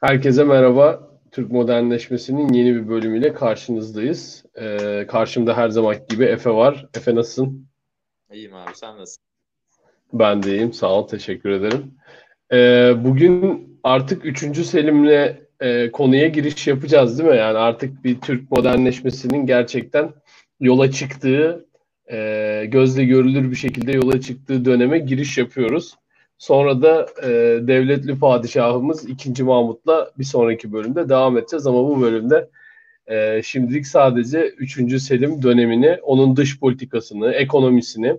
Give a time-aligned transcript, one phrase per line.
[0.00, 1.08] Herkese merhaba.
[1.30, 4.44] Türk modernleşmesinin yeni bir bölümüyle karşınızdayız.
[4.60, 6.86] Ee, karşımda her zaman gibi Efe var.
[6.94, 7.66] Efe nasılsın?
[8.32, 9.22] İyiyim abi sen nasılsın?
[10.12, 10.72] Ben de iyiyim.
[10.72, 11.08] Sağ ol.
[11.08, 11.94] Teşekkür ederim.
[12.52, 14.66] Ee, bugün artık 3.
[14.66, 17.36] Selim'le e, konuya giriş yapacağız değil mi?
[17.36, 20.12] Yani artık bir Türk modernleşmesinin gerçekten
[20.60, 21.66] yola çıktığı,
[22.10, 25.94] e, gözle görülür bir şekilde yola çıktığı döneme giriş yapıyoruz.
[26.38, 27.28] Sonra da e,
[27.66, 29.44] devletli padişahımız 2.
[29.44, 32.48] Mahmut'la bir sonraki bölümde devam edeceğiz ama bu bölümde
[33.06, 35.02] e, şimdilik sadece 3.
[35.02, 38.16] Selim dönemini, onun dış politikasını, ekonomisini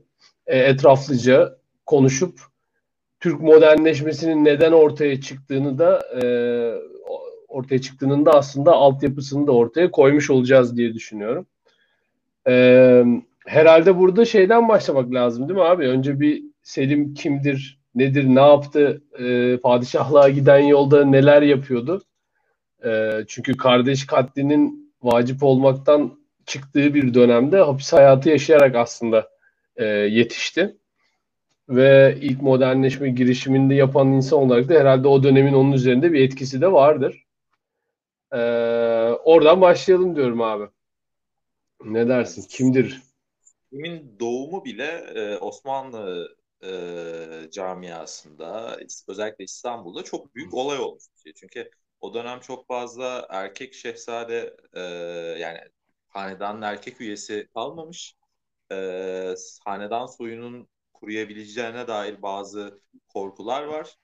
[0.47, 2.39] e, etraflıca konuşup
[3.19, 6.23] Türk modernleşmesinin neden ortaya çıktığını da e,
[7.47, 11.45] ortaya çıktığının da aslında altyapısını da ortaya koymuş olacağız diye düşünüyorum.
[12.47, 13.03] E,
[13.45, 15.87] herhalde burada şeyden başlamak lazım değil mi abi?
[15.87, 22.03] Önce bir Selim kimdir, nedir, ne yaptı, e, padişahlığa giden yolda neler yapıyordu?
[22.85, 29.29] E, çünkü kardeş katlinin vacip olmaktan çıktığı bir dönemde hapis hayatı yaşayarak aslında
[29.75, 30.75] e, yetişti.
[31.69, 36.61] Ve ilk modernleşme girişiminde yapan insan olarak da herhalde o dönemin onun üzerinde bir etkisi
[36.61, 37.25] de vardır.
[38.31, 38.39] E,
[39.23, 40.65] oradan başlayalım diyorum abi.
[41.85, 42.45] Ne dersin?
[42.49, 43.01] Kimdir?
[43.69, 46.27] Kimin doğumu bile e, Osmanlı
[46.63, 51.33] e, camiasında özellikle İstanbul'da çok büyük olay olmuş bir şey.
[51.33, 54.81] Çünkü o dönem çok fazla erkek şehzade e,
[55.39, 55.59] yani
[56.09, 58.15] hanedanın erkek üyesi kalmamış.
[58.71, 59.35] E,
[59.65, 63.95] hanedan soyunun kuruyabileceğine dair bazı korkular var.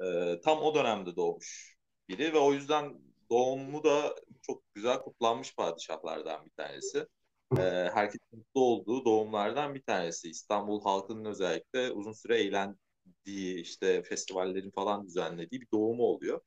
[0.00, 1.76] E, tam o dönemde doğmuş
[2.08, 2.94] biri ve o yüzden
[3.30, 7.06] doğumu da çok güzel kutlanmış padişahlardan bir tanesi
[7.58, 10.30] e, herkesin mutlu olduğu doğumlardan bir tanesi.
[10.30, 16.40] İstanbul halkının özellikle uzun süre eğlendiği, işte festivallerin falan düzenlediği bir doğumu oluyor.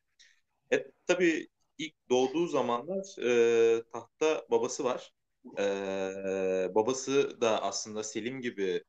[0.74, 1.48] E, tabii
[1.78, 5.14] ilk doğduğu zamanlar e, tahta babası var.
[5.60, 8.84] E, babası da aslında Selim gibi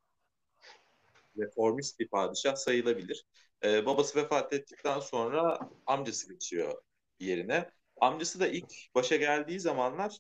[1.39, 3.25] reformist bir padişah sayılabilir.
[3.65, 6.83] E, babası vefat ettikten sonra amcası geçiyor
[7.21, 7.71] yerine.
[8.01, 10.19] Amcası da ilk başa geldiği zamanlar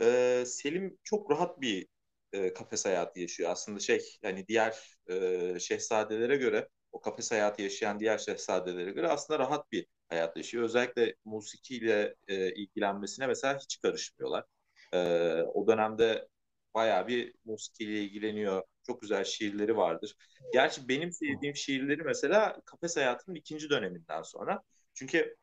[0.00, 1.86] e, Selim çok rahat bir
[2.32, 3.50] e, kafes hayatı yaşıyor.
[3.50, 9.38] Aslında şey yani diğer e, şehzadelere göre o kafes hayatı yaşayan diğer şehzadelere göre aslında
[9.38, 10.64] rahat bir hayat yaşıyor.
[10.64, 14.44] Özellikle musikiyle e, ilgilenmesine mesela hiç karışmıyorlar.
[14.92, 14.98] E,
[15.42, 16.28] o dönemde
[16.74, 18.62] bayağı bir musikiyle ilgileniyor.
[18.86, 20.16] Çok güzel şiirleri vardır.
[20.52, 24.62] Gerçi benim sevdiğim şiirleri mesela kafes hayatının ikinci döneminden sonra.
[24.94, 25.36] Çünkü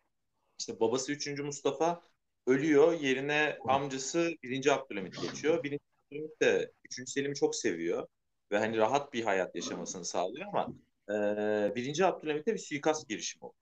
[0.59, 1.43] işte babası 3.
[1.43, 2.01] Mustafa
[2.47, 2.93] ölüyor.
[2.93, 4.73] Yerine amcası 1.
[4.73, 5.63] Abdülhamit geçiyor.
[5.63, 5.79] 1.
[6.11, 7.09] Abdülhamit de 3.
[7.09, 8.07] Selim'i çok seviyor.
[8.51, 10.73] Ve hani rahat bir hayat yaşamasını sağlıyor ama
[11.09, 12.01] e, 1.
[12.01, 13.55] Abdülhamit'e bir suikast girişimi oldu.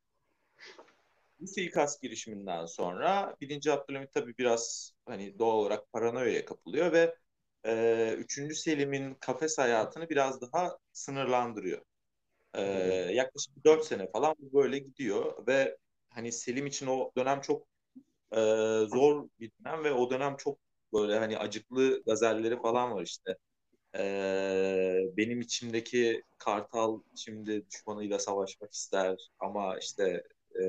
[1.40, 3.68] Bu suikast girişiminden sonra 1.
[3.68, 7.16] Abdülhamit tabii biraz hani doğal olarak paranoyaya kapılıyor ve
[7.66, 8.58] e, 3.
[8.58, 11.82] Selim'in kafes hayatını biraz daha sınırlandırıyor.
[12.54, 12.62] E,
[13.14, 15.78] yaklaşık 4 sene falan bu böyle gidiyor ve
[16.10, 17.68] hani Selim için o dönem çok
[18.32, 18.38] e,
[18.88, 20.60] zor bir dönem ve o dönem çok
[20.94, 23.38] böyle hani acıklı gazelleri falan var işte.
[23.96, 24.02] E,
[25.18, 30.24] benim içimdeki kartal şimdi düşmanıyla savaşmak ister ama işte
[30.62, 30.64] e,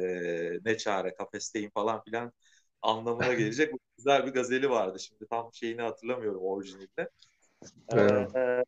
[0.64, 2.32] ne çare kafesteyim falan filan
[2.82, 5.00] anlamına gelecek güzel bir gazeli vardı.
[5.00, 7.10] Şimdi tam şeyini hatırlamıyorum orijinalde.
[7.88, 8.36] Evet.
[8.36, 8.64] Ee,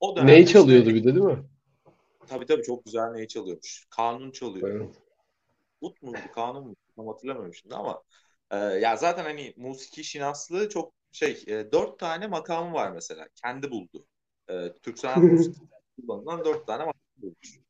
[0.00, 1.44] o Neyi çalıyordu işte, bir de değil mi?
[2.28, 3.86] Tabii tabii çok güzel neyi çalıyormuş.
[3.90, 4.70] Kanun çalıyor.
[4.70, 4.94] Evet.
[5.80, 6.12] Ut mu?
[6.34, 6.76] Kanun mu?
[6.96, 8.02] Tam hatırlamıyorum şimdi ama
[8.50, 13.28] ee, ya zaten hani musiki şinaslığı çok şey e, dört tane makamı var mesela.
[13.42, 14.06] Kendi buldu.
[14.48, 15.54] E, Türk sanat müziği
[16.00, 17.60] kullanılan dört tane makam bulmuş.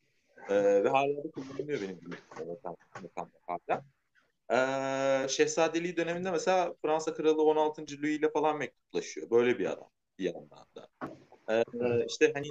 [0.48, 3.84] E, ve hala da kullanılıyor benim bildiğim makam, makam hala.
[4.50, 7.82] E, Şehzadeliği döneminde mesela Fransa Kralı 16.
[7.82, 9.30] Louis ile falan mektuplaşıyor.
[9.30, 10.88] Böyle bir adam bir yandan da.
[11.48, 11.64] E,
[12.06, 12.46] işte hani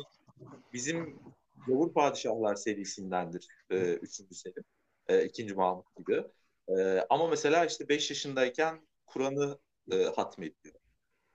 [0.74, 1.20] bizim
[1.68, 4.64] Yavur Padişahlar serisindendir e, üçüncü Selim.
[5.08, 6.24] E, ikinci Mahmut gibi.
[6.70, 9.60] E, ama mesela işte 5 yaşındayken Kur'an'ı
[9.92, 10.76] e, hatmediyor.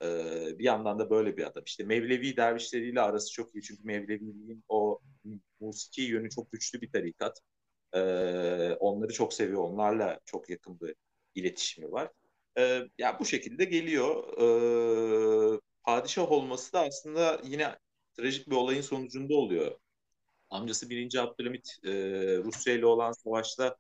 [0.03, 1.63] E, bir yandan da böyle bir adam.
[1.67, 3.63] İşte Mevlevi dervişleriyle arası çok iyi.
[3.63, 5.01] Çünkü Mevleviliğin o
[5.61, 7.41] musiki yönü çok güçlü bir tarikat.
[7.95, 8.01] E,
[8.81, 9.63] onları çok seviyor.
[9.63, 10.95] Onlarla çok yakın bir
[11.35, 12.11] iletişimi var.
[12.59, 14.25] E, ya bu şekilde geliyor.
[15.57, 17.79] E, padişah olması da aslında yine
[18.15, 19.79] trajik bir olayın sonucunda oluyor.
[20.51, 21.17] Amcası 1.
[21.17, 21.91] Abdülhamit e,
[22.39, 23.77] Rusya ile olan savaşta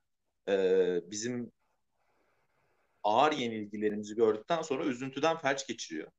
[0.50, 1.52] e, bizim
[3.02, 6.10] ağır yenilgilerimizi gördükten sonra üzüntüden felç geçiriyor.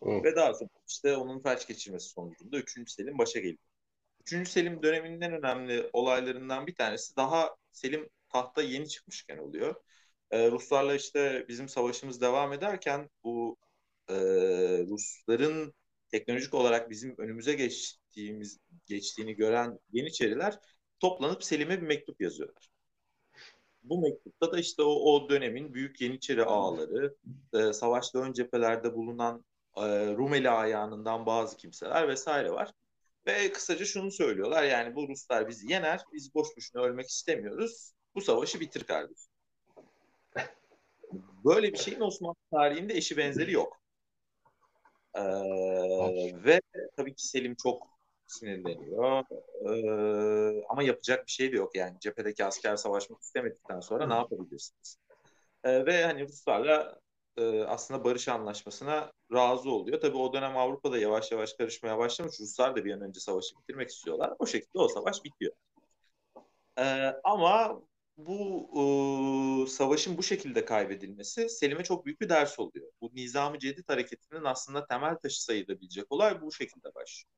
[0.00, 0.24] Oh.
[0.24, 2.90] Ve daha sonra işte onun felç geçirmesi sonucunda 3.
[2.90, 3.58] Selim başa geliyor.
[4.32, 4.48] 3.
[4.48, 9.74] Selim döneminin en önemli olaylarından bir tanesi daha Selim tahta yeni çıkmışken oluyor.
[10.30, 13.56] E, Ruslarla işte bizim savaşımız devam ederken bu
[14.08, 14.14] e,
[14.88, 15.74] Rusların
[16.10, 20.58] teknolojik olarak bizim önümüze geçtiğimiz geçtiğini gören Yeniçeriler
[21.00, 22.75] toplanıp Selim'e bir mektup yazıyorlar.
[23.88, 27.16] Bu mektupta da işte o, o dönemin büyük Yeniçeri ağaları,
[27.54, 29.44] e, savaşta ön cephelerde bulunan
[29.76, 29.82] e,
[30.16, 32.72] Rumeli ayağından bazı kimseler vesaire var.
[33.26, 37.92] Ve kısaca şunu söylüyorlar yani bu Ruslar bizi yener, biz boş boşuna ölmek istemiyoruz.
[38.14, 39.32] Bu savaşı bitir kardeşim.
[41.44, 43.80] Böyle bir şeyin Osmanlı tarihinde eşi benzeri yok.
[45.14, 45.22] Ee,
[46.44, 46.60] ve
[46.96, 47.95] tabii ki Selim çok
[48.26, 49.24] sinirleniyor.
[49.68, 52.00] Ee, ama yapacak bir şey de yok yani.
[52.00, 54.98] Cephedeki asker savaşmak istemedikten sonra ne yapabilirsiniz?
[55.64, 57.00] Ee, ve hani Ruslarla
[57.36, 60.00] e, aslında barış anlaşmasına razı oluyor.
[60.00, 62.40] Tabii o dönem Avrupa'da yavaş yavaş karışmaya başlamış.
[62.40, 64.34] Ruslar da bir an önce savaşı bitirmek istiyorlar.
[64.38, 65.52] O şekilde o savaş bitiyor.
[66.78, 67.82] Ee, ama
[68.16, 72.92] bu e, savaşın bu şekilde kaybedilmesi Selim'e çok büyük bir ders oluyor.
[73.00, 77.32] Bu Nizam-ı Cedid hareketinin aslında temel taşı sayılabilecek olay bu şekilde başlıyor.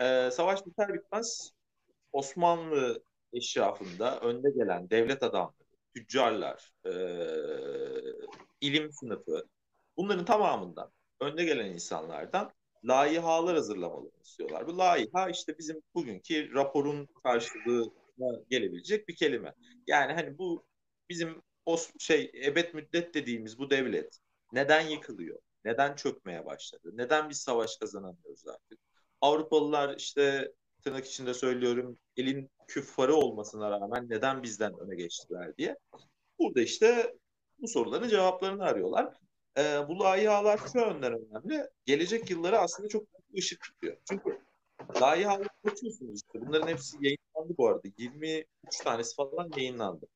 [0.00, 1.52] Ee, savaş biter bitmez
[2.12, 3.02] Osmanlı
[3.32, 5.54] eşrafında önde gelen devlet adamları,
[5.94, 6.92] tüccarlar, e,
[8.60, 9.48] ilim sınıfı
[9.96, 12.52] bunların tamamından önde gelen insanlardan
[12.84, 14.66] layihalar hazırlamalarını istiyorlar.
[14.66, 19.54] Bu layiha işte bizim bugünkü raporun karşılığına gelebilecek bir kelime.
[19.86, 20.64] Yani hani bu
[21.08, 24.18] bizim o şey ebed müddet dediğimiz bu devlet
[24.52, 25.38] neden yıkılıyor?
[25.64, 26.90] Neden çökmeye başladı?
[26.94, 28.89] Neden biz savaş kazanamıyoruz artık?
[29.20, 30.52] Avrupalılar işte
[30.84, 35.76] tırnak içinde söylüyorum elin küffarı olmasına rağmen neden bizden öne geçtiler diye.
[36.38, 37.14] Burada işte
[37.58, 39.14] bu soruların cevaplarını arıyorlar.
[39.58, 41.68] E, bu layihalar şu yönden önemli.
[41.86, 43.04] Gelecek yılları aslında çok
[43.38, 43.96] ışık tutuyor.
[44.08, 44.40] Çünkü
[45.00, 46.46] layihaları bakıyorsunuz işte.
[46.46, 47.88] Bunların hepsi yayınlandı bu arada.
[47.98, 48.46] 23
[48.84, 50.06] tanesi falan yayınlandı.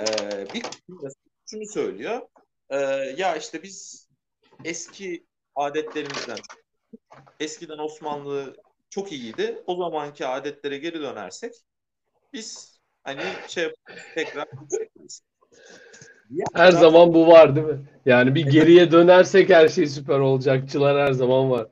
[0.00, 0.04] E,
[0.54, 0.62] bir
[1.46, 2.20] şunu söylüyor.
[2.70, 2.76] E,
[3.16, 4.08] ya işte biz
[4.64, 6.38] eski adetlerimizden
[7.40, 8.56] eskiden Osmanlı
[8.90, 9.62] çok iyiydi.
[9.66, 11.54] O zamanki adetlere geri dönersek
[12.32, 13.74] biz hani şey
[14.14, 14.48] tekrar
[16.54, 17.80] her zaman bu var değil mi?
[18.06, 21.68] Yani bir geriye dönersek her şey süper olacakçılar her zaman var.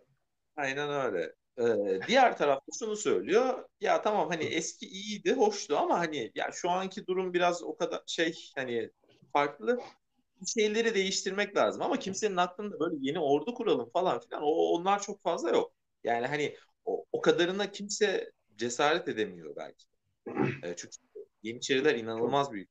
[0.56, 1.32] Aynen öyle.
[1.60, 3.64] Ee, diğer tarafta şunu söylüyor.
[3.80, 8.00] Ya tamam hani eski iyiydi, hoştu ama hani ya şu anki durum biraz o kadar
[8.06, 8.90] şey hani
[9.32, 9.78] farklı.
[10.46, 15.22] Şeyleri değiştirmek lazım ama kimsenin aklında böyle yeni ordu kuralım falan filan o onlar çok
[15.22, 15.72] fazla yok.
[16.04, 19.84] Yani hani o, o kadarına kimse cesaret edemiyor belki.
[20.62, 20.96] E, çünkü
[21.42, 22.68] Yeniçeriler inanılmaz büyük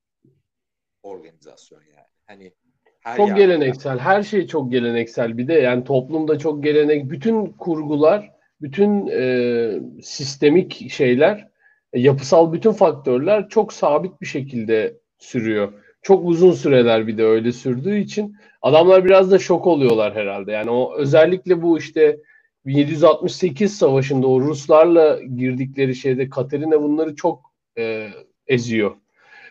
[1.04, 2.08] organizasyon yani.
[2.28, 2.54] Hani
[3.00, 4.00] her çok geleneksel.
[4.00, 5.38] Her şey çok geleneksel.
[5.38, 7.10] Bir de yani toplumda çok gelenek.
[7.10, 8.31] Bütün kurgular,
[8.62, 11.48] bütün e, sistemik şeyler,
[11.94, 15.74] e, yapısal bütün faktörler çok sabit bir şekilde sürüyor.
[16.07, 20.51] Çok uzun süreler bir de öyle sürdüğü için adamlar biraz da şok oluyorlar herhalde.
[20.51, 22.19] Yani o özellikle bu işte
[22.65, 28.09] 1768 savaşında o Ruslarla girdikleri şeyde Katerina bunları çok e,
[28.48, 28.95] eziyor.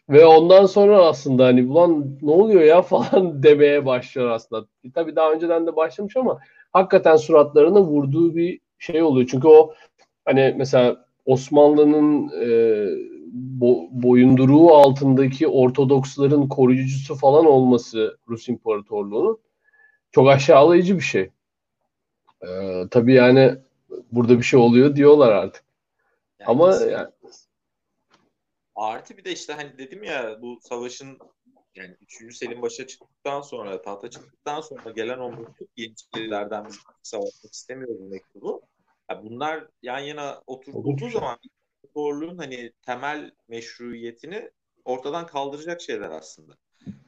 [0.09, 4.67] Ve ondan sonra aslında hani ulan ne oluyor ya falan demeye başlıyor aslında.
[4.85, 6.39] E, tabii daha önceden de başlamış ama
[6.73, 9.29] hakikaten suratlarına vurduğu bir şey oluyor.
[9.31, 9.75] Çünkü o
[10.25, 12.47] hani mesela Osmanlı'nın e,
[13.33, 19.39] bo, boyunduruğu altındaki Ortodoksların koruyucusu falan olması Rus İmparatorluğu'nun
[20.13, 21.31] çok aşağılayıcı bir şey.
[22.43, 23.55] E, tabii yani
[24.13, 25.65] burada bir şey oluyor diyorlar artık.
[26.41, 27.09] Yani Ama yani,
[28.75, 31.19] Artı bir de işte hani dedim ya bu savaşın
[31.75, 32.37] yani 3.
[32.37, 38.63] Selim başa çıktıktan sonra tahta çıktıktan sonra gelen o mektup Yeniçerilerden biz savaşmak istemiyoruz mektubu.
[39.11, 41.39] Yani bunlar yan yana oturduğu zaman
[41.95, 44.51] zorluğun hani temel meşruiyetini
[44.85, 46.57] ortadan kaldıracak şeyler aslında.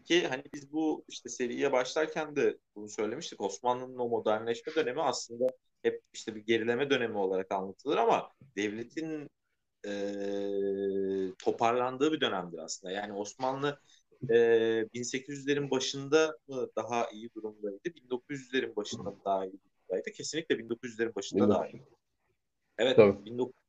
[0.04, 3.40] Ki hani biz bu işte seriye başlarken de bunu söylemiştik.
[3.40, 5.46] Osmanlı'nın o modernleşme dönemi aslında
[5.82, 9.30] hep işte bir gerileme dönemi olarak anlatılır ama devletin
[9.86, 9.92] e,
[11.38, 12.92] toparlandığı bir dönemdir aslında.
[12.92, 13.80] Yani Osmanlı
[14.30, 14.34] e,
[14.94, 17.84] 1800'lerin başında mı daha iyi durumdaydı?
[17.84, 20.10] 1900'lerin başında mı daha iyi durumdaydı?
[20.12, 21.82] Kesinlikle 1900'lerin başında daha iyi.
[22.78, 23.24] Evet, Tabii.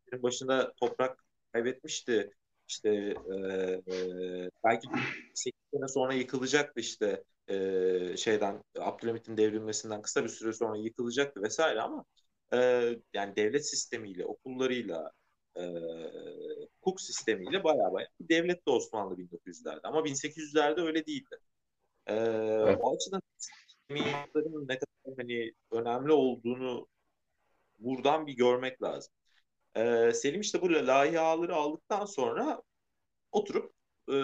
[0.10, 1.24] 1900'lerin başında toprak
[1.54, 2.32] kaybetmişti.
[2.68, 4.88] İşte e, e, belki
[5.34, 11.82] 8 sene sonra yıkılacaktı işte e, şeyden Abdülhamit'in devrilmesinden kısa bir süre sonra yıkılacaktı vesaire
[11.82, 12.06] ama
[12.54, 12.58] e,
[13.14, 15.12] yani devlet sistemiyle, okullarıyla,
[15.58, 15.64] e,
[16.80, 21.40] hukuk sistemiyle baya baya bir devlet de Osmanlı 1900'lerde ama 1800'lerde öyle değildi.
[22.08, 22.80] E, evet.
[22.82, 26.88] O açıdan sistemiyatların ne kadar hani önemli olduğunu
[27.80, 29.14] buradan bir görmek lazım.
[29.76, 32.62] E, Selim işte bu layihaları aldıktan sonra
[33.32, 33.74] oturup
[34.08, 34.16] e,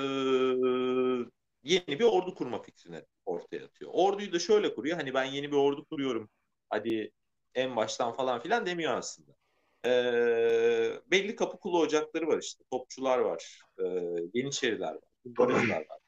[1.63, 3.91] yeni bir ordu kurma fikrini ortaya atıyor.
[3.93, 4.97] Orduyu da şöyle kuruyor.
[4.97, 6.29] Hani ben yeni bir ordu kuruyorum.
[6.69, 7.11] Hadi
[7.55, 9.31] en baştan falan filan demiyor aslında.
[9.85, 9.91] E,
[11.11, 12.63] belli kapı kulu ocakları var işte.
[12.71, 13.59] Topçular var.
[13.79, 13.83] E,
[14.33, 15.01] Yeniçeriler var.
[15.25, 15.99] Barajlar var.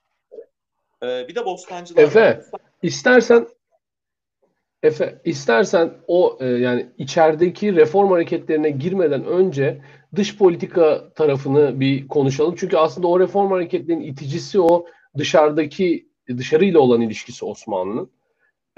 [1.04, 2.62] E, bir de Bostancılar Efe, var.
[2.84, 3.48] istersen
[4.88, 9.82] Efe, istersen o e, yani içerideki reform hareketlerine girmeden önce
[10.16, 12.56] dış politika tarafını bir konuşalım.
[12.58, 14.86] Çünkü aslında o reform hareketlerinin iticisi o
[15.18, 18.12] dışarıdaki dışarıyla olan ilişkisi Osmanlı'nın.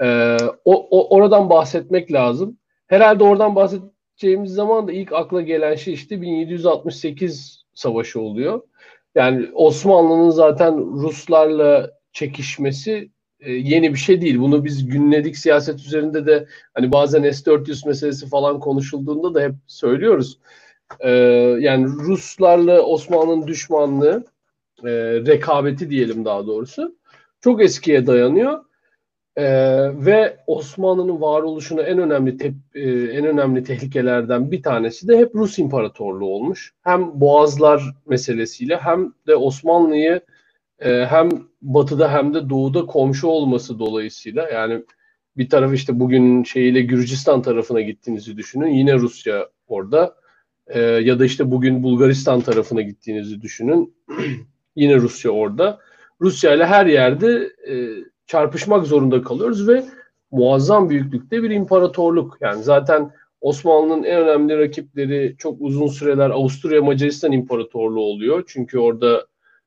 [0.02, 2.58] E, o, o oradan bahsetmek lazım.
[2.86, 8.62] Herhalde oradan bahsedeceğimiz zaman da ilk akla gelen şey işte 1768 savaşı oluyor.
[9.14, 13.10] Yani Osmanlı'nın zaten Ruslarla çekişmesi
[13.40, 14.38] e, yeni bir şey değil.
[14.38, 20.38] Bunu biz günledik siyaset üzerinde de hani bazen S-400 meselesi falan konuşulduğunda da hep söylüyoruz.
[21.00, 21.10] E,
[21.60, 24.24] yani Ruslarla Osmanlı'nın düşmanlığı,
[24.84, 24.90] e,
[25.26, 26.96] rekabeti diyelim daha doğrusu
[27.40, 28.64] çok eskiye dayanıyor.
[29.36, 35.34] Ee, ve Osmanlı'nın varoluşuna en önemli tep, e, en önemli tehlikelerden bir tanesi de hep
[35.34, 36.74] Rus İmparatorluğu olmuş.
[36.82, 40.20] Hem Boğazlar meselesiyle hem de Osmanlı'yı
[40.80, 41.28] e, hem
[41.62, 44.84] batıda hem de doğuda komşu olması dolayısıyla yani
[45.36, 48.66] bir taraf işte bugün şeyiyle Gürcistan tarafına gittiğinizi düşünün.
[48.66, 50.14] Yine Rusya orada.
[50.66, 53.94] E, ya da işte bugün Bulgaristan tarafına gittiğinizi düşünün.
[54.76, 55.78] Yine Rusya orada.
[56.20, 57.88] Rusya ile her yerde e,
[58.26, 59.84] çarpışmak zorunda kalıyoruz ve
[60.30, 62.38] muazzam büyüklükte bir imparatorluk.
[62.40, 63.10] Yani zaten
[63.40, 68.44] Osmanlı'nın en önemli rakipleri çok uzun süreler Avusturya Macaristan İmparatorluğu oluyor.
[68.46, 69.26] Çünkü orada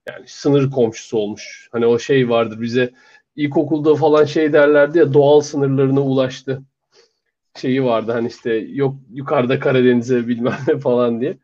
[0.09, 1.69] yani sınır komşusu olmuş.
[1.71, 2.91] Hani o şey vardır bize
[3.35, 6.61] ilkokulda falan şey derlerdi ya doğal sınırlarına ulaştı.
[7.55, 11.37] Şeyi vardı hani işte yok yukarıda Karadeniz'e bilmem ne falan diye.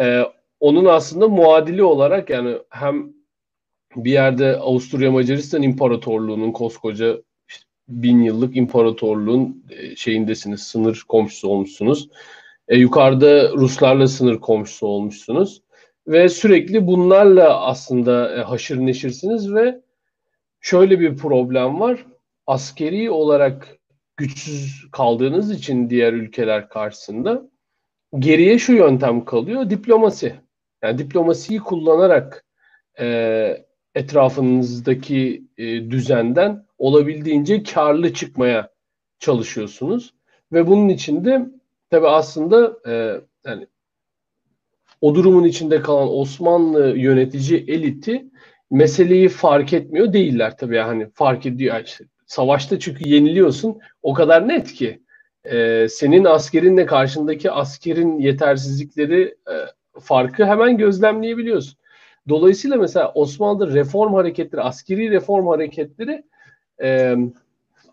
[0.00, 0.22] Ee,
[0.60, 3.12] onun aslında muadili olarak yani hem
[3.96, 12.08] bir yerde Avusturya Macaristan İmparatorluğu'nun koskoca işte bin yıllık imparatorluğun e, şeyindesiniz, sınır komşusu olmuşsunuz.
[12.68, 15.62] E, yukarıda Ruslarla sınır komşusu olmuşsunuz
[16.06, 19.80] ve sürekli bunlarla aslında e, haşır neşirsiniz ve
[20.60, 22.06] şöyle bir problem var.
[22.46, 23.78] Askeri olarak
[24.16, 27.42] güçsüz kaldığınız için diğer ülkeler karşısında
[28.18, 29.70] geriye şu yöntem kalıyor.
[29.70, 30.34] Diplomasi.
[30.82, 32.44] Yani diplomasiyi kullanarak
[33.00, 38.70] e, etrafınızdaki e, düzenden olabildiğince karlı çıkmaya
[39.18, 40.14] çalışıyorsunuz.
[40.52, 41.46] Ve bunun için de
[41.90, 43.66] tabi aslında e, yani
[45.04, 48.26] o durumun içinde kalan Osmanlı yönetici eliti
[48.70, 54.72] meseleyi fark etmiyor değiller tabii yani fark ediyor işte savaşta çünkü yeniliyorsun o kadar net
[54.72, 55.00] ki
[55.44, 59.54] e, senin askerinle karşındaki askerin yetersizlikleri e,
[60.00, 61.78] farkı hemen gözlemleyebiliyorsun.
[62.28, 66.22] Dolayısıyla mesela Osmanlı'da reform hareketleri, askeri reform hareketleri
[66.82, 67.16] e,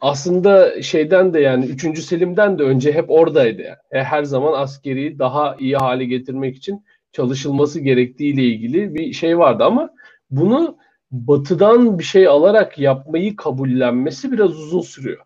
[0.02, 2.00] aslında şeyden de yani 3.
[2.00, 3.62] Selim'den de önce hep oradaydı.
[3.62, 3.78] Yani.
[3.92, 9.64] E, her zaman askeri daha iyi hale getirmek için çalışılması gerektiğiyle ilgili bir şey vardı
[9.64, 9.90] ama
[10.30, 10.78] bunu
[11.12, 15.26] batıdan bir şey alarak yapmayı kabullenmesi biraz uzun sürüyor.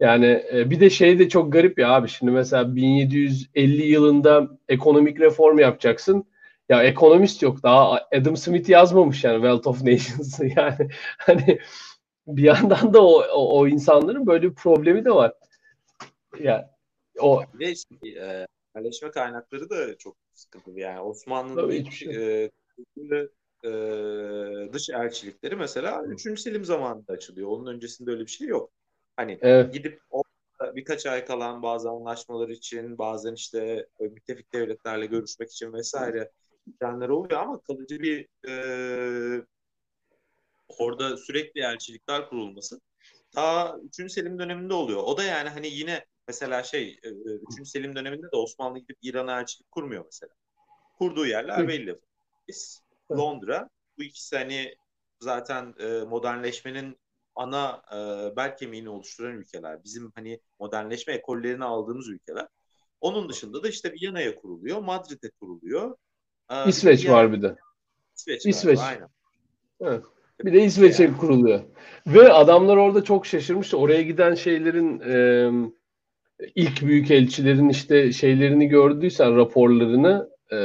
[0.00, 5.20] Yani e, bir de şey de çok garip ya abi şimdi mesela 1750 yılında ekonomik
[5.20, 6.24] reform yapacaksın.
[6.68, 11.58] Ya ekonomist yok daha Adam Smith yazmamış yani Wealth of Nations yani hani
[12.26, 15.32] bir yandan da o, o, o insanların böyle bir problemi de var.
[16.40, 16.70] Ya
[17.20, 17.74] o ve
[18.20, 18.46] e,
[18.76, 20.80] yerleşme kaynakları da çok sıkıntılı.
[20.80, 22.42] Yani Osmanlı'nın ilk şey.
[22.42, 22.50] e,
[23.64, 23.70] e,
[24.72, 26.40] dış elçilikleri mesela 3.
[26.40, 27.48] Selim zamanında açılıyor.
[27.48, 28.70] Onun öncesinde öyle bir şey yok.
[29.16, 29.74] Hani evet.
[29.74, 30.00] gidip
[30.74, 36.30] birkaç ay kalan bazı anlaşmalar için bazen işte müttefik devletlerle görüşmek için vesaire
[36.80, 39.46] planlar oluyor ama kalıcı bir e,
[40.78, 42.80] orada sürekli elçilikler kurulması
[43.30, 44.12] ta 3.
[44.12, 45.02] Selim döneminde oluyor.
[45.04, 47.60] O da yani hani yine mesela şey 3.
[47.60, 50.32] E, Selim döneminde de Osmanlı gidip İran'a elçilik kurmuyor mesela.
[50.98, 52.00] Kurduğu yerler belli.
[52.46, 52.80] Paris,
[53.10, 53.68] Londra
[53.98, 54.74] bu ikisi hani
[55.20, 56.98] zaten e, modernleşmenin
[57.34, 57.96] ana e,
[58.36, 59.84] bel kemiğini oluşturan ülkeler.
[59.84, 62.46] Bizim hani modernleşme ekollerini aldığımız ülkeler.
[63.00, 65.96] Onun dışında da işte Viyana'ya kuruluyor, Madrid'e kuruluyor.
[66.50, 67.56] Ee, İsveç bir var bir de.
[68.16, 68.46] İsveç.
[68.46, 68.78] İsveç.
[68.78, 69.08] Var, aynen.
[69.80, 70.04] Evet.
[70.44, 71.16] Bir de İsveç'e yani.
[71.16, 71.60] kuruluyor.
[72.06, 73.74] Ve adamlar orada çok şaşırmış.
[73.74, 75.50] Oraya giden şeylerin e,
[76.54, 80.56] ilk büyük elçilerin işte şeylerini gördüysen raporlarını e,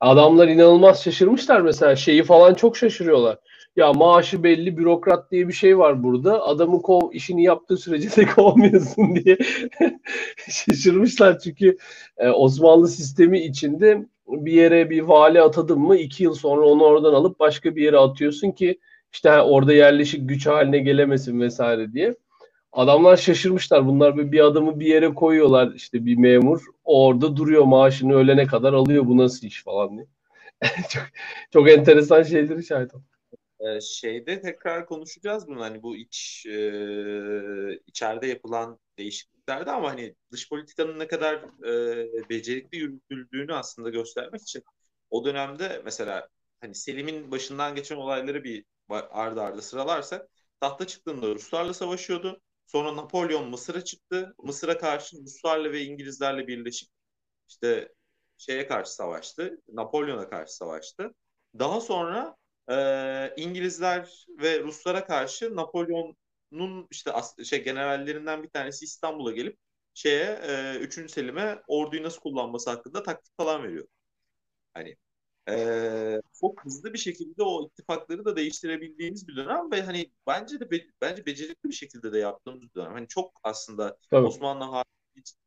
[0.00, 3.38] adamlar inanılmaz şaşırmışlar mesela şeyi falan çok şaşırıyorlar.
[3.76, 6.42] Ya maaşı belli bürokrat diye bir şey var burada.
[6.42, 9.38] Adamı kov işini yaptığı sürece de kovmuyorsun diye
[10.48, 11.76] şaşırmışlar çünkü
[12.16, 17.14] e, Osmanlı sistemi içinde bir yere bir vali atadın mı iki yıl sonra onu oradan
[17.14, 18.78] alıp başka bir yere atıyorsun ki
[19.12, 22.14] işte orada yerleşik güç haline gelemesin vesaire diye.
[22.72, 23.86] Adamlar şaşırmışlar.
[23.86, 26.60] Bunlar bir adamı bir yere koyuyorlar işte bir memur.
[26.84, 29.06] orada duruyor maaşını ölene kadar alıyor.
[29.06, 30.06] Bu nasıl iş falan diye.
[30.90, 31.02] çok,
[31.52, 33.06] çok enteresan şeyleri şahit oldum.
[33.60, 36.58] Ee, şeyde tekrar konuşacağız bunu hani bu iç e,
[37.86, 41.34] içeride yapılan değişikliklerde ama hani dış politikanın ne kadar
[41.66, 44.62] e, becerikli yürütüldüğünü aslında göstermek için
[45.10, 46.28] o dönemde mesela
[46.60, 50.28] hani Selim'in başından geçen olayları bir ardı ardı sıralarsak
[50.60, 52.40] tahta çıktığında Ruslarla savaşıyordu.
[52.72, 54.34] Sonra Napolyon Mısır'a çıktı.
[54.42, 56.88] Mısır'a karşı Ruslarla ve İngilizlerle birleşip
[57.48, 57.94] işte
[58.38, 59.62] şeye karşı savaştı.
[59.68, 61.14] Napolyon'a karşı savaştı.
[61.58, 62.36] Daha sonra
[62.70, 67.12] e, İngilizler ve Ruslara karşı Napolyon'un işte
[67.44, 69.58] şey generallerinden bir tanesi İstanbul'a gelip
[69.94, 71.08] şeye e, 3.
[71.10, 73.86] Selim'e orduyu nasıl kullanması hakkında taktik falan veriyor.
[74.74, 74.96] Hani
[75.48, 80.70] e, çok hızlı bir şekilde o ittifakları da değiştirebildiğimiz bir dönem ve hani bence de
[80.70, 82.92] be, bence becerikli bir şekilde de yaptığımız bir dönem.
[82.92, 84.26] Hani çok aslında Tabii.
[84.26, 84.84] Osmanlı har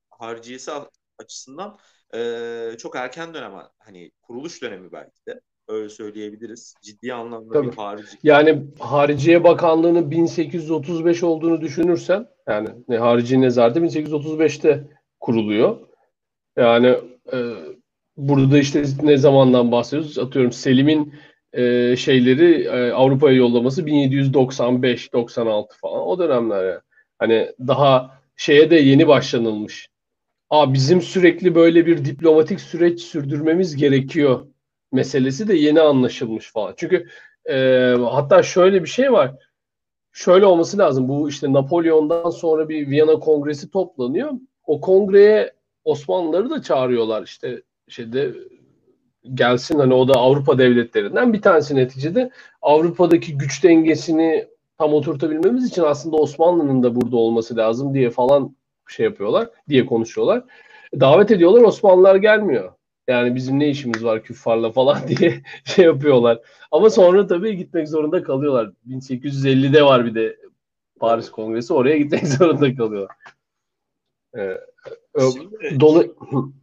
[0.09, 0.71] harciyesi
[1.17, 1.77] açısından
[2.15, 6.75] e, çok erken dönem hani kuruluş dönemi belki de öyle söyleyebiliriz.
[6.81, 7.71] Ciddi anlamda Tabii.
[7.71, 8.17] bir harici.
[8.23, 14.87] Yani Hariciye Bakanlığı'nın 1835 olduğunu düşünürsen yani ne Harici Nezareti 1835'te
[15.19, 15.79] kuruluyor.
[16.57, 16.87] Yani
[17.33, 17.37] e,
[18.17, 20.19] burada işte ne zamandan bahsediyoruz?
[20.19, 21.13] Atıyorum Selim'in
[21.53, 26.79] e, şeyleri e, Avrupa'ya yollaması 1795-96 falan o dönemler yani.
[27.19, 29.89] Hani daha şeye de yeni başlanılmış.
[30.49, 34.47] Aa bizim sürekli böyle bir diplomatik süreç sürdürmemiz gerekiyor
[34.91, 36.73] meselesi de yeni anlaşılmış falan.
[36.77, 37.07] Çünkü
[37.49, 37.55] e,
[38.11, 39.35] hatta şöyle bir şey var.
[40.11, 41.09] Şöyle olması lazım.
[41.09, 44.31] Bu işte Napolyon'dan sonra bir Viyana Kongresi toplanıyor.
[44.67, 45.53] O kongreye
[45.83, 48.33] Osmanlıları da çağırıyorlar işte şeyde
[49.33, 54.47] gelsin hani o da Avrupa devletlerinden bir tanesi neticede Avrupa'daki güç dengesini
[54.77, 58.55] tam oturtabilmemiz için aslında Osmanlı'nın da burada olması lazım diye falan
[58.89, 60.43] şey yapıyorlar diye konuşuyorlar.
[60.99, 62.73] Davet ediyorlar Osmanlılar gelmiyor.
[63.07, 66.39] Yani bizim ne işimiz var küffarla falan diye şey yapıyorlar.
[66.71, 68.71] Ama sonra tabii gitmek zorunda kalıyorlar.
[68.87, 70.37] 1850'de var bir de
[70.99, 73.15] Paris Kongresi oraya gitmek zorunda kalıyorlar.
[74.37, 74.57] Ee,
[75.19, 76.15] Şimdi, dolu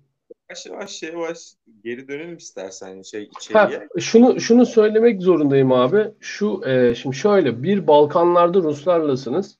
[0.51, 1.39] yavaş yavaş yavaş
[1.85, 3.79] geri dönelim istersen şey içeriye.
[3.79, 6.09] Ha, şunu şunu söylemek zorundayım abi.
[6.21, 9.59] Şu e, şimdi şöyle bir Balkanlarda Ruslarlasınız.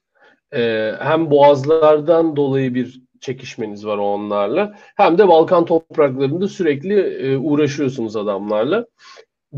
[0.53, 4.75] E, hem boğazlardan dolayı bir çekişmeniz var onlarla.
[4.97, 8.87] Hem de Balkan topraklarında sürekli e, uğraşıyorsunuz adamlarla.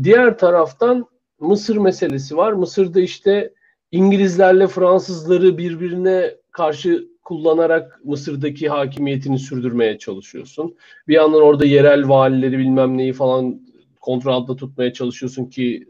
[0.03, 1.05] Diğer taraftan
[1.39, 2.53] Mısır meselesi var.
[2.53, 3.53] Mısır'da işte
[3.91, 10.75] İngilizlerle Fransızları birbirine karşı kullanarak Mısır'daki hakimiyetini sürdürmeye çalışıyorsun.
[11.07, 13.61] Bir yandan orada yerel valileri bilmem neyi falan
[14.01, 15.87] kontrol altında tutmaya çalışıyorsun ki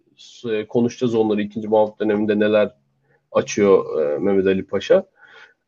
[0.49, 2.71] e, konuşacağız onları ikinci Mahmut döneminde neler
[3.31, 5.05] açıyor e, Mehmet Ali Paşa.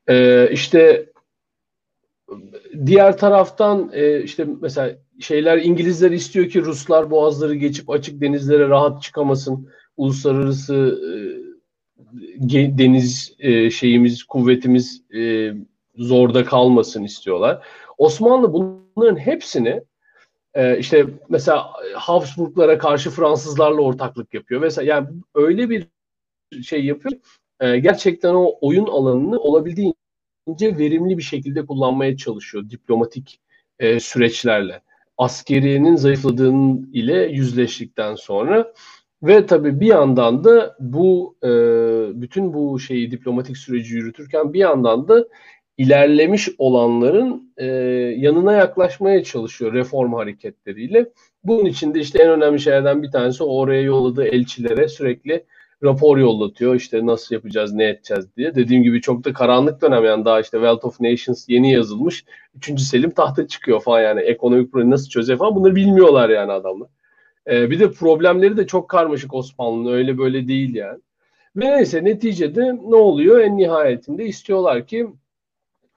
[0.07, 1.09] E, işte
[2.85, 9.01] diğer taraftan e, işte mesela şeyler İngilizler istiyor ki Ruslar boğazları geçip açık denizlere rahat
[9.03, 9.69] çıkamasın.
[9.97, 11.44] Uluslararası e,
[12.77, 15.53] deniz e, şeyimiz, kuvvetimiz e,
[15.97, 17.65] zorda kalmasın istiyorlar.
[17.97, 19.81] Osmanlı bunların hepsini
[20.53, 24.61] e, işte mesela Habsburglara karşı Fransızlarla ortaklık yapıyor.
[24.61, 25.87] Mesela yani öyle bir
[26.63, 27.19] şey yapıyor.
[27.59, 29.95] E, gerçekten o oyun alanını olabildiğince
[30.77, 33.39] verimli bir şekilde kullanmaya çalışıyor diplomatik
[33.79, 34.81] e, süreçlerle.
[35.17, 38.73] Askeriyenin zayıfladığının ile yüzleştikten sonra
[39.25, 41.49] ve tabii bir yandan da bu e,
[42.21, 45.25] bütün bu şeyi diplomatik süreci yürütürken bir yandan da
[45.77, 47.65] ilerlemiş olanların e,
[48.17, 51.09] yanına yaklaşmaya çalışıyor reform hareketleriyle.
[51.43, 55.45] Bunun için de işte en önemli şeylerden bir tanesi oraya yolladığı elçilere sürekli
[55.83, 56.75] rapor yollatıyor.
[56.75, 58.55] İşte nasıl yapacağız, ne edeceğiz diye.
[58.55, 62.25] Dediğim gibi çok da karanlık dönem yani daha işte Wealth of Nations yeni yazılmış.
[62.55, 66.89] Üçüncü Selim tahta çıkıyor falan yani ekonomik problemi nasıl çözecek falan bunları bilmiyorlar yani adamlar.
[67.47, 70.99] Ee, bir de problemleri de çok karmaşık Osmanlı'nın öyle böyle değil yani.
[71.55, 73.39] Ve neyse neticede ne oluyor?
[73.39, 75.07] En nihayetinde istiyorlar ki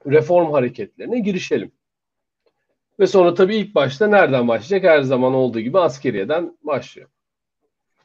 [0.07, 1.73] reform hareketlerine girişelim.
[3.01, 4.91] Ve sonra tabii ilk başta nereden başlayacak?
[4.91, 7.09] Her zaman olduğu gibi askeriyeden başlıyor.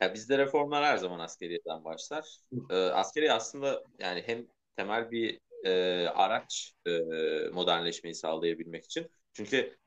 [0.02, 2.38] Ya bizde reformlar her zaman askeriyeden başlar.
[2.70, 5.72] Ee, askeri aslında yani hem temel bir e,
[6.08, 6.92] araç e,
[7.54, 9.08] modernleşmeyi sağlayabilmek için.
[9.34, 9.78] Çünkü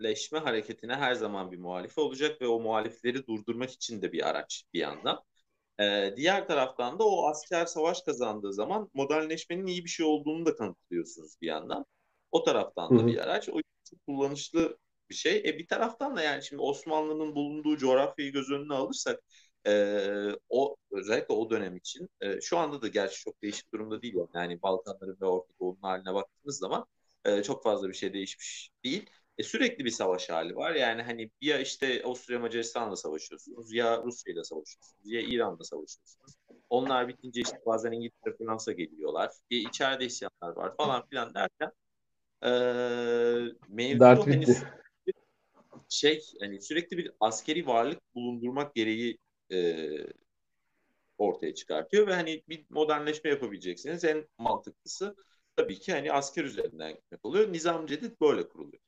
[0.00, 4.64] modernleşme hareketine her zaman bir muhalif olacak ve o muhalifleri durdurmak için de bir araç
[4.74, 5.22] bir yandan.
[5.80, 10.56] Ee, diğer taraftan da o asker savaş kazandığı zaman modernleşmenin iyi bir şey olduğunu da
[10.56, 11.86] kanıtlıyorsunuz bir yandan.
[12.32, 13.06] O taraftan da Hı-hı.
[13.06, 13.48] bir araç.
[13.48, 14.78] O çok kullanışlı
[15.10, 15.38] bir şey.
[15.46, 19.20] E bir taraftan da yani şimdi Osmanlı'nın bulunduğu coğrafyayı göz önüne alırsak
[19.66, 19.72] e,
[20.48, 24.62] o özellikle o dönem için e, şu anda da gerçi çok değişik durumda değil yani
[24.62, 26.86] Balkanların ve Orta Doğu'nun haline baktığınız zaman
[27.24, 29.10] e, çok fazla bir şey değişmiş değil.
[29.38, 30.74] E, sürekli bir savaş hali var.
[30.74, 36.36] Yani hani ya işte Avusturya Macaristan'la savaşıyorsunuz ya Rusya'yla savaşıyorsunuz ya İran'la savaşıyorsunuz.
[36.70, 39.32] Onlar bitince işte bazen İngiltere Fransa geliyorlar.
[39.50, 41.72] E, içeride isyanlar var falan filan derken
[42.42, 42.50] e,
[43.68, 44.46] mevzu Dert hani
[45.88, 49.18] şey hani sürekli bir askeri varlık bulundurmak gereği
[49.52, 49.88] e,
[51.18, 54.04] ortaya çıkartıyor ve hani bir modernleşme yapabileceksiniz.
[54.04, 55.16] En mantıklısı
[55.56, 57.52] tabii ki hani asker üzerinden gitmek oluyor.
[57.52, 58.82] Nizam Cedid böyle kuruluyor.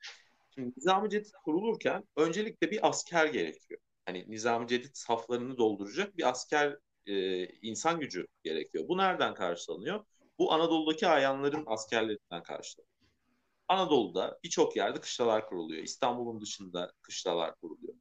[0.59, 3.81] Şimdi Nizam Cedid kurulurken öncelikle bir asker gerekiyor.
[4.07, 8.89] Hani Nizam Cedid saflarını dolduracak bir asker e, insan gücü gerekiyor.
[8.89, 10.05] Bu nereden karşılanıyor?
[10.39, 12.93] Bu Anadolu'daki ayanların askerlerinden karşılanıyor.
[13.69, 15.83] Anadolu'da birçok yerde kışlalar kuruluyor.
[15.83, 17.95] İstanbul'un dışında kışlalar kuruluyor.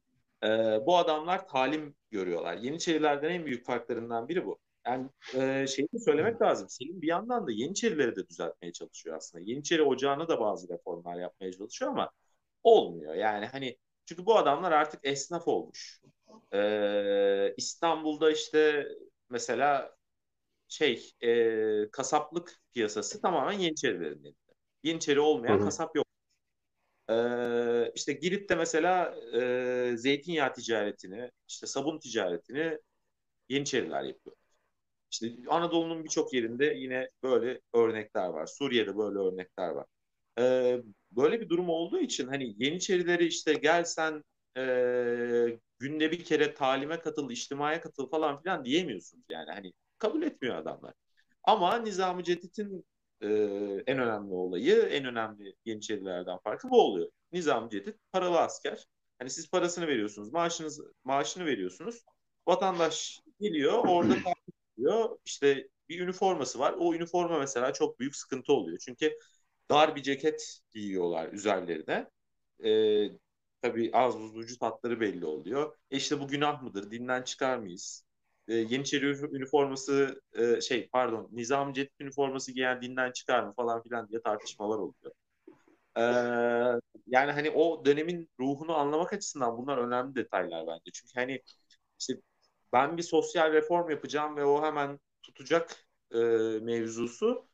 [0.44, 0.48] E,
[0.86, 2.56] bu adamlar talim görüyorlar.
[2.56, 4.58] Yeniçerilerden en büyük farklarından biri bu.
[4.86, 6.68] Yani e, şeyi de söylemek lazım.
[6.68, 9.44] Selim bir yandan da Yeniçerileri de düzeltmeye çalışıyor aslında.
[9.46, 12.10] Yeniçeri ocağına da bazı reformlar yapmaya çalışıyor ama
[12.68, 13.14] olmuyor.
[13.14, 13.76] Yani hani
[14.06, 16.02] çünkü bu adamlar artık esnaf olmuş.
[16.54, 18.88] Ee, İstanbul'da işte
[19.30, 19.96] mesela
[20.68, 24.34] şey e, kasaplık piyasası tamamen Yeniçerilerin elinde.
[24.82, 25.64] Yeniçeri olmayan Hı-hı.
[25.64, 26.06] kasap yok.
[27.10, 29.14] Ee, işte Girit'te mesela
[29.92, 32.78] e, zeytinyağı ticaretini, işte sabun ticaretini
[33.48, 34.36] Yeniçeriler yapıyor.
[35.10, 38.46] İşte Anadolu'nun birçok yerinde yine böyle örnekler var.
[38.46, 39.86] Suriye'de böyle örnekler var.
[40.38, 44.24] Ee, böyle bir durum olduğu için hani Yeniçerileri işte gelsen
[44.56, 44.62] e,
[45.78, 49.50] günde bir kere talime katıl, içtimaya katıl falan filan diyemiyorsunuz yani.
[49.50, 50.94] Hani kabul etmiyor adamlar.
[51.44, 52.84] Ama Nizami Cedid'in
[53.20, 53.28] e,
[53.86, 57.10] en önemli olayı, en önemli Yeniçerilerden farkı bu oluyor.
[57.32, 58.86] Nizam Cedid paralı asker.
[59.18, 62.04] Hani siz parasını veriyorsunuz, maaşınız maaşını veriyorsunuz.
[62.48, 64.14] Vatandaş geliyor, orada
[64.78, 65.18] diyor.
[65.24, 66.74] İşte bir üniforması var.
[66.78, 68.78] O üniforma mesela çok büyük sıkıntı oluyor.
[68.78, 69.18] Çünkü
[69.70, 72.10] dar bir ceket giyiyorlar üzerlerine.
[72.64, 73.08] Ee,
[73.62, 75.76] tabii az buz vücut hatları belli oluyor.
[75.90, 76.90] E işte bu günah mıdır?
[76.90, 78.04] Dinden çıkar mıyız?
[78.48, 84.08] e, Yeniçeri üniforması e, şey pardon Nizam Cedid üniforması giyen dinden çıkar mı falan filan
[84.08, 85.12] diye tartışmalar oluyor.
[85.98, 86.02] E,
[87.06, 90.90] yani hani o dönemin ruhunu anlamak açısından bunlar önemli detaylar bence.
[90.92, 91.42] Çünkü hani
[92.00, 92.14] işte
[92.72, 96.18] ben bir sosyal reform yapacağım ve o hemen tutacak e,
[96.62, 97.47] mevzusu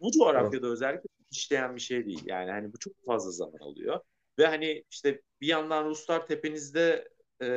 [0.00, 2.22] bu coğrafyada özellikle işleyen bir şey değil.
[2.26, 4.00] Yani hani bu çok fazla zaman alıyor.
[4.38, 7.08] Ve hani işte bir yandan Ruslar tepenizde
[7.42, 7.48] e,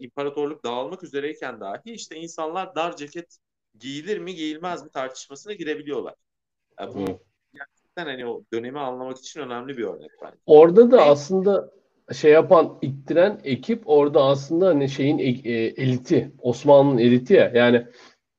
[0.00, 3.38] imparatorluk dağılmak üzereyken dahi işte insanlar dar ceket
[3.78, 6.14] giyilir mi giyilmez mi tartışmasına girebiliyorlar.
[6.80, 7.04] Yani bu
[7.54, 10.36] gerçekten hani o dönemi anlamak için önemli bir örnek bence.
[10.46, 11.70] Orada da aslında
[12.12, 17.86] şey yapan ittiren ekip orada aslında hani şeyin e, eliti Osmanlı'nın eliti ya yani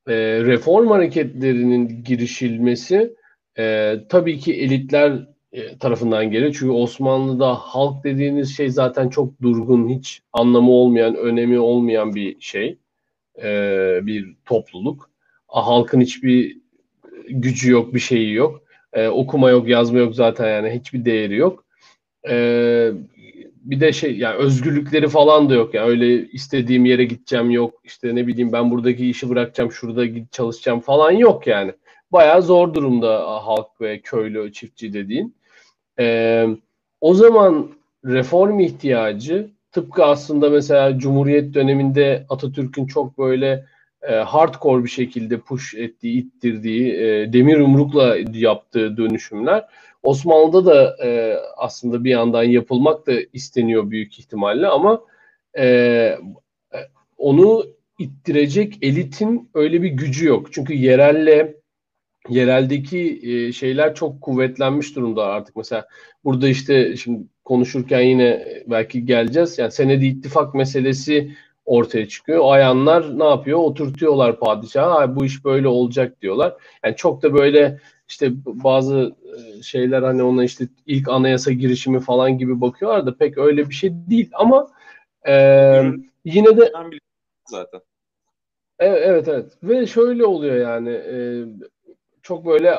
[0.08, 3.14] e, reform hareketlerinin girişilmesi
[3.58, 6.56] e, tabii ki elitler e, tarafından geliyor.
[6.58, 12.78] Çünkü Osmanlı'da halk dediğiniz şey zaten çok durgun, hiç anlamı olmayan, önemi olmayan bir şey.
[13.42, 13.48] E,
[14.02, 15.10] bir topluluk.
[15.46, 16.58] Halkın hiçbir
[17.28, 18.62] gücü yok, bir şeyi yok.
[18.92, 21.64] E, okuma yok, yazma yok zaten yani hiçbir değeri yok.
[23.62, 25.74] Bir de şey yani özgürlükleri falan da yok.
[25.74, 27.80] Yani öyle istediğim yere gideceğim yok.
[27.84, 31.72] İşte ne bileyim ben buradaki işi bırakacağım, şurada git çalışacağım falan yok yani.
[32.12, 35.36] Bayağı zor durumda halk ve köylü, çiftçi dediğin.
[35.98, 36.46] E,
[37.00, 37.70] o zaman
[38.04, 43.66] reform ihtiyacı tıpkı aslında mesela Cumhuriyet döneminde Atatürk'ün çok böyle
[44.02, 49.64] e, hardcore bir şekilde push ettiği, ittirdiği, e, demir yumrukla yaptığı dönüşümler
[50.02, 55.04] Osmanlı'da da e, aslında bir yandan yapılmak da isteniyor büyük ihtimalle ama
[55.58, 56.18] e,
[57.18, 57.66] onu
[57.98, 60.52] ittirecek elitin öyle bir gücü yok.
[60.52, 61.54] Çünkü yerelle
[62.28, 65.56] yereldeki e, şeyler çok kuvvetlenmiş durumda artık.
[65.56, 65.86] Mesela
[66.24, 69.58] burada işte şimdi konuşurken yine belki geleceğiz.
[69.58, 71.34] Yani senedi ittifak meselesi
[71.64, 72.40] ortaya çıkıyor.
[72.44, 73.58] Ayanlar ne yapıyor?
[73.58, 75.16] Oturtuyorlar padişahı.
[75.16, 76.54] Bu iş böyle olacak diyorlar.
[76.84, 77.80] Yani çok da böyle
[78.12, 83.38] işte bazı e, şeyler hani ona işte ilk anayasa girişimi falan gibi bakıyorlar da pek
[83.38, 84.70] öyle bir şey değil ama
[85.28, 85.34] e,
[86.24, 86.72] yine de
[87.46, 87.80] zaten.
[88.78, 91.44] Evet evet evet ve şöyle oluyor yani e,
[92.22, 92.74] çok böyle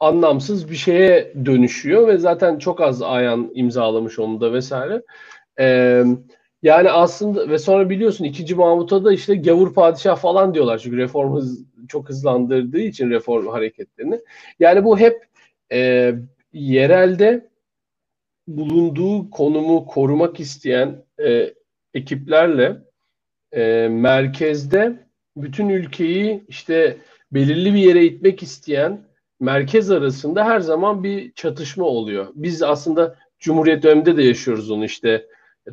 [0.00, 5.02] anlamsız bir şeye dönüşüyor ve zaten çok az ayan imzalamış onu da vesaire.
[5.60, 6.04] Ee,
[6.62, 8.54] yani aslında ve sonra biliyorsun 2.
[8.54, 14.20] Mahmut'a da işte gavur padişah falan diyorlar çünkü reform hız, çok hızlandırdığı için reform hareketlerini.
[14.60, 15.26] Yani bu hep
[15.72, 16.12] e,
[16.52, 17.48] yerelde
[18.48, 21.54] bulunduğu konumu korumak isteyen e,
[21.94, 22.76] ekiplerle
[23.52, 26.96] e, merkezde bütün ülkeyi işte
[27.32, 29.00] belirli bir yere itmek isteyen
[29.40, 32.26] merkez arasında her zaman bir çatışma oluyor.
[32.34, 35.26] Biz aslında Cumhuriyet döneminde de yaşıyoruz onu işte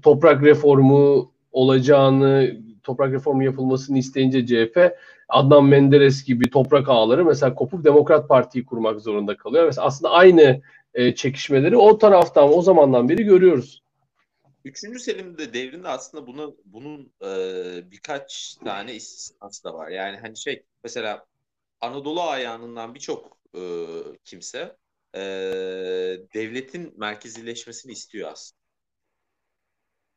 [0.04, 4.98] toprak reformu olacağını, toprak reformu yapılmasını isteyince CHP
[5.30, 9.66] Adnan Menderes gibi toprak ağları mesela kopuk Demokrat Parti'yi kurmak zorunda kalıyor.
[9.66, 10.62] Mesela aslında aynı
[10.94, 13.84] e, çekişmeleri o taraftan o zamandan beri görüyoruz.
[14.66, 19.90] Üçüncü Selim'de devrinde aslında buna bunun e, birkaç tane istisnası da var.
[19.90, 21.26] Yani hani şey mesela
[21.82, 23.62] Anadolu ayağından birçok e,
[24.26, 24.76] kimse
[25.16, 25.22] e,
[26.34, 28.59] devletin merkezileşmesini istiyor aslında.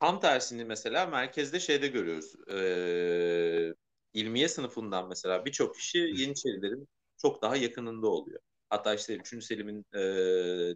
[0.03, 2.35] Tam tersini mesela merkezde şeyde görüyoruz.
[2.51, 3.75] E,
[4.13, 8.41] ilmiye sınıfından mesela birçok kişi Yeniçerilerin çok daha yakınında oluyor.
[8.71, 9.45] Hatta işte 3.
[9.45, 10.01] Selim'in e,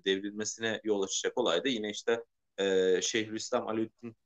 [0.04, 2.24] devrilmesine yol açacak olay da yine işte
[2.58, 4.16] e, Şeyhülislam Alaaddin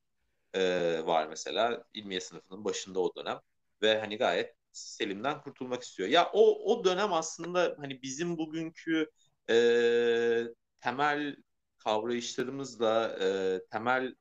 [0.54, 0.62] e,
[1.06, 3.40] var mesela ilmiye sınıfının başında o dönem
[3.82, 6.08] ve hani gayet Selim'den kurtulmak istiyor.
[6.08, 9.10] Ya o o dönem aslında hani bizim bugünkü
[9.50, 9.54] e,
[10.80, 11.36] temel
[11.78, 14.14] kavrayışlarımızla e, temel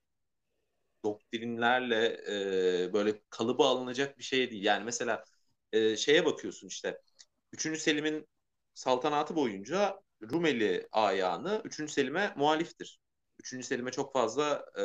[1.04, 2.22] doktrinlerle
[2.88, 4.64] e, böyle kalıba alınacak bir şey değil.
[4.64, 5.24] Yani mesela
[5.72, 7.02] e, şeye bakıyorsun işte
[7.54, 7.78] 3.
[7.80, 8.28] Selim'in
[8.74, 11.92] saltanatı boyunca Rumeli ayağını 3.
[11.92, 13.00] Selim'e muhaliftir.
[13.40, 13.66] 3.
[13.66, 14.82] Selim'e çok fazla e,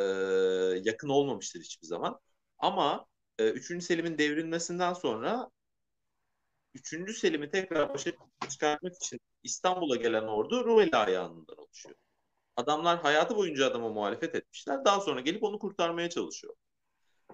[0.85, 2.20] yakın olmamıştır hiçbir zaman.
[2.59, 3.07] Ama
[3.38, 3.85] e, 3.
[3.85, 5.50] Selim'in devrilmesinden sonra
[6.74, 7.14] 3.
[7.18, 8.12] Selim'i tekrar başa
[8.48, 11.96] çıkartmak için İstanbul'a gelen ordu Rumeli ayağından oluşuyor.
[12.57, 14.85] Adamlar hayatı boyunca adama muhalefet etmişler.
[14.85, 16.55] Daha sonra gelip onu kurtarmaya çalışıyor.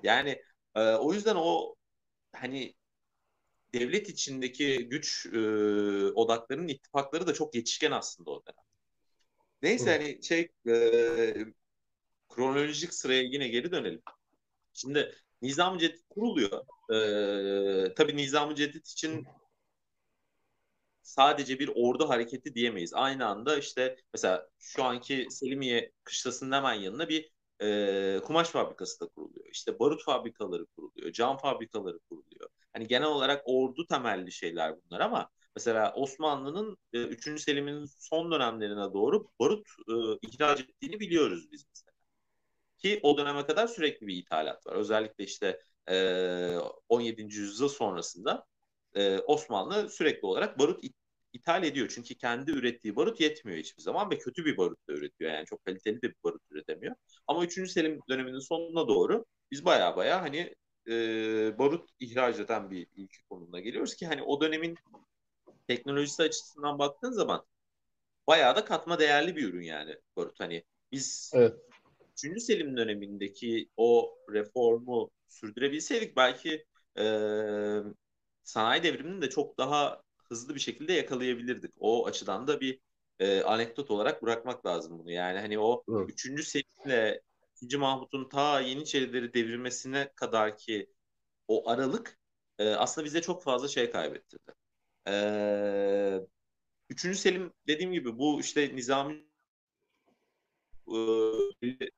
[0.02, 0.42] Yani
[0.74, 1.74] e, o yüzden o
[2.32, 2.74] hani
[3.74, 5.38] devlet içindeki güç e,
[6.12, 8.64] odaklarının ittifakları da çok yetişken aslında o dönem.
[9.62, 11.34] Neyse hani şey e,
[12.28, 14.02] kronolojik sıraya yine geri dönelim.
[14.72, 16.64] Şimdi Nizam-ı Cedid kuruluyor.
[16.90, 19.26] Ee, tabii Nizam-ı Cedid için
[21.02, 22.94] sadece bir ordu hareketi diyemeyiz.
[22.94, 27.30] Aynı anda işte mesela şu anki Selimiye kışlasının hemen yanına bir
[27.62, 29.46] e, kumaş fabrikası da kuruluyor.
[29.52, 32.50] İşte barut fabrikaları kuruluyor, cam fabrikaları kuruluyor.
[32.72, 37.38] Hani genel olarak ordu temelli şeyler bunlar ama mesela Osmanlı'nın e, 3.
[37.40, 39.92] Selim'in son dönemlerine doğru barut e,
[40.28, 41.90] ihraç ettiğini biliyoruz biz mesela.
[42.78, 44.74] Ki o döneme kadar sürekli bir ithalat var.
[44.76, 45.60] Özellikle işte
[45.90, 46.56] e,
[46.88, 47.38] 17.
[47.40, 48.46] yüzyıl sonrasında
[48.94, 50.84] e, Osmanlı sürekli olarak barut
[51.32, 51.92] ithal ediyor.
[51.94, 55.32] Çünkü kendi ürettiği barut yetmiyor hiçbir zaman ve kötü bir barut da üretiyor.
[55.32, 56.94] Yani çok kaliteli de bir barut üretemiyor.
[57.26, 57.70] Ama 3.
[57.70, 60.54] Selim döneminin sonuna doğru biz baya baya hani
[60.88, 60.92] e,
[61.58, 64.76] barut ihraç eden bir ülke konumuna geliyoruz ki hani o dönemin
[65.68, 67.44] teknolojisi açısından baktığın zaman
[68.26, 70.40] bayağı da katma değerli bir ürün yani barut.
[70.40, 71.54] Hani biz evet.
[72.24, 72.42] 3.
[72.42, 76.64] Selim dönemindeki o reformu sürdürebilseydik belki
[76.98, 77.04] e,
[78.50, 81.74] sanayi devrimini de çok daha hızlı bir şekilde yakalayabilirdik.
[81.78, 82.80] O açıdan da bir
[83.18, 85.10] e, anekdot olarak bırakmak lazım bunu.
[85.10, 86.10] Yani hani o evet.
[86.10, 86.44] 3.
[86.48, 87.20] Selim'le
[87.62, 87.78] 2.
[87.78, 90.90] Mahmut'un ta Yeniçerileri devrilmesine kadar ki
[91.48, 92.18] o aralık
[92.58, 94.52] e, aslında bize çok fazla şey kaybettirdi.
[95.08, 96.20] E,
[96.90, 97.18] 3.
[97.18, 99.26] Selim dediğim gibi bu işte Nizami
[101.62, 101.90] e,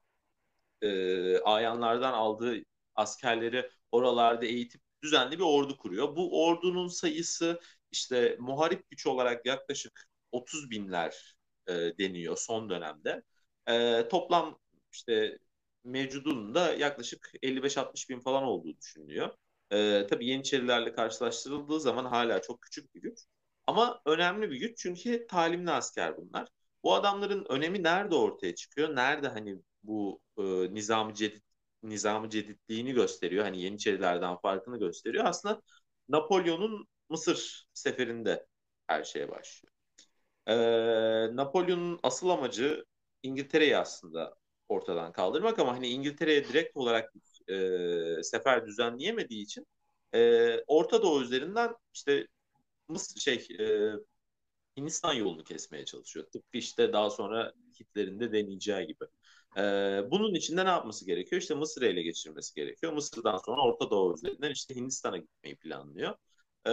[0.82, 6.16] e, ayanlardan aldığı askerleri oralarda eğitip düzenli bir ordu kuruyor.
[6.16, 7.60] Bu ordunun sayısı
[7.92, 11.36] işte muharip güç olarak yaklaşık 30 binler
[11.66, 13.22] e, deniyor son dönemde.
[13.68, 14.58] E, toplam
[14.92, 15.38] işte
[15.84, 19.30] mevcudunun da yaklaşık 55-60 bin falan olduğu düşünülüyor.
[19.72, 23.18] E, tabii Yeniçerilerle karşılaştırıldığı zaman hala çok küçük bir güç.
[23.66, 26.48] Ama önemli bir güç çünkü talimli asker bunlar.
[26.82, 28.96] Bu adamların önemi nerede ortaya çıkıyor?
[28.96, 30.42] Nerede hani bu e,
[30.74, 31.42] nizam-ı cedid
[31.82, 33.44] nizam-ı cedidliğini gösteriyor.
[33.44, 35.24] Hani Yeniçerilerden farkını gösteriyor.
[35.24, 35.62] Aslında
[36.08, 38.46] Napolyon'un Mısır seferinde
[38.86, 39.72] her şeye başlıyor.
[40.46, 42.84] Ee, Napolyon'un asıl amacı
[43.22, 44.34] İngiltere'yi aslında
[44.68, 47.12] ortadan kaldırmak ama hani İngiltere'ye direkt olarak
[47.48, 49.66] e, sefer düzenleyemediği için
[50.14, 52.26] e, Orta Doğu üzerinden işte
[52.88, 53.92] Mısır şey e,
[54.76, 56.26] Hindistan yolunu kesmeye çalışıyor.
[56.32, 59.04] Tıpkı işte daha sonra Hitler'in de deneyeceği gibi.
[59.56, 61.42] Ee, bunun için de ne yapması gerekiyor?
[61.42, 62.92] İşte Mısır'ı ele geçirmesi gerekiyor.
[62.92, 66.14] Mısır'dan sonra Orta Doğu üzerinden işte Hindistan'a gitmeyi planlıyor.
[66.66, 66.70] Ee,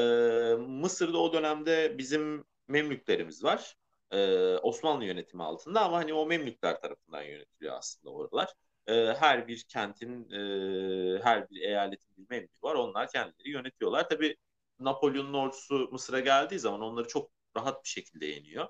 [0.59, 3.75] Mısır'da o dönemde bizim Memlüklerimiz var.
[4.11, 8.53] Ee, Osmanlı yönetimi altında ama hani o Memlükler tarafından yönetiliyor aslında oralar.
[8.87, 12.75] Ee, her bir kentin, e, her bir eyaletin bir memlüğü var.
[12.75, 14.09] Onlar kendileri yönetiyorlar.
[14.09, 14.35] Tabii
[14.79, 18.67] Napolyon'un ordusu Mısır'a geldiği zaman onları çok rahat bir şekilde yeniyor.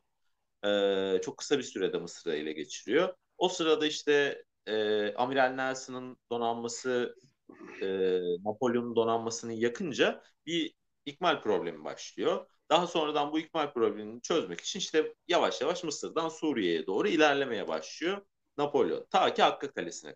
[0.65, 3.15] Ee, çok kısa bir sürede Mısır'ı ele geçiriyor.
[3.39, 7.15] O sırada işte e, Amiral Nelson'ın donanması
[7.81, 7.87] e,
[8.45, 10.73] Napolyon'un donanmasını yakınca bir
[11.05, 12.47] ikmal problemi başlıyor.
[12.69, 18.21] Daha sonradan bu ikmal problemini çözmek için işte yavaş yavaş Mısır'dan Suriye'ye doğru ilerlemeye başlıyor
[18.57, 19.05] Napolyon.
[19.09, 20.15] Ta ki Hakka Kalesi'ne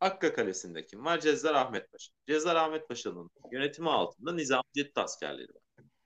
[0.00, 1.20] Hakka Kalesi'nde kim var?
[1.20, 2.12] Cezzar Ahmet Paşa.
[2.26, 5.62] Cezzar Ahmet Paşa'nın yönetimi altında Nizam Ceddit askerleri var.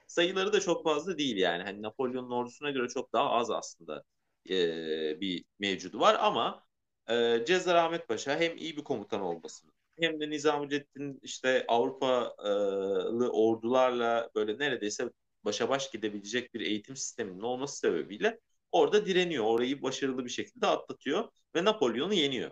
[0.07, 1.63] Sayıları da çok fazla değil yani.
[1.63, 4.05] Hani Napolyon'un ordusuna göre çok daha az aslında
[4.51, 6.65] e, bir mevcudu var ama
[7.09, 14.31] e, Cezzar Ahmet Paşa hem iyi bir komutan olmasını hem de Nizamüddin işte Avrupalı ordularla
[14.35, 15.11] böyle neredeyse
[15.45, 18.41] başa baş gidebilecek bir eğitim sisteminin olması sebebiyle
[18.73, 19.45] orada direniyor.
[19.45, 22.51] Orayı başarılı bir şekilde atlatıyor ve Napolyon'u yeniyor.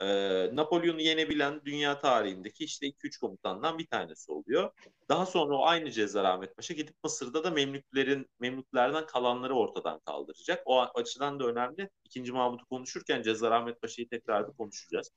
[0.00, 4.70] Ee, Napolyon'u yenebilen dünya tarihindeki işte 2-3 komutandan bir tanesi oluyor.
[5.08, 10.62] Daha sonra o aynı Cezzar Ahmet Paşa gidip Mısır'da da Memlüklerin Memlüklerden kalanları ortadan kaldıracak.
[10.64, 11.90] O açıdan da önemli.
[12.04, 15.10] İkinci Mahmut'u konuşurken Cezzar Ahmet Paşa'yı tekrar bir konuşacağız.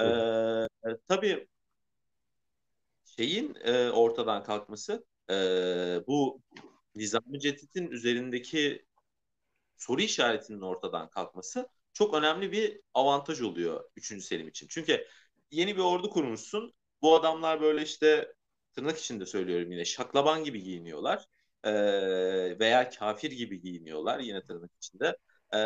[0.00, 0.04] Ee,
[1.08, 1.48] tabii
[3.04, 5.34] şeyin e, ortadan kalkması e,
[6.06, 6.42] bu
[6.94, 8.86] Nizami Cedid'in üzerindeki
[9.76, 14.24] soru işaretinin ortadan kalkması çok önemli bir avantaj oluyor 3.
[14.24, 14.66] Selim için.
[14.70, 15.06] Çünkü
[15.50, 16.74] yeni bir ordu kurmuşsun.
[17.02, 18.32] Bu adamlar böyle işte
[18.72, 21.24] tırnak içinde söylüyorum yine şaklaban gibi giyiniyorlar.
[21.64, 21.72] E,
[22.58, 25.16] veya kafir gibi giyiniyorlar yine tırnak içinde.
[25.52, 25.58] E,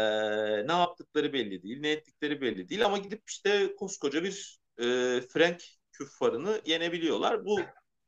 [0.66, 4.84] ne yaptıkları belli değil, ne ettikleri belli değil ama gidip işte koskoca bir e,
[5.28, 7.44] Frank küffarını yenebiliyorlar.
[7.44, 7.60] Bu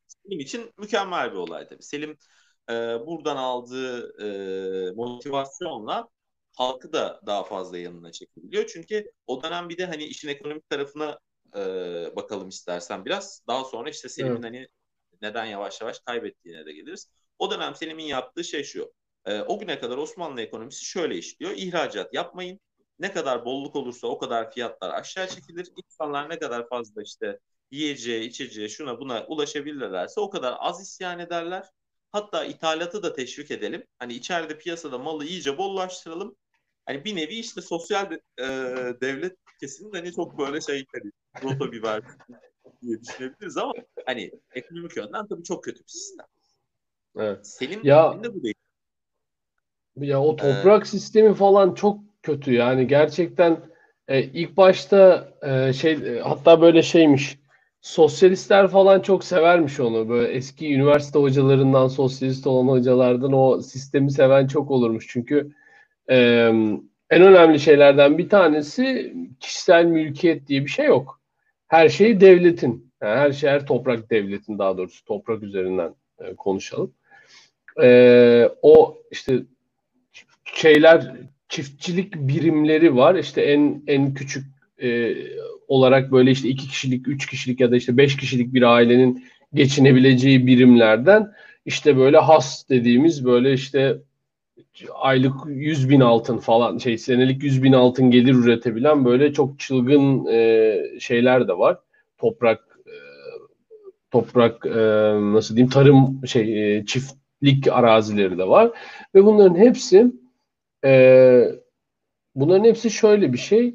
[0.09, 1.83] Selim için mükemmel bir olay tabii.
[1.83, 2.19] Selim
[2.71, 2.73] e,
[3.07, 4.15] buradan aldığı
[4.91, 6.09] e, motivasyonla
[6.55, 8.67] halkı da daha fazla yanına çekebiliyor.
[8.67, 11.19] Çünkü o dönem bir de hani işin ekonomik tarafına
[11.57, 11.61] e,
[12.17, 13.43] bakalım istersen biraz.
[13.47, 14.45] Daha sonra işte Selim'in evet.
[14.45, 14.69] hani
[15.23, 17.11] neden yavaş yavaş kaybettiğine de geliriz.
[17.39, 18.93] O dönem Selim'in yaptığı şey şu.
[19.27, 21.53] E, o güne kadar Osmanlı ekonomisi şöyle işliyor.
[21.57, 22.61] İhracat yapmayın.
[22.99, 25.69] Ne kadar bolluk olursa o kadar fiyatlar aşağı çekilir.
[25.85, 27.39] İnsanlar ne kadar fazla işte
[27.71, 31.67] yiyeceğe, içeceğe, şuna buna ulaşabilirlerse o kadar az isyan ederler.
[32.13, 33.85] Hatta ithalatı da teşvik edelim.
[33.99, 36.37] Hani içeride piyasada malı iyice bollaştıralım.
[36.87, 38.47] Hani bir nevi işte sosyal de, e,
[39.01, 41.83] devlet kesiminin hani çok böyle şey hani rota bir
[42.83, 43.73] diye düşünebiliriz ama
[44.07, 46.27] hani ekonomik yönden tabii çok kötü bir sistem.
[47.17, 47.47] Evet.
[47.47, 48.55] Senin ya, de bu değil.
[49.97, 53.61] Ya o toprak ee, sistemi falan çok kötü yani gerçekten
[54.09, 57.39] e, ilk başta e, şey e, hatta böyle şeymiş
[57.81, 64.47] sosyalistler falan çok severmiş onu böyle eski üniversite hocalarından sosyalist olan hocalardan o sistemi seven
[64.47, 65.55] çok olurmuş çünkü
[66.11, 66.17] e,
[67.11, 71.21] en önemli şeylerden bir tanesi kişisel mülkiyet diye bir şey yok.
[71.69, 72.93] Her şey devletin.
[73.03, 76.93] Yani her şey her toprak devletin daha doğrusu toprak üzerinden e, konuşalım.
[77.83, 79.43] E, o işte
[80.45, 81.13] şeyler
[81.49, 83.15] çiftçilik birimleri var.
[83.15, 84.45] İşte en en küçük
[84.83, 85.15] e,
[85.69, 90.47] olarak böyle işte iki kişilik, üç kişilik ya da işte beş kişilik bir ailenin geçinebileceği
[90.47, 91.33] birimlerden
[91.67, 93.99] işte böyle has dediğimiz böyle işte
[94.95, 100.27] aylık 100 bin altın falan şey senelik 100 bin altın gelir üretebilen böyle çok çılgın
[100.27, 101.79] e, şeyler de var.
[102.19, 102.95] Toprak e,
[104.11, 104.71] toprak e,
[105.33, 108.71] nasıl diyeyim tarım şey e, çiftlik arazileri de var
[109.15, 110.13] ve bunların hepsi
[110.85, 111.45] e,
[112.35, 113.75] bunların hepsi şöyle bir şey.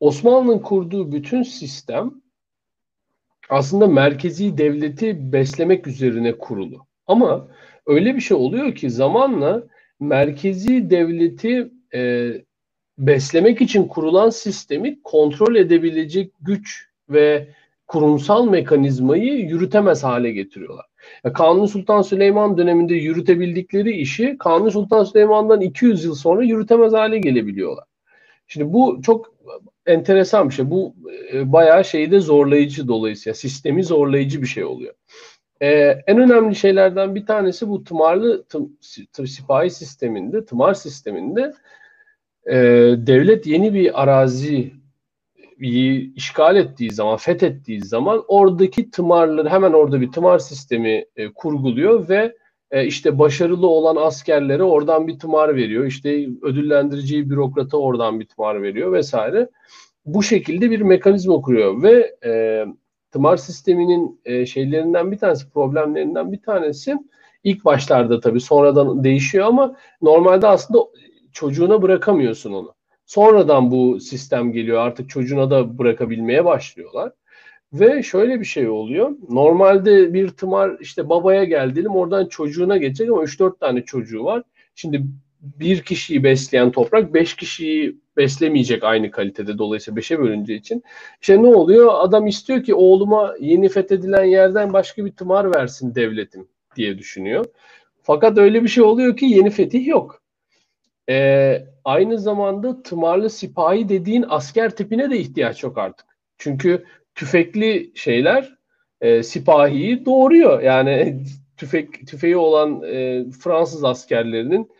[0.00, 2.14] Osmanlı'nın kurduğu bütün sistem
[3.48, 6.86] aslında merkezi devleti beslemek üzerine kurulu.
[7.06, 7.48] Ama
[7.88, 9.62] öyle bir şey oluyor ki zamanla
[10.00, 12.32] merkezi devleti e,
[12.98, 17.48] beslemek için kurulan sistemi kontrol edebilecek güç ve
[17.86, 20.86] kurumsal mekanizmayı yürütemez hale getiriyorlar.
[21.34, 27.84] Kanuni Sultan Süleyman döneminde yürütebildikleri işi Kanuni Sultan Süleyman'dan 200 yıl sonra yürütemez hale gelebiliyorlar.
[28.46, 29.34] Şimdi bu çok
[29.86, 30.70] enteresan bir şey.
[30.70, 30.94] Bu
[31.32, 34.94] e, bayağı şeyde zorlayıcı dolayısıyla sistemi zorlayıcı bir şey oluyor.
[35.60, 38.76] Ee, en önemli şeylerden bir tanesi bu tımarlı tım,
[39.26, 41.52] sipahi sisteminde, tımar sisteminde
[42.46, 42.56] e,
[42.96, 44.72] devlet yeni bir arazi
[46.16, 52.36] işgal ettiği zaman, fethettiği zaman oradaki tımarları hemen orada bir tımar sistemi e, kurguluyor ve
[52.70, 55.86] e, işte başarılı olan askerlere oradan bir tımar veriyor.
[55.86, 59.48] İşte ödüllendireceği bürokrata oradan bir tımar veriyor vesaire.
[60.06, 62.64] Bu şekilde bir mekanizma kuruyor ve e,
[63.10, 66.96] tımar sisteminin e, şeylerinden bir tanesi, problemlerinden bir tanesi
[67.44, 70.80] ilk başlarda tabii sonradan değişiyor ama normalde aslında
[71.32, 72.74] çocuğuna bırakamıyorsun onu.
[73.06, 77.12] Sonradan bu sistem geliyor artık çocuğuna da bırakabilmeye başlıyorlar.
[77.72, 79.10] Ve şöyle bir şey oluyor.
[79.28, 84.42] Normalde bir tımar işte babaya geldi oradan çocuğuna geçecek ama 3-4 tane çocuğu var.
[84.74, 85.02] Şimdi
[85.40, 90.82] bir kişiyi besleyen toprak 5 kişiyi beslemeyecek aynı kalitede dolayısıyla beşe bölünce için.
[91.20, 91.90] İşte ne oluyor?
[91.94, 97.44] Adam istiyor ki oğluma yeni fethedilen yerden başka bir tımar versin devletim diye düşünüyor.
[98.02, 100.22] Fakat öyle bir şey oluyor ki yeni fetih yok.
[101.08, 106.06] Ee, aynı zamanda tımarlı sipahi dediğin asker tipine de ihtiyaç yok artık.
[106.38, 108.58] Çünkü tüfekli şeyler
[109.00, 110.62] e, sipahiyi doğuruyor.
[110.62, 111.24] Yani
[111.56, 114.70] tüfek tüfeği olan e, Fransız askerlerinin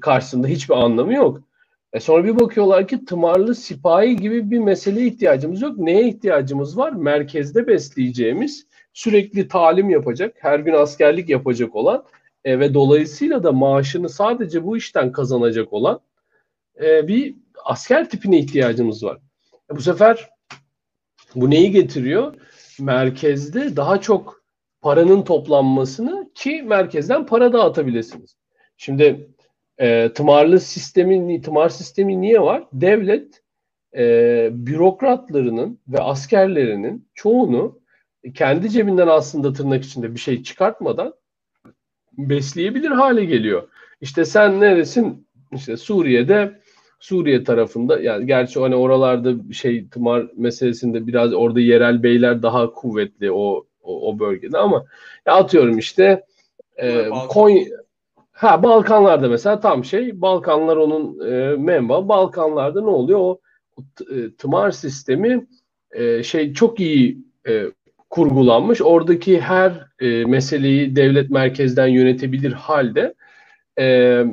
[0.00, 1.47] karşısında hiçbir anlamı yok.
[1.92, 5.78] E sonra bir bakıyorlar ki tımarlı sipahi gibi bir meseleye ihtiyacımız yok.
[5.78, 6.92] Neye ihtiyacımız var?
[6.92, 12.04] Merkezde besleyeceğimiz, sürekli talim yapacak, her gün askerlik yapacak olan
[12.44, 16.00] e, ve dolayısıyla da maaşını sadece bu işten kazanacak olan
[16.82, 17.34] e, bir
[17.64, 19.18] asker tipine ihtiyacımız var.
[19.72, 20.28] E, bu sefer
[21.34, 22.34] bu neyi getiriyor?
[22.80, 24.42] Merkezde daha çok
[24.80, 28.36] paranın toplanmasını ki merkezden para dağıtabilirsiniz.
[28.76, 29.28] Şimdi
[29.78, 32.64] e, tımarlı sistemin tımar sistemi niye var?
[32.72, 33.42] Devlet
[33.96, 37.80] e, bürokratlarının ve askerlerinin çoğunu
[38.34, 41.14] kendi cebinden aslında tırnak içinde bir şey çıkartmadan
[42.18, 43.68] besleyebilir hale geliyor.
[44.00, 45.28] İşte sen neresin?
[45.52, 46.60] İşte Suriye'de
[47.00, 53.32] Suriye tarafında yani gerçi hani oralarda şey tımar meselesinde biraz orada yerel beyler daha kuvvetli
[53.32, 54.84] o o, o bölgede ama
[55.26, 56.24] ya atıyorum işte
[56.76, 57.64] e, Konya
[58.38, 63.40] ha Balkanlarda mesela tam şey Balkanlar onun e, menba Balkanlarda ne oluyor o
[64.10, 65.46] e, tımar sistemi
[65.92, 67.18] e, şey çok iyi
[67.48, 67.64] e,
[68.10, 68.82] kurgulanmış.
[68.82, 73.14] Oradaki her e, meseleyi devlet merkezden yönetebilir halde
[73.78, 74.24] e,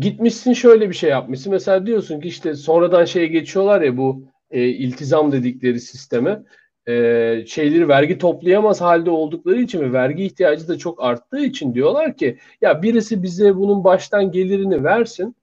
[0.00, 1.52] gitmişsin şöyle bir şey yapmışsın.
[1.52, 6.42] Mesela diyorsun ki işte sonradan şeye geçiyorlar ya bu e, iltizam dedikleri sisteme
[6.88, 12.16] e, şeyleri vergi toplayamaz halde oldukları için ve vergi ihtiyacı da çok arttığı için diyorlar
[12.16, 15.36] ki ya birisi bize bunun baştan gelirini versin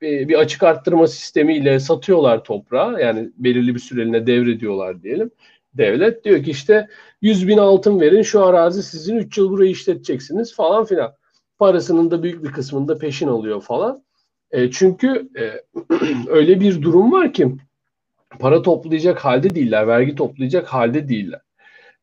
[0.00, 5.30] bir, bir açık arttırma sistemiyle satıyorlar toprağı yani belirli bir süreliğine devrediyorlar diyelim.
[5.74, 6.88] Devlet diyor ki işte
[7.22, 11.14] 100 bin altın verin şu arazi sizin 3 yıl burayı işleteceksiniz falan filan.
[11.58, 14.04] Parasının da büyük bir kısmını da peşin alıyor falan.
[14.50, 15.44] E, çünkü e,
[16.28, 17.56] öyle bir durum var ki
[18.38, 21.40] para toplayacak halde değiller, vergi toplayacak halde değiller.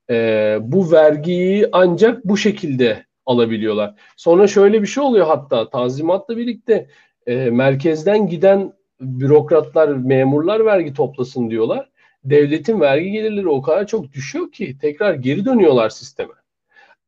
[0.10, 3.94] E, bu vergiyi ancak bu şekilde alabiliyorlar.
[4.18, 6.88] Sonra şöyle bir şey oluyor hatta tanzimatla birlikte
[7.28, 11.90] e, merkezden giden bürokratlar, memurlar vergi toplasın diyorlar.
[12.24, 16.34] Devletin vergi gelirleri o kadar çok düşüyor ki tekrar geri dönüyorlar sisteme.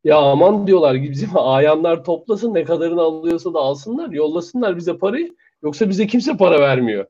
[0.04, 5.90] Ya aman diyorlar bizim ayanlar toplasın ne kadarını alıyorsa da alsınlar yollasınlar bize parayı yoksa
[5.90, 7.06] bize kimse para vermiyor.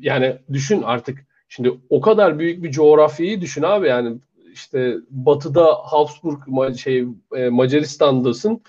[0.00, 4.18] Yani düşün artık şimdi o kadar büyük bir coğrafyayı düşün abi yani
[4.52, 6.38] işte batıda Habsburg
[6.76, 7.04] şey
[7.36, 8.62] e, Macaristan'dasın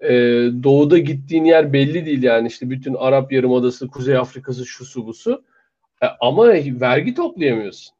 [0.00, 0.10] e,
[0.62, 5.44] doğuda gittiğin yer belli değil yani işte bütün Arap Yarımadası, Kuzey Afrika'sı, şusu busu.
[6.02, 6.46] E, ama
[6.80, 7.96] vergi toplayamıyorsun.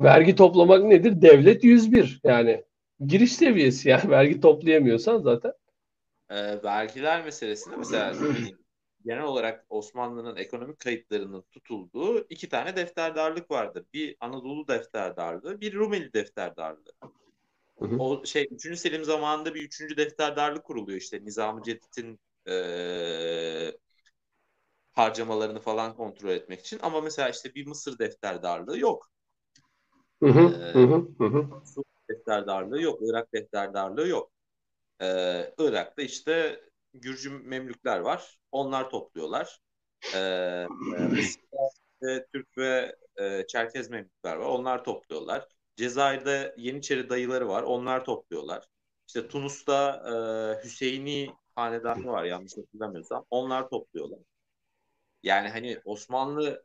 [0.00, 1.22] Vergi toplamak nedir?
[1.22, 2.64] Devlet 101 yani
[3.06, 5.52] giriş seviyesi yani vergi toplayamıyorsan zaten.
[6.30, 8.14] E, vergiler meselesinde mesela
[9.06, 13.84] genel olarak Osmanlı'nın ekonomik kayıtlarının tutulduğu iki tane defterdarlık vardır.
[13.94, 16.92] Bir Anadolu defterdarlığı, bir Rumeli defterdarlığı.
[17.78, 17.96] Hı hı.
[17.98, 18.78] O şey 3.
[18.78, 19.96] Selim zamanında bir 3.
[19.96, 22.54] defterdarlık kuruluyor işte Nizam-ı Cedid'in e,
[24.92, 26.78] harcamalarını falan kontrol etmek için.
[26.82, 29.10] Ama mesela işte bir Mısır defterdarlığı yok.
[30.22, 30.78] Hı hı, ee,
[31.18, 31.46] hı hı.
[32.10, 33.00] defterdarlığı yok.
[33.02, 34.32] Irak defterdarlığı yok.
[35.02, 36.60] Ee, Irak'ta işte
[36.94, 38.38] Gürcü Memlükler var.
[38.52, 39.60] Onlar topluyorlar.
[40.14, 44.46] Ee, Mısır'da Türk ve e, Çerkez Memlükler var.
[44.46, 45.48] Onlar topluyorlar.
[45.76, 47.62] Cezayir'de Yeniçeri dayıları var.
[47.62, 48.66] Onlar topluyorlar.
[49.06, 50.14] İşte Tunus'ta e,
[50.64, 53.26] Hüseyini hanedanı var yanlış hatırlamıyorsam.
[53.30, 54.18] Onlar topluyorlar.
[55.22, 56.64] Yani hani Osmanlı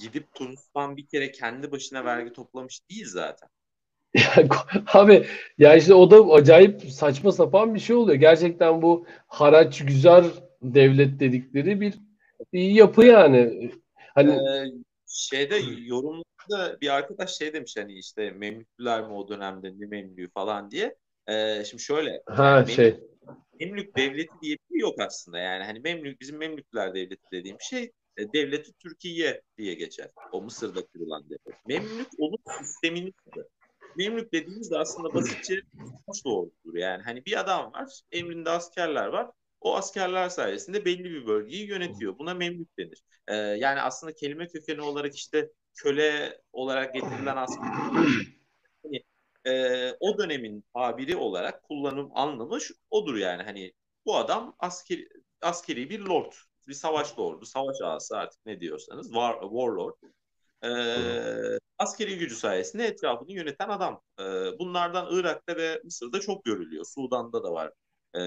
[0.00, 3.48] gidip Tunus'tan bir kere kendi başına vergi toplamış değil zaten.
[4.92, 5.26] Abi
[5.58, 8.16] ya işte o da acayip saçma sapan bir şey oluyor.
[8.16, 10.24] Gerçekten bu haraç güzel
[10.62, 11.94] devlet dedikleri bir,
[12.52, 13.70] bir yapı yani.
[14.14, 14.64] Hani ee,
[15.06, 20.70] şeyde yorumlarda bir arkadaş şey demiş hani işte Memlüklüler mi o dönemde ne Memlüğü falan
[20.70, 20.96] diye.
[21.28, 22.22] Ee, şimdi şöyle.
[22.26, 23.00] Ha yani şey.
[23.60, 25.38] Memlük devleti diye bir şey yok aslında.
[25.38, 30.10] Yani hani Memlük bizim Memlükler devleti dediğim şey e, devleti Türkiye diye geçer.
[30.32, 31.66] O Mısır'da kurulan devlet.
[31.66, 33.12] Memlük onun sistemini
[33.96, 35.60] Memlük dediğimizde aslında basitçe
[36.24, 36.74] doğrudur.
[36.74, 39.30] Yani hani bir adam var, emrinde askerler var.
[39.60, 42.18] O askerler sayesinde belli bir bölgeyi yönetiyor.
[42.18, 43.02] Buna memlük denir.
[43.28, 47.64] Ee, yani aslında kelime kökeni olarak işte köle olarak getirilen asker
[48.82, 49.04] hani,
[49.46, 52.58] e, o dönemin tabiri olarak kullanım anlamı
[52.90, 53.72] odur yani hani
[54.06, 55.08] bu adam askeri,
[55.42, 56.32] askeri bir lord
[56.68, 59.94] bir savaş lordu, savaş ağası artık ne diyorsanız, war, warlord.
[60.64, 64.02] Ee, askeri gücü sayesinde etrafını yöneten adam.
[64.20, 64.24] Ee,
[64.58, 66.84] bunlardan Irak'ta ve Mısır'da çok görülüyor.
[66.84, 67.72] Sudan'da da var
[68.14, 68.20] e,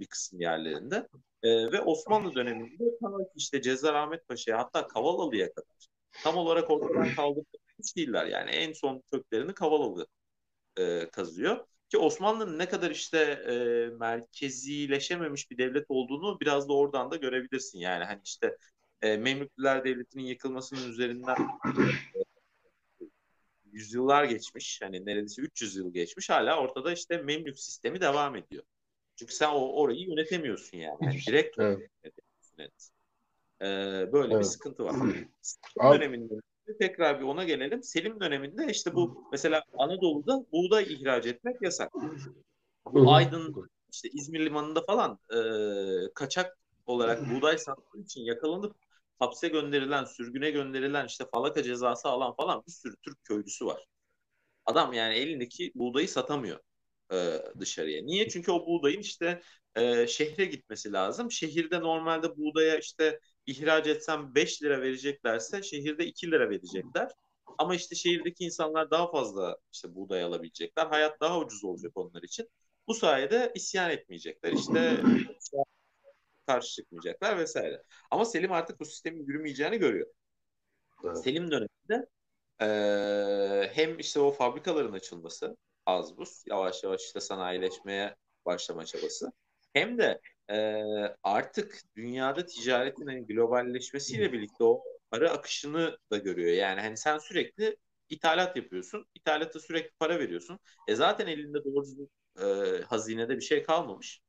[0.00, 1.08] bir kısım yerlerinde.
[1.42, 2.84] E, ve Osmanlı döneminde
[3.36, 5.88] işte Cezar Ahmet Paşa'ya hatta Kavalalı'ya kadar
[6.24, 8.26] tam olarak ortadan kaldırmış değiller.
[8.26, 10.06] Yani en son köklerini Kavalalı
[10.78, 11.66] e, kazıyor.
[11.88, 13.54] Ki Osmanlı'nın ne kadar işte e,
[13.96, 17.78] merkezileşememiş bir devlet olduğunu biraz da oradan da görebilirsin.
[17.78, 18.56] Yani hani işte
[19.02, 21.36] e, Memlüklüler Devleti'nin yıkılmasının üzerinden
[21.66, 21.82] e,
[23.72, 24.82] yüzyıllar geçmiş.
[24.82, 26.30] Hani neredeyse 300 yıl geçmiş.
[26.30, 28.64] Hala ortada işte Memlük sistemi devam ediyor.
[29.16, 30.98] Çünkü sen o orayı yönetemiyorsun yani.
[31.00, 31.78] yani direkt evet.
[32.04, 32.94] yönetemiyorsun.
[33.62, 34.44] Ee, böyle evet.
[34.44, 34.94] bir sıkıntı var.
[35.42, 36.34] Selim döneminde
[36.80, 37.82] tekrar bir ona gelelim.
[37.82, 41.92] Selim döneminde işte bu mesela Anadolu'da buğday ihraç etmek yasak.
[43.06, 45.38] Aydın işte İzmir limanında falan e,
[46.14, 48.76] kaçak olarak buğday sattığı için yakalanıp
[49.18, 53.84] hapse gönderilen, sürgüne gönderilen, işte falaka cezası alan falan bir sürü Türk köylüsü var.
[54.66, 56.60] Adam yani elindeki buğdayı satamıyor
[57.12, 58.02] e, dışarıya.
[58.02, 58.28] Niye?
[58.28, 59.42] Çünkü o buğdayın işte
[59.76, 61.30] e, şehre gitmesi lazım.
[61.30, 67.10] Şehirde normalde buğdaya işte ihraç etsem 5 lira vereceklerse şehirde 2 lira verecekler.
[67.58, 70.86] Ama işte şehirdeki insanlar daha fazla işte buğday alabilecekler.
[70.86, 72.48] Hayat daha ucuz olacak onlar için.
[72.88, 74.52] Bu sayede isyan etmeyecekler.
[74.52, 75.02] İşte
[76.48, 77.82] karşı çıkmayacaklar vesaire.
[78.10, 80.06] Ama Selim artık bu sistemin yürümeyeceğini görüyor.
[81.04, 81.16] Evet.
[81.16, 82.08] Selim döneminde
[82.62, 89.32] e, hem işte o fabrikaların açılması az buz yavaş yavaş işte sanayileşmeye başlama çabası
[89.72, 90.20] hem de
[90.50, 90.56] e,
[91.22, 96.52] artık dünyada ticaretin hani globalleşmesiyle birlikte o para akışını da görüyor.
[96.54, 97.76] Yani hani sen sürekli
[98.10, 99.06] ithalat yapıyorsun.
[99.14, 100.58] İthalata sürekli para veriyorsun.
[100.88, 102.08] E zaten elinde doğru
[102.40, 104.20] e, hazinede bir şey kalmamış.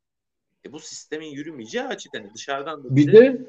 [0.66, 2.14] E bu sistemin yürümeyeceği açık.
[2.14, 3.41] Yani dışarıdan da bir de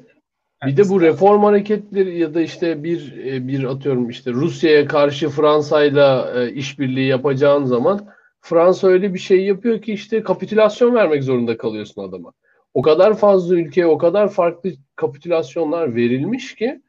[0.65, 5.29] bir de bu reform hareketleri ya da işte bir e, bir atıyorum işte Rusya'ya karşı
[5.29, 8.07] Fransa'yla e, işbirliği yapacağın zaman
[8.41, 12.33] Fransa öyle bir şey yapıyor ki işte kapitülasyon vermek zorunda kalıyorsun adama.
[12.73, 16.81] O kadar fazla ülkeye o kadar farklı kapitülasyonlar verilmiş ki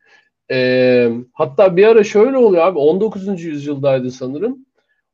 [0.50, 3.42] e, hatta bir ara şöyle oluyor abi 19.
[3.42, 4.66] yüzyıldaydı sanırım.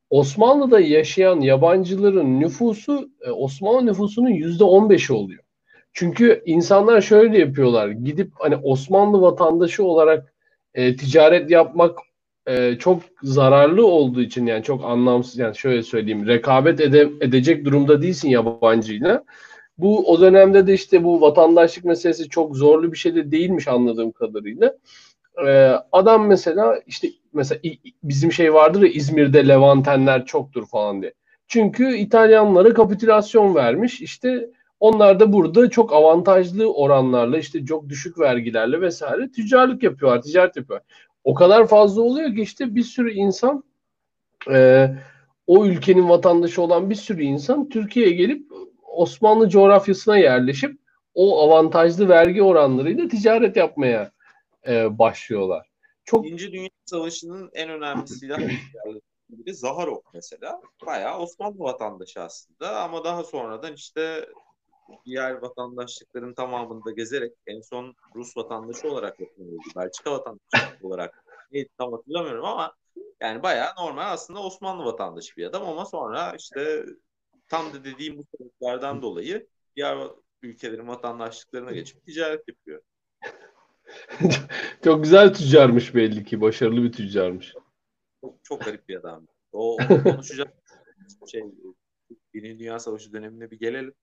[0.09, 5.43] Osmanlı'da yaşayan yabancıların nüfusu e, Osmanlı nüfusunun yüzde on oluyor.
[5.93, 7.89] Çünkü insanlar şöyle yapıyorlar.
[7.89, 10.33] Gidip hani Osmanlı vatandaşı olarak
[10.73, 11.99] e, ticaret yapmak
[12.47, 18.01] e, çok zararlı olduğu için yani çok anlamsız yani şöyle söyleyeyim rekabet ede, edecek durumda
[18.01, 19.23] değilsin yabancıyla.
[19.77, 24.11] Bu o dönemde de işte bu vatandaşlık meselesi çok zorlu bir şey de değilmiş anladığım
[24.11, 24.77] kadarıyla.
[25.47, 27.61] Ee, adam mesela işte mesela
[28.03, 31.13] bizim şey vardır ya İzmir'de Levantenler çoktur falan diye.
[31.47, 34.01] Çünkü İtalyanlara kapitülasyon vermiş.
[34.01, 34.49] İşte
[34.79, 40.79] onlar da burada çok avantajlı oranlarla işte çok düşük vergilerle vesaire ticaret yapıyorlar, ticaret yapıyor.
[41.23, 43.63] O kadar fazla oluyor ki işte bir sürü insan
[44.51, 44.89] e,
[45.47, 48.51] o ülkenin vatandaşı olan bir sürü insan Türkiye'ye gelip
[48.83, 50.79] Osmanlı coğrafyasına yerleşip
[51.13, 54.11] o avantajlı vergi oranlarıyla ticaret yapmaya
[54.67, 55.68] e, başlıyorlar.
[56.09, 58.39] Çok İkinci Dünya Savaşı'nın en önemli silah
[59.29, 60.61] biri Zaharov mesela.
[60.85, 64.29] Bayağı Osmanlı vatandaşı aslında ama daha sonradan işte
[65.05, 69.63] diğer vatandaşlıkların tamamında gezerek en son Rus vatandaşı olarak yapılıyordu.
[69.75, 72.75] Belçika vatandaşı olarak neydi tam hatırlamıyorum ama
[73.21, 76.85] yani bayağı normal aslında Osmanlı vatandaşı bir adam ama sonra işte
[77.47, 79.97] tam da dediğim bu sebeplerden dolayı diğer
[80.41, 82.81] ülkelerin vatandaşlıklarına geçip ticaret yapıyor.
[84.83, 86.41] çok güzel tüccarmış belli ki.
[86.41, 87.53] Başarılı bir tüccarmış.
[88.21, 89.27] Çok, çok garip bir adam.
[89.51, 90.53] O konuşacak
[91.31, 91.43] şey
[92.33, 93.93] Birinci Dünya Savaşı dönemine bir gelelim.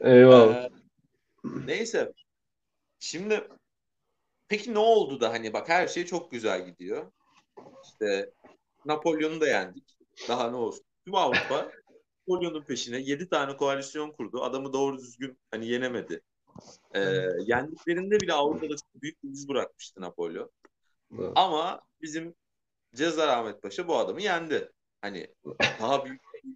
[0.00, 0.64] Eyvallah.
[0.64, 0.70] Ee,
[1.66, 2.12] neyse.
[2.98, 3.48] Şimdi
[4.48, 7.12] peki ne oldu da hani bak her şey çok güzel gidiyor.
[7.84, 8.30] İşte
[8.84, 9.98] Napolyon'u da yendik.
[10.28, 10.84] Daha ne olsun.
[11.04, 11.70] Tüm Avrupa
[12.28, 14.42] Napolyon'un peşine 7 tane koalisyon kurdu.
[14.42, 16.22] Adamı doğru düzgün hani yenemedi.
[16.94, 17.00] Ee,
[17.46, 20.50] yendiklerinde bile Avrupa'da çok büyük bir iz bırakmıştı Napolyon.
[21.18, 21.32] Evet.
[21.34, 22.34] Ama bizim
[22.94, 24.72] Cezar Ahmet Paşa bu adamı yendi.
[25.02, 25.26] Hani
[25.80, 26.54] daha büyük bir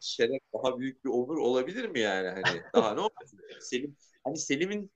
[0.00, 2.28] şeref, daha büyük bir onur olabilir mi yani?
[2.28, 3.28] Hani daha ne olacak?
[3.60, 4.90] Selim hani Selim'in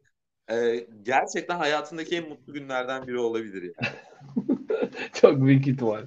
[0.51, 3.97] e, gerçekten hayatındaki en mutlu günlerden biri olabilir yani.
[5.13, 6.05] çok büyük ihtimal.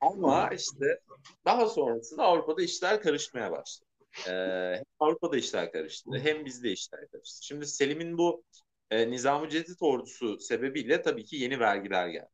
[0.00, 1.00] Ama işte
[1.44, 3.83] daha sonrasında Avrupa'da işler karışmaya başladı.
[4.28, 7.46] Ee, hem Avrupa'da işler karıştı hem bizde işler karıştı.
[7.46, 8.44] Şimdi Selim'in bu
[8.90, 12.28] e, Nizam-ı Cedid ordusu sebebiyle tabii ki yeni vergiler geldi.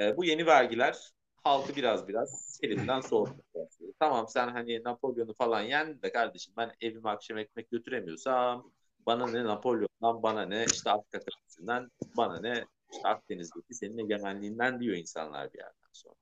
[0.00, 1.12] E, bu yeni vergiler
[1.44, 7.10] halkı biraz biraz Selim'den soğutmaya Tamam sen hani Napolyon'u falan yendin de kardeşim ben evime
[7.10, 8.72] akşam ekmek götüremiyorsam
[9.06, 14.96] bana ne Napolyon'dan, bana ne işte Afrika kıtasından, bana ne işte Akdeniz'deki senin egemenliğinden diyor
[14.96, 16.14] insanlar bir yerden sonra.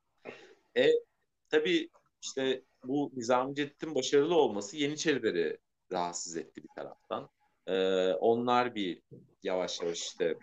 [0.77, 0.91] E
[1.49, 1.91] tabii
[2.23, 5.59] işte bu Nizami Ceddet'in başarılı olması Yeniçerileri
[5.93, 7.31] rahatsız etti bir taraftan.
[7.67, 9.03] Ee, onlar bir
[9.43, 10.39] yavaş yavaş işte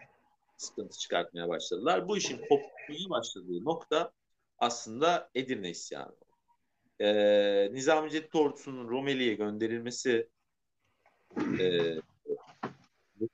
[0.58, 2.08] sıkıntı çıkartmaya başladılar.
[2.08, 4.12] Bu işin kopmaya başladığı nokta
[4.60, 6.16] aslında Edirne isyanı.
[7.02, 10.30] Ee, Nizami Ceddit ordusunun Rumeli'ye gönderilmesi
[11.60, 11.96] e,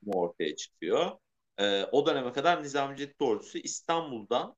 [0.06, 1.10] ortaya çıkıyor.
[1.58, 4.56] E, o döneme kadar Nizami Ceddit ordusu İstanbul'dan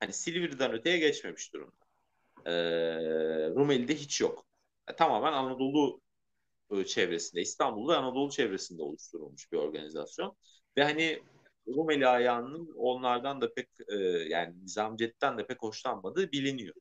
[0.00, 1.83] hani Silivri'den öteye geçmemiş durumda.
[2.46, 2.52] E,
[3.50, 4.46] Rumeli'de hiç yok.
[4.88, 6.00] E, tamamen Anadolu
[6.70, 10.36] e, çevresinde, İstanbul'da Anadolu çevresinde oluşturulmuş bir organizasyon.
[10.76, 11.22] Ve hani
[11.68, 13.94] Rumeli ayağının onlardan da pek e,
[14.28, 16.74] yani Nizam Ceddit'ten de pek hoşlanmadığı biliniyor.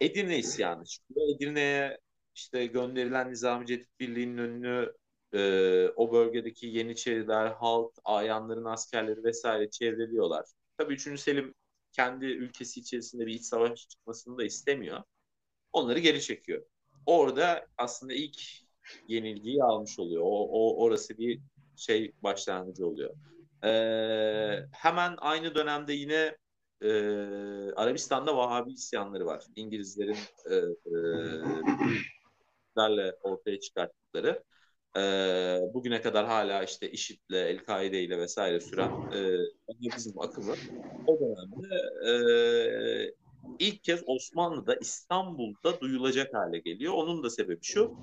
[0.00, 1.36] Edirne isyanı çıkıyor.
[1.36, 1.98] Edirne'ye
[2.34, 4.92] işte gönderilen Nizami Ceddit Birliği'nin önünü
[5.34, 10.46] e, o bölgedeki Yeniçeriler, halk, ayanların askerleri vesaire çevreliyorlar.
[10.78, 11.20] Tabii 3.
[11.20, 11.54] Selim
[11.92, 15.02] kendi ülkesi içerisinde bir iç savaş çıkmasını da istemiyor.
[15.72, 16.66] Onları geri çekiyor.
[17.06, 18.36] Orada aslında ilk
[19.08, 20.22] yenilgiyi almış oluyor.
[20.24, 21.40] O, o orası bir
[21.76, 23.14] şey başlangıcı oluyor.
[23.64, 26.36] Ee, hemen aynı dönemde yine
[26.80, 26.90] e,
[27.72, 29.44] Arabistan'da Vahabi isyanları var.
[29.56, 30.18] İngilizlerin
[30.50, 30.96] e, e,
[33.22, 34.44] ortaya çıkarttıkları
[34.96, 35.00] e,
[35.74, 39.38] bugüne kadar hala işte IŞİD'le, El-Kaide ile vesaire süren e,
[39.96, 40.54] bizim akımı
[41.06, 41.76] o dönemde
[42.08, 42.12] e,
[43.58, 46.94] ilk kez Osmanlı'da İstanbul'da duyulacak hale geliyor.
[46.94, 47.94] Onun da sebebi şu.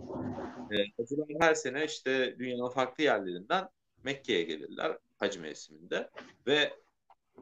[0.72, 3.70] E, hacılar her sene işte dünyanın farklı yerlerinden
[4.04, 6.10] Mekke'ye gelirler hac mevsiminde
[6.48, 6.74] ve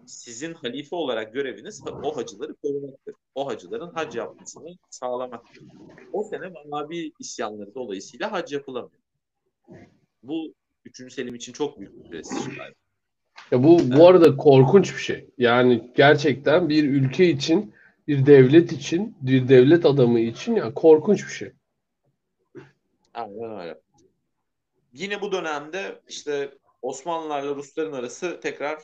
[0.06, 3.16] sizin halife olarak göreviniz o hacıları korumaktır.
[3.36, 5.64] O hacıların hac yapmasını sağlamaktır.
[6.14, 9.07] O sene Vahabi isyanları dolayısıyla hac yapılamıyor.
[10.24, 10.54] Bu
[10.86, 11.14] 3.
[11.14, 12.58] Selim için çok büyük bir prestij
[13.52, 15.30] Ya bu bu arada korkunç bir şey.
[15.38, 17.74] Yani gerçekten bir ülke için,
[18.08, 21.52] bir devlet için, bir devlet adamı için ya yani korkunç bir şey.
[23.14, 23.80] Aynen öyle.
[24.94, 26.52] Yine bu dönemde işte
[26.82, 28.80] Osmanlılarla Rusların arası tekrar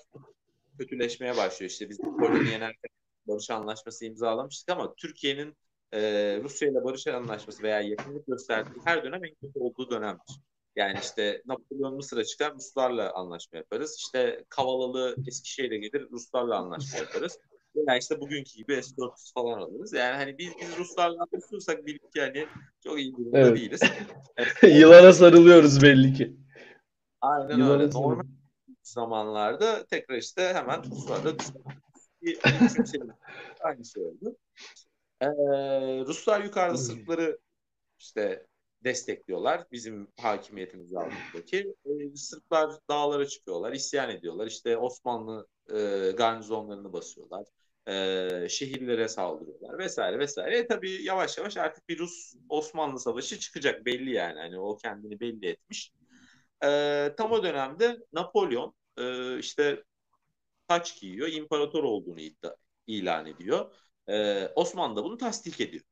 [0.80, 1.70] kötüleşmeye başlıyor.
[1.70, 2.90] İşte biz Polonya'yı yenerken
[3.28, 5.56] barış anlaşması imzalamıştık ama Türkiye'nin
[5.92, 6.02] e,
[6.44, 10.40] Rusya ile barış anlaşması veya yakınlık gösterdiği her dönem en kötü olduğu dönemdir.
[10.76, 13.96] Yani işte Napolyon Mısır'a çıkar Ruslarla anlaşma yaparız.
[13.98, 17.40] İşte Kavalalı Eskişehir'e gelir Ruslarla anlaşma yaparız.
[17.76, 19.94] Yani işte bugünkü gibi S-400 falan alırız.
[19.94, 22.48] Yani hani biz, biz Ruslarla anlaşıyorsak bil ki hani
[22.84, 23.58] çok iyi durumda evet.
[23.58, 23.82] değiliz.
[24.80, 26.36] Yılana sarılıyoruz belli ki.
[27.22, 27.94] Aynen Yılana öyle.
[27.94, 28.24] Normal
[28.84, 31.34] zamanlarda tekrar işte hemen Ruslarla
[33.60, 34.38] aynı şey oldu.
[35.22, 35.28] Ee,
[36.06, 37.40] Ruslar yukarıda Sırpları
[38.00, 38.46] işte
[38.84, 41.74] destekliyorlar bizim hakimiyetimiz altındaki.
[41.86, 44.48] E, Sırplar dağlara çıkıyorlar, isyan ediyorlar.
[44.48, 47.48] İşte Osmanlı e, garnizonlarını basıyorlar.
[47.88, 50.58] E, şehirlere saldırıyorlar vesaire vesaire.
[50.58, 54.40] E, tabii yavaş yavaş artık bir Rus-Osmanlı savaşı çıkacak belli yani.
[54.40, 55.92] Hani o kendini belli etmiş.
[56.66, 59.84] E, tam o dönemde Napolyon e, işte
[60.68, 62.56] taç giyiyor, imparator olduğunu iddia,
[62.88, 63.76] ilan ediyor.
[64.10, 65.84] E, Osmanlı da bunu tasdik ediyor.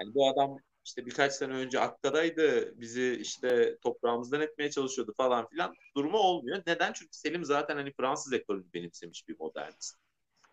[0.00, 5.74] Yani bu adam işte birkaç sene önce Akka'daydı bizi işte toprağımızdan etmeye çalışıyordu falan filan
[5.96, 6.62] durumu olmuyor.
[6.66, 6.92] Neden?
[6.92, 9.96] Çünkü Selim zaten hani Fransız ekolünü benimsemiş bir modernist.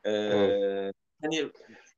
[0.04, 0.96] Ee, evet.
[1.22, 1.52] Hani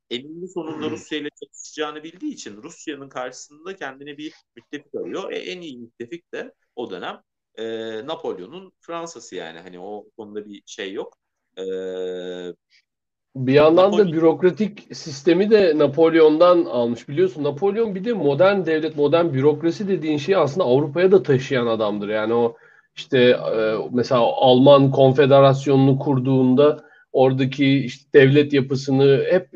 [0.09, 5.31] eninde sonunda Rusya ile çatışacağını bildiği için Rusya'nın karşısında kendine bir müttefik arıyor.
[5.31, 7.21] E, en iyi müttefik de o dönem
[7.55, 7.63] e,
[8.07, 9.59] Napolyon'un Fransa'sı yani.
[9.59, 11.17] Hani o konuda bir şey yok.
[11.57, 11.63] E,
[13.36, 14.07] bir yandan Napolyon...
[14.07, 17.43] da bürokratik sistemi de Napolyon'dan almış biliyorsun.
[17.43, 22.09] Napolyon bir de modern devlet, modern bürokrasi dediğin şeyi aslında Avrupa'ya da taşıyan adamdır.
[22.09, 22.55] Yani o
[22.95, 29.49] işte e, mesela Alman konfederasyonunu kurduğunda oradaki işte devlet yapısını hep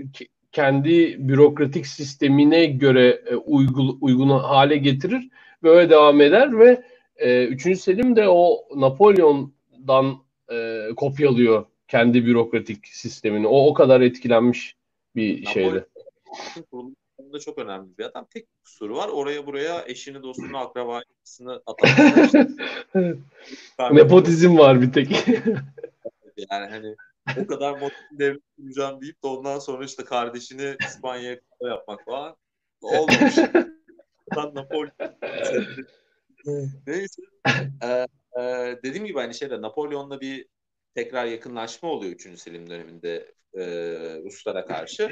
[0.51, 5.30] kendi bürokratik sistemine göre e, uygun, uygun hale getirir.
[5.63, 6.84] Böyle devam eder ve
[7.49, 7.67] 3.
[7.67, 10.17] E, Selim de o Napolyon'dan
[10.95, 13.48] kopyalıyor kendi bürokratik sistemini.
[13.48, 14.76] O o kadar etkilenmiş
[15.16, 15.86] bir Napoli, şeydi.
[16.72, 18.28] Kurulunda çok önemli bir adam.
[18.30, 19.10] Tek kusuru var.
[19.10, 22.34] Oraya buraya eşini, dostunu, akrabasını atamak.
[23.92, 25.28] Nepotizm var bir tek.
[26.52, 26.96] yani hani
[27.38, 32.36] o kadar motiv devlet kuracağım deyip de ondan sonra işte kardeşini İspanya'ya yapmak falan
[32.82, 33.38] olmamış.
[34.36, 34.92] Napoli
[36.88, 37.22] Neyse.
[37.84, 38.08] Ee,
[38.40, 40.46] e, dediğim gibi hani şeyde Napolyon'la bir
[40.98, 42.39] tekrar yakınlaşma oluyor 3.
[42.39, 43.66] Selim döneminde e,
[44.24, 45.12] Ruslara karşı.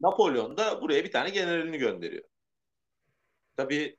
[0.00, 2.24] Napolyon da buraya bir tane generalini gönderiyor.
[3.56, 3.96] Tabii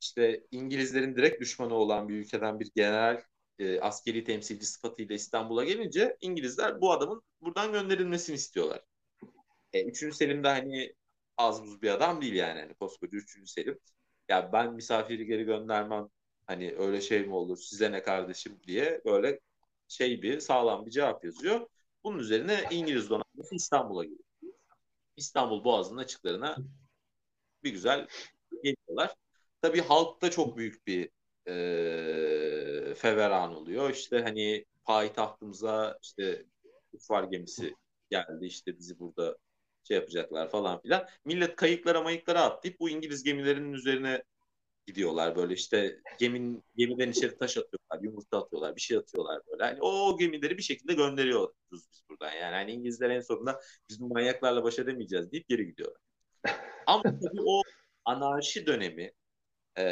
[0.00, 3.22] işte İngilizlerin direkt düşmanı olan bir ülkeden bir general
[3.58, 8.84] e, askeri temsilci sıfatıyla İstanbul'a gelince İngilizler bu adamın buradan gönderilmesini istiyorlar.
[9.72, 10.94] E, üçüncü Selim de hani
[11.36, 12.60] az buz bir adam değil yani.
[12.60, 13.78] Hani koskoca üçüncü Selim.
[14.28, 16.08] Ya ben misafiri geri göndermem
[16.46, 19.40] hani öyle şey mi olur size ne kardeşim diye böyle
[19.92, 21.68] şey bir sağlam bir cevap yazıyor.
[22.04, 24.24] Bunun üzerine İngiliz donanması İstanbul'a geliyor.
[25.16, 26.56] İstanbul Boğazı'nın açıklarına
[27.64, 28.08] bir güzel
[28.62, 29.14] geliyorlar.
[29.62, 31.10] Tabii halkta çok büyük bir
[31.46, 33.90] e, feveran oluyor.
[33.90, 36.46] İşte hani payitahtımıza işte
[36.92, 37.74] Ufar gemisi
[38.10, 39.36] geldi işte bizi burada
[39.84, 41.08] şey yapacaklar falan filan.
[41.24, 44.22] Millet kayıklara mayıklara atlayıp bu İngiliz gemilerinin üzerine
[44.86, 49.64] gidiyorlar böyle işte gemin gemiden içeri taş atıyorlar, yumurta atıyorlar, bir şey atıyorlar böyle.
[49.64, 52.32] Hani o gemileri bir şekilde gönderiyoruz biz buradan.
[52.32, 53.60] Yani hani İngilizler en sonunda
[53.90, 56.00] biz bu manyaklarla baş edemeyeceğiz deyip geri gidiyorlar.
[56.86, 57.62] Ama tabii o
[58.04, 59.12] anarşi dönemi
[59.76, 59.82] e,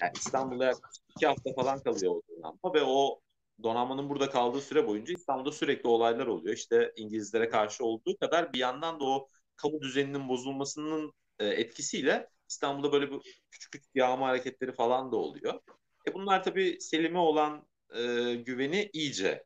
[0.00, 3.20] yani İstanbul'da yaklaşık iki hafta falan kalıyor o donanma ve o
[3.62, 6.56] donanmanın burada kaldığı süre boyunca İstanbul'da sürekli olaylar oluyor.
[6.56, 12.92] İşte İngilizlere karşı olduğu kadar bir yandan da o kamu düzeninin bozulmasının e, etkisiyle İstanbul'da
[12.92, 15.60] böyle bir küçük küçük yağma hareketleri falan da oluyor.
[16.08, 19.44] E bunlar tabii Selim'e olan e, güveni iyice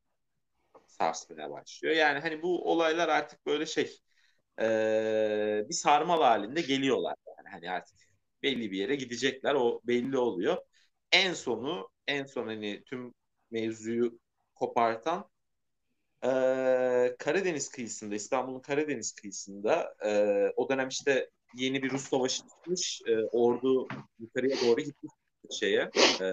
[0.86, 1.94] sarsmaya başlıyor.
[1.96, 3.98] Yani hani bu olaylar artık böyle şey
[4.60, 7.14] e, bir sarmal halinde geliyorlar.
[7.38, 7.98] Yani hani artık
[8.42, 9.54] belli bir yere gidecekler.
[9.54, 10.56] O belli oluyor.
[11.12, 13.14] En sonu en son hani tüm
[13.50, 14.18] mevzuyu
[14.54, 15.30] kopartan
[16.24, 20.10] e, Karadeniz kıyısında İstanbul'un Karadeniz kıyısında e,
[20.56, 23.02] o dönem işte yeni bir Rus savaşı çıkmış.
[23.06, 23.88] E, ordu
[24.18, 25.12] yukarıya doğru gitmiş
[25.50, 25.90] şeye.
[26.20, 26.24] E,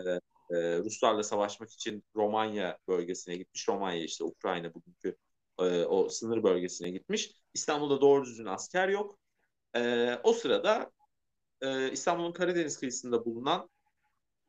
[0.51, 3.70] e, Ruslarla savaşmak için Romanya bölgesine gitmiş.
[3.70, 5.16] Romanya işte Ukrayna bugünkü
[5.59, 7.32] e, o sınır bölgesine gitmiş.
[7.53, 9.20] İstanbul'da doğru düzgün asker yok.
[9.76, 10.91] E, o sırada
[11.61, 13.70] e, İstanbul'un Karadeniz kıyısında bulunan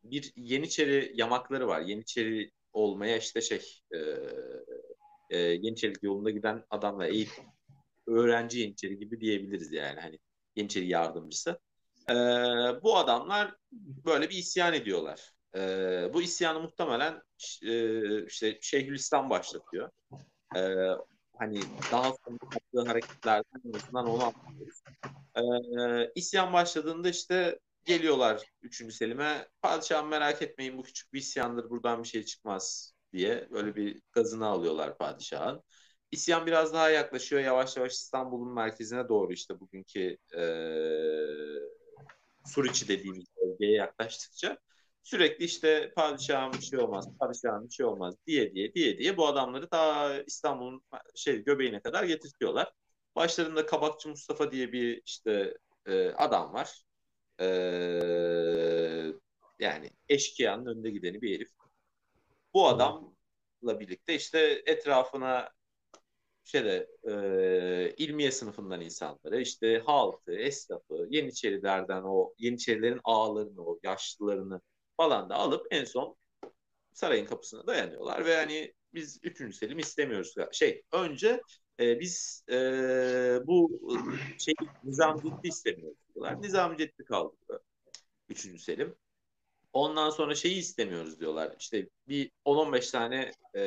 [0.04, 1.80] bir Yeniçeri yamakları var.
[1.80, 3.98] Yeniçeri olmaya işte şey e,
[5.30, 7.44] e, Yeniçerik yolunda giden adamla eğitim
[8.06, 10.18] öğrenci Yeniçeri gibi diyebiliriz yani hani
[10.56, 11.60] Yeniçeri yardımcısı.
[12.10, 12.14] E,
[12.82, 13.54] bu adamlar
[14.04, 15.32] böyle bir isyan ediyorlar.
[15.54, 15.60] E,
[16.14, 17.22] bu isyanı muhtemelen
[17.62, 19.90] e, işte Şeyhülislam başlatıyor.
[20.56, 20.60] E,
[21.38, 21.60] hani
[21.92, 24.82] daha sonra yaptığı hareketlerden en azından onu anlıyoruz.
[25.36, 28.94] E, isyan başladığında işte geliyorlar 3.
[28.94, 29.48] Selim'e.
[29.62, 34.46] Padişahım merak etmeyin bu küçük bir isyandır buradan bir şey çıkmaz diye böyle bir gazını
[34.46, 35.62] alıyorlar padişahın.
[36.10, 37.42] İsyan biraz daha yaklaşıyor.
[37.42, 40.42] Yavaş yavaş İstanbul'un merkezine doğru işte bugünkü e,
[42.46, 44.58] Suriçi dediğimiz bölgeye yaklaştıkça
[45.02, 49.26] sürekli işte padişahım bir şey olmaz, padişahım bir şey olmaz diye diye diye diye bu
[49.26, 50.82] adamları ta İstanbul'un
[51.14, 52.72] şey göbeğine kadar getirtiyorlar.
[53.16, 56.82] Başlarında Kabakçı Mustafa diye bir işte e, adam var.
[57.40, 57.46] E,
[59.58, 61.50] yani eşkıyanın önde gideni bir herif.
[62.54, 65.50] Bu adamla birlikte işte etrafına
[66.46, 74.60] şeyde e, ilmiye sınıfından insanları, işte halkı, esnafı, Yeniçerilerden o Yeniçerilerin ağalarını, o yaşlılarını
[74.96, 76.16] falan da alıp en son
[76.92, 79.56] sarayın kapısına dayanıyorlar ve hani biz 3.
[79.56, 80.34] Selim istemiyoruz.
[80.52, 81.40] Şey önce
[81.80, 82.56] e, biz e,
[83.46, 83.80] bu
[84.38, 86.42] şey Nizam Ciddi istemiyoruz diyorlar.
[86.42, 87.60] Nizam Ciddi kaldırıyor
[88.28, 88.60] 3.
[88.62, 88.96] Selim.
[89.72, 91.56] Ondan sonra şeyi istemiyoruz diyorlar.
[91.58, 93.62] İşte bir 10-15 tane e,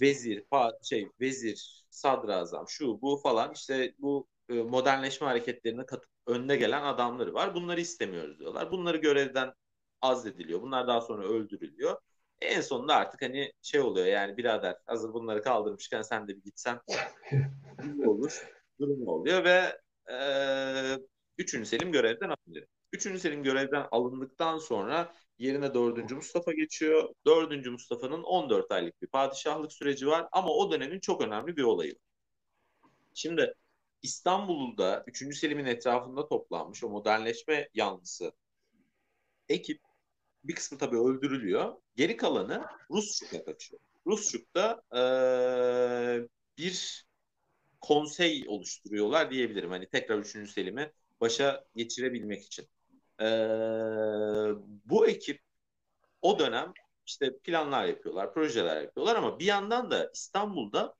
[0.00, 0.44] vezir,
[0.82, 7.34] şey vezir, sadrazam, şu bu falan işte bu e, modernleşme hareketlerine katıp önde gelen adamları
[7.34, 7.54] var.
[7.54, 8.70] Bunları istemiyoruz diyorlar.
[8.70, 9.52] Bunları görevden
[10.00, 10.62] azlediliyor.
[10.62, 11.96] Bunlar daha sonra öldürülüyor.
[12.40, 16.80] En sonunda artık hani şey oluyor yani birader hazır bunları kaldırmışken sen de bir gitsen
[18.06, 18.50] olur.
[18.80, 19.80] Durum oluyor ve
[20.12, 20.98] e,
[21.38, 21.68] 3.
[21.68, 22.66] Selim görevden alınıyor.
[22.92, 23.20] 3.
[23.20, 26.12] Selim görevden alındıktan sonra yerine 4.
[26.12, 27.14] Mustafa geçiyor.
[27.26, 27.66] 4.
[27.66, 31.94] Mustafa'nın 14 aylık bir padişahlık süreci var ama o dönemin çok önemli bir olayı.
[33.14, 33.54] Şimdi
[34.02, 35.38] İstanbul'da 3.
[35.38, 38.32] Selim'in etrafında toplanmış o modernleşme yanlısı
[39.48, 39.80] ekip
[40.44, 41.74] bir kısmı tabii öldürülüyor.
[41.96, 43.80] Geri kalanı Rusçuk'a kaçıyor.
[44.06, 46.28] Rusçuk'ta ee,
[46.58, 47.06] bir
[47.80, 49.70] konsey oluşturuyorlar diyebilirim.
[49.70, 50.50] Hani tekrar 3.
[50.50, 52.68] Selim'i başa geçirebilmek için.
[53.20, 53.24] Ee,
[54.84, 55.40] bu ekip
[56.22, 56.72] o dönem
[57.06, 60.94] işte planlar yapıyorlar, projeler yapıyorlar ama bir yandan da İstanbul'da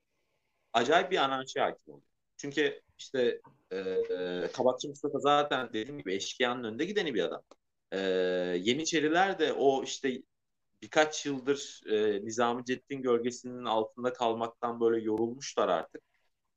[0.73, 2.07] acayip bir anarşi hakim oluyor.
[2.37, 3.41] Çünkü işte
[3.71, 7.41] e, Kabakçı Mustafa zaten dediğim gibi eşkıyanın önünde gideni bir adam.
[7.91, 7.99] E,
[8.63, 10.21] Yeniçeriler de o işte
[10.81, 16.01] birkaç yıldır e, Nizami Ceddin gölgesinin altında kalmaktan böyle yorulmuşlar artık.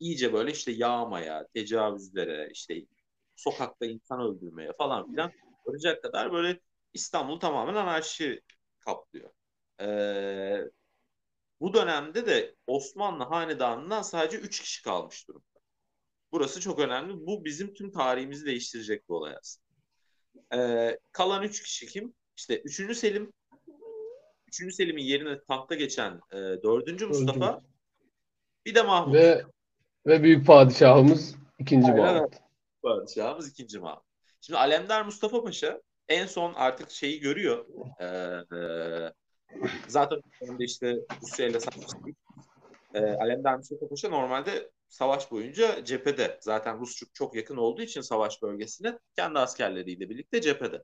[0.00, 2.84] İyice böyle işte yağmaya, tecavüzlere, işte
[3.36, 5.32] sokakta insan öldürmeye falan filan
[5.66, 6.61] varacak kadar böyle
[6.92, 8.40] İstanbul tamamen anarşi
[8.78, 9.30] kaplıyor.
[9.80, 10.61] Ee,
[11.61, 15.61] bu dönemde de Osmanlı hanedanından sadece 3 kişi kalmış durumda.
[16.32, 17.26] Burası çok önemli.
[17.26, 19.70] Bu bizim tüm tarihimizi değiştirecek bir olay aslında.
[20.54, 22.14] Ee, kalan 3 kişi kim?
[22.36, 22.96] İşte 3.
[22.96, 23.32] Selim,
[24.46, 24.74] 3.
[24.74, 27.02] Selim'in yerine tahta geçen e, 4.
[27.02, 27.61] Mustafa,
[28.66, 29.14] bir de Mahmut.
[29.14, 29.44] Ve,
[30.06, 31.78] ve büyük padişahımız 2.
[31.78, 32.34] Mahmut.
[32.82, 33.78] Padişahımız 2.
[33.78, 34.09] Mahmut.
[34.41, 37.66] Şimdi Alemdar Mustafa Paşa en son artık şeyi görüyor.
[38.01, 38.07] Ee,
[38.57, 39.12] e,
[39.88, 40.20] zaten
[40.59, 42.16] işte Rusya ile savaştık.
[42.95, 46.38] Ee, Alemdar Mustafa Paşa normalde savaş boyunca cephede.
[46.41, 50.82] Zaten Rus çok yakın olduğu için savaş bölgesine kendi askerleriyle birlikte cephede.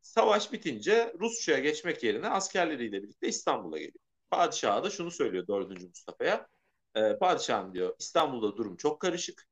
[0.00, 4.04] Savaş bitince Rusça'ya geçmek yerine askerleriyle birlikte İstanbul'a geliyor.
[4.30, 5.82] Padişah da şunu söylüyor 4.
[5.82, 6.48] Mustafa'ya.
[6.94, 9.46] E, padişahım diyor İstanbul'da durum çok karışık.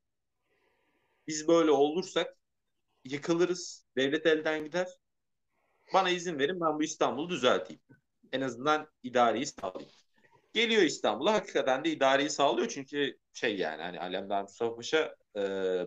[1.26, 2.36] Biz böyle olursak
[3.04, 3.84] yıkılırız.
[3.96, 4.88] Devlet elden gider.
[5.94, 7.82] Bana izin verin ben bu İstanbul'u düzelteyim.
[8.32, 9.92] En azından idareyi sağlayayım.
[10.52, 15.40] Geliyor İstanbul'a hakikaten de idareyi sağlıyor çünkü şey yani hani Alemdar Mustafa Paşa e,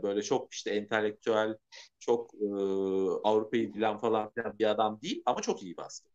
[0.03, 1.57] böyle çok işte entelektüel,
[1.99, 2.45] çok e,
[3.23, 6.11] Avrupa'yı bilen falan filan bir adam değil ama çok iyi asker.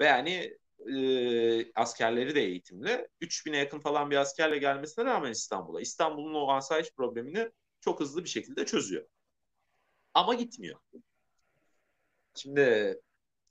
[0.00, 0.58] Ve yani
[0.94, 3.08] e, askerleri de eğitimli.
[3.20, 5.80] 3000'e yakın falan bir askerle gelmesine rağmen İstanbul'a.
[5.80, 7.50] İstanbul'un o asayiş problemini
[7.80, 9.06] çok hızlı bir şekilde çözüyor.
[10.14, 10.80] Ama gitmiyor.
[12.34, 13.00] Şimdi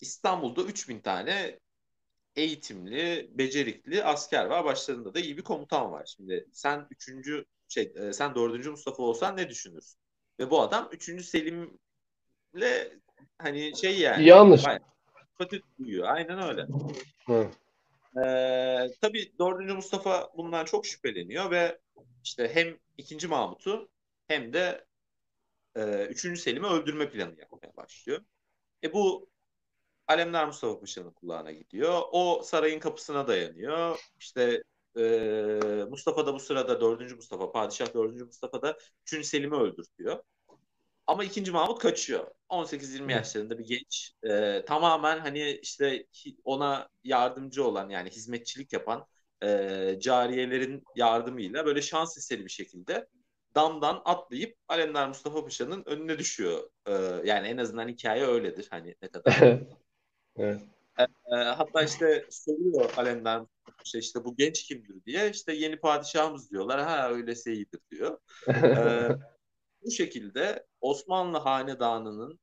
[0.02, 1.60] İstanbul'da 3000 tane
[2.36, 4.66] eğitimli, becerikli asker var.
[4.66, 6.14] Başlarında da iyi bir komutan var.
[6.16, 10.00] Şimdi sen üçüncü şey e, sen dördüncü Mustafa olsan ne düşünürsün?
[10.40, 11.78] Ve bu adam üçüncü Selim'le
[13.38, 14.64] hani şey yani yanlış.
[15.40, 16.08] Kötü duyuyor.
[16.08, 16.68] Aynen öyle.
[17.26, 17.48] Hı.
[18.18, 21.80] Ee, tabii dördüncü Mustafa bundan çok şüpheleniyor ve
[22.24, 23.90] işte hem ikinci Mahmut'u
[24.28, 24.86] hem de
[25.76, 28.22] e, üçüncü Selim'i öldürme planı yapmaya başlıyor.
[28.84, 29.30] E bu
[30.08, 32.02] Alemdar Mustafa Paşa'nın kulağına gidiyor.
[32.12, 34.00] O sarayın kapısına dayanıyor.
[34.20, 34.64] İşte
[34.98, 35.02] e,
[35.90, 37.16] Mustafa da bu sırada 4.
[37.16, 38.22] Mustafa, Padişah 4.
[38.22, 38.78] Mustafa da
[39.14, 39.26] 3.
[39.26, 40.24] Selim'i öldürtüyor.
[41.08, 41.52] Ama 2.
[41.52, 42.28] Mahmut kaçıyor.
[42.50, 44.12] 18-20 yaşlarında bir genç.
[44.24, 46.08] E, tamamen hani işte
[46.44, 49.08] ona yardımcı olan yani hizmetçilik yapan
[49.44, 53.08] e, cariyelerin yardımıyla böyle şans eseri bir şekilde
[53.56, 56.70] damdan atlayıp Alemdar Mustafa Paşa'nın önüne düşüyor.
[56.86, 56.92] E,
[57.26, 58.68] yani en azından hikaye öyledir.
[58.70, 59.40] Hani ne kadar
[60.36, 60.62] Evet.
[60.98, 63.44] E, hatta işte soruyor Alemdar
[63.86, 66.82] işte, işte bu genç kimdir diye işte yeni padişahımız diyorlar.
[66.82, 68.18] Ha öylese iyidir diyor.
[68.48, 69.10] e,
[69.82, 72.40] bu şekilde Osmanlı Hanedanı'nın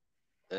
[0.53, 0.59] e,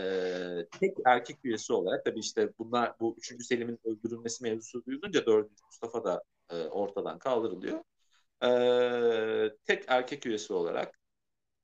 [0.80, 3.46] tek erkek üyesi olarak tabii işte bunlar bu 3.
[3.46, 5.50] Selim'in öldürülmesi mevzusu duyulunca 4.
[5.66, 7.84] Mustafa da e, ortadan kaldırılıyor.
[8.44, 8.48] E,
[9.66, 11.00] tek erkek üyesi olarak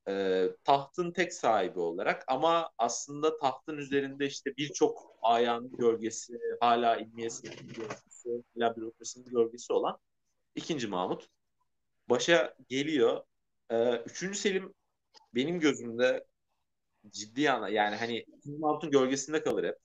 [0.10, 7.68] e, tahtın tek sahibi olarak ama aslında tahtın üzerinde işte birçok ayağının gölgesi, hala ilmiyesinin
[7.68, 9.98] gölgesi, hala bürokrasinin gölgesi olan
[10.56, 11.28] ikinci Mahmut
[12.10, 13.24] başa geliyor.
[13.72, 14.74] E, üçüncü Selim
[15.36, 16.26] benim gözümde
[17.12, 19.78] ciddi ana yani hani ikinci Mahmut'un gölgesinde kalır hep.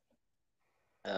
[1.05, 1.13] E,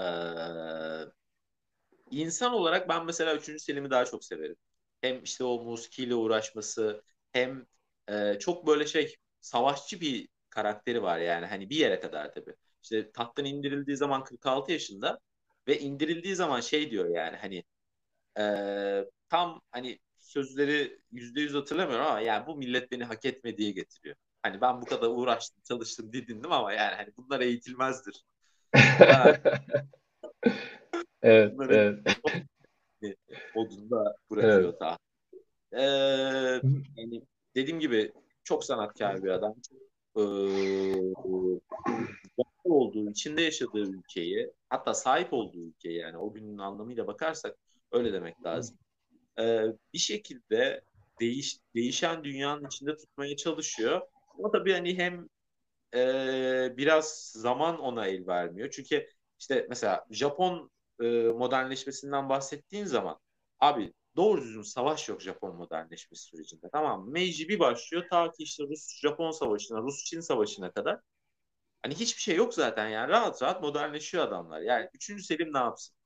[2.11, 4.57] insan olarak ben mesela üçüncü Selim'i daha çok severim.
[5.05, 7.03] Hem işte o musikiyle uğraşması
[7.33, 7.67] hem
[8.09, 12.55] e, çok böyle şey savaşçı bir karakteri var yani hani bir yere kadar tabii.
[12.83, 15.19] İşte tahttan indirildiği zaman 46 yaşında
[15.69, 17.65] ve indirildiği zaman şey diyor yani hani
[18.39, 18.45] e,
[19.29, 24.17] tam hani sözleri yüzde yüz hatırlamıyorum ama yani bu millet beni hak etmediği getiriyor.
[24.43, 28.25] Hani ben bu kadar uğraştım, çalıştım, didindim ama yani hani bunlar eğitilmezdir.
[31.23, 31.99] evet, evet.
[33.55, 34.79] Odunda bırakıyor evet.
[34.79, 35.01] taht.
[35.73, 35.83] Ee,
[36.97, 37.23] yani
[37.57, 38.13] dediğim gibi
[38.45, 39.55] çok sanatkar bir adam.
[39.69, 39.79] Çok
[40.17, 40.25] e,
[42.65, 47.57] olduğu, içinde yaşadığı ülkeyi, hatta sahip olduğu ülkeyi yani o günün anlamıyla bakarsak
[47.93, 48.79] öyle demek lazım.
[49.39, 50.83] E, bir şekilde
[51.21, 54.01] değiş, değişen dünyanın içinde tutmaya çalışıyor.
[54.39, 55.29] Ama tabii hani hem
[55.95, 58.71] e, biraz zaman ona el vermiyor.
[58.71, 60.71] Çünkü işte mesela Japon
[61.01, 63.19] e, modernleşmesinden bahsettiğin zaman
[63.61, 66.69] abi doğru düzgün savaş yok Japon modernleşmesi sürecinde.
[66.73, 67.11] Tamam?
[67.11, 71.01] Meiji bir başlıyor ta ki işte Rus-Japon savaşına, Rus-Çin savaşına kadar.
[71.83, 73.09] Hani hiçbir şey yok zaten yani.
[73.09, 74.61] Rahat rahat modernleşiyor adamlar.
[74.61, 75.27] Yani 3.
[75.27, 75.97] Selim ne yapsın?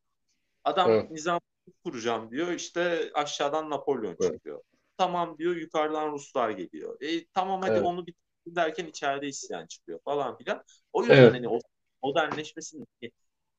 [0.64, 1.11] Adam evet.
[1.11, 1.41] nizam
[1.84, 2.49] kuracağım diyor.
[2.49, 4.32] İşte aşağıdan Napolyon evet.
[4.32, 4.62] çıkıyor.
[4.97, 6.97] Tamam diyor yukarıdan Ruslar geliyor.
[7.01, 7.84] E, tamam hadi evet.
[7.84, 8.14] onu bir
[8.47, 10.64] derken içeride isyan çıkıyor falan filan.
[10.93, 11.34] O yüzden evet.
[11.34, 11.59] hani o
[12.03, 12.86] modernleşmesinin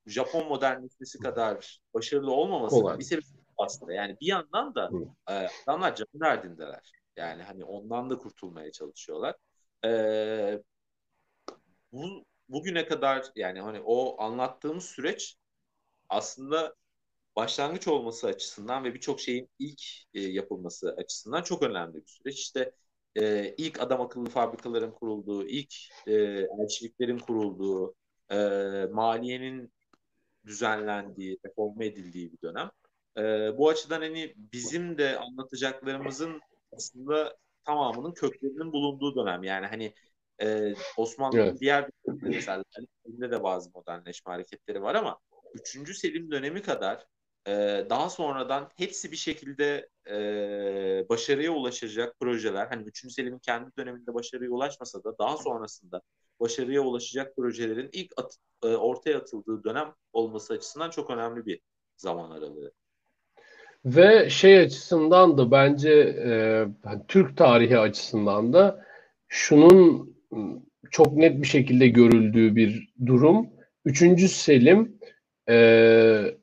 [0.09, 3.25] Japon modernleşmesi kadar başarılı olmaması bir sebebi
[3.57, 3.93] aslında.
[3.93, 4.89] Yani bir yandan da
[5.29, 5.33] e,
[5.67, 6.91] adamlar canın derdindeler.
[7.17, 9.35] Yani hani ondan da kurtulmaya çalışıyorlar.
[9.85, 10.63] e,
[11.91, 15.35] bu bugüne kadar yani hani o anlattığımız süreç
[16.09, 16.75] aslında
[17.35, 19.81] başlangıç olması açısından ve birçok şeyin ilk
[20.13, 22.39] e, yapılması açısından çok önemli bir süreç.
[22.39, 22.71] İşte
[23.15, 25.73] e, ilk adam akıllı fabrikaların kurulduğu, ilk
[26.07, 26.13] e,
[26.61, 27.95] elçiliklerin kurulduğu,
[28.31, 28.37] e,
[28.91, 29.73] maliyenin
[30.45, 32.69] düzenlendiği, reforme edildiği bir dönem.
[33.17, 33.21] E,
[33.57, 39.43] bu açıdan hani bizim de anlatacaklarımızın aslında tamamının köklerinin bulunduğu dönem.
[39.43, 39.93] Yani hani
[40.41, 41.59] e, Osmanlı'nın evet.
[41.59, 41.89] diğer
[42.21, 42.63] mesela
[43.05, 45.19] elinde de bazı modernleşme hareketleri var ama
[45.53, 45.97] 3.
[45.97, 47.05] Selim dönemi kadar
[47.47, 50.15] e, daha sonradan hepsi bir şekilde e,
[51.09, 52.67] başarıya ulaşacak projeler.
[52.67, 53.11] Hani 3.
[53.11, 56.01] Selim'in kendi döneminde başarıya ulaşmasa da daha sonrasında
[56.39, 61.59] başarıya ulaşacak projelerin ilk at, e, ortaya atıldığı dönem olması açısından çok önemli bir
[61.97, 62.71] zaman aralığı.
[63.85, 65.91] Ve şey açısından da bence
[66.25, 66.31] e,
[66.83, 68.85] hani Türk tarihi açısından da
[69.27, 70.15] şunun
[70.91, 73.49] çok net bir şekilde görüldüğü bir durum.
[73.85, 74.99] Üçüncü Selim
[75.49, 76.35] e,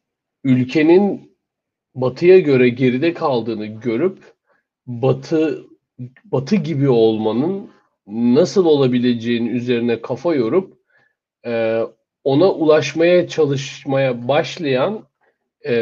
[0.44, 1.36] ülkenin
[1.94, 4.18] batıya göre geride kaldığını görüp
[4.86, 5.64] batı
[6.24, 7.70] batı gibi olmanın
[8.06, 10.78] nasıl olabileceğini üzerine kafa yorup
[11.46, 11.80] e,
[12.24, 15.04] ona ulaşmaya çalışmaya başlayan
[15.66, 15.74] e,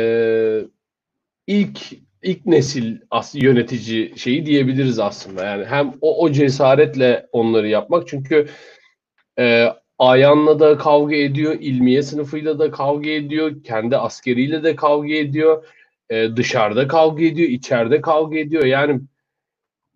[1.47, 1.81] ilk
[2.23, 5.45] ilk nesil as yönetici şeyi diyebiliriz aslında.
[5.45, 8.47] Yani hem o, o cesaretle onları yapmak çünkü
[9.39, 9.69] e,
[9.99, 15.65] Ayan'la da kavga ediyor, ilmiye sınıfıyla da kavga ediyor, kendi askeriyle de kavga ediyor,
[16.11, 18.65] e, dışarıda kavga ediyor, içeride kavga ediyor.
[18.65, 19.01] Yani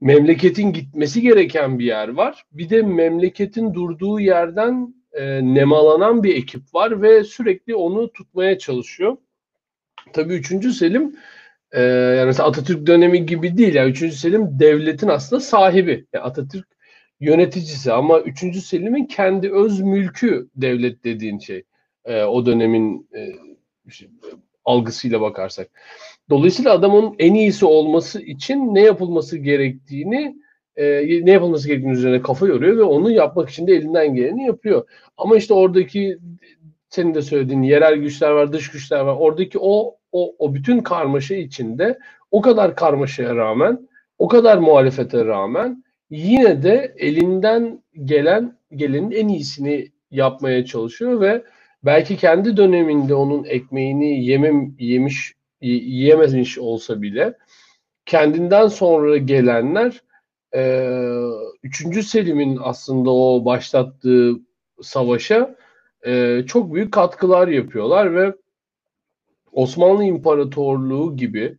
[0.01, 2.45] memleketin gitmesi gereken bir yer var.
[2.53, 9.17] Bir de memleketin durduğu yerden e, nemalanan bir ekip var ve sürekli onu tutmaya çalışıyor.
[10.13, 10.77] Tabii 3.
[10.77, 11.17] Selim
[11.73, 13.75] e, yani mesela Atatürk dönemi gibi değil.
[13.75, 14.15] Yani 3.
[14.15, 16.07] Selim devletin aslında sahibi.
[16.13, 16.67] Yani Atatürk
[17.21, 18.65] yöneticisi ama 3.
[18.65, 21.65] Selim'in kendi öz mülkü devlet dediğin şey.
[22.05, 23.29] E, o dönemin e,
[23.87, 24.07] işte,
[24.65, 25.71] algısıyla bakarsak.
[26.31, 30.37] Dolayısıyla adamın en iyisi olması için ne yapılması gerektiğini
[30.77, 34.89] e, ne yapılması gerektiğini üzerine kafa yoruyor ve onu yapmak için de elinden geleni yapıyor.
[35.17, 36.19] Ama işte oradaki
[36.89, 39.17] senin de söylediğin yerel güçler var, dış güçler var.
[39.19, 41.99] Oradaki o o, o bütün karmaşa içinde
[42.31, 49.89] o kadar karmaşaya rağmen, o kadar muhalefete rağmen yine de elinden gelen gelenin en iyisini
[50.11, 51.43] yapmaya çalışıyor ve
[51.85, 57.39] belki kendi döneminde onun ekmeğini yemem yemiş yiyememiş olsa bile
[58.07, 60.03] kendinden sonra gelenler
[60.55, 60.91] e,
[61.63, 62.07] 3.
[62.07, 64.33] Selim'in aslında o başlattığı
[64.83, 65.57] savaşa
[66.07, 68.35] e, çok büyük katkılar yapıyorlar ve
[69.53, 71.59] Osmanlı İmparatorluğu gibi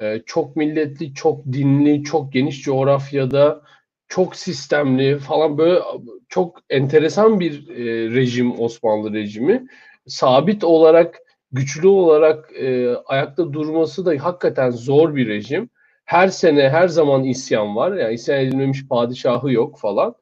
[0.00, 3.62] e, çok milletli, çok dinli, çok geniş coğrafyada
[4.08, 5.80] çok sistemli falan böyle
[6.28, 9.66] çok enteresan bir e, rejim Osmanlı rejimi.
[10.06, 11.18] Sabit olarak,
[11.52, 15.70] güçlü olarak e, ayakta durması da hakikaten zor bir rejim.
[16.04, 17.96] Her sene, her zaman isyan var.
[17.96, 20.14] Yani isyan edilmemiş padişahı yok falan.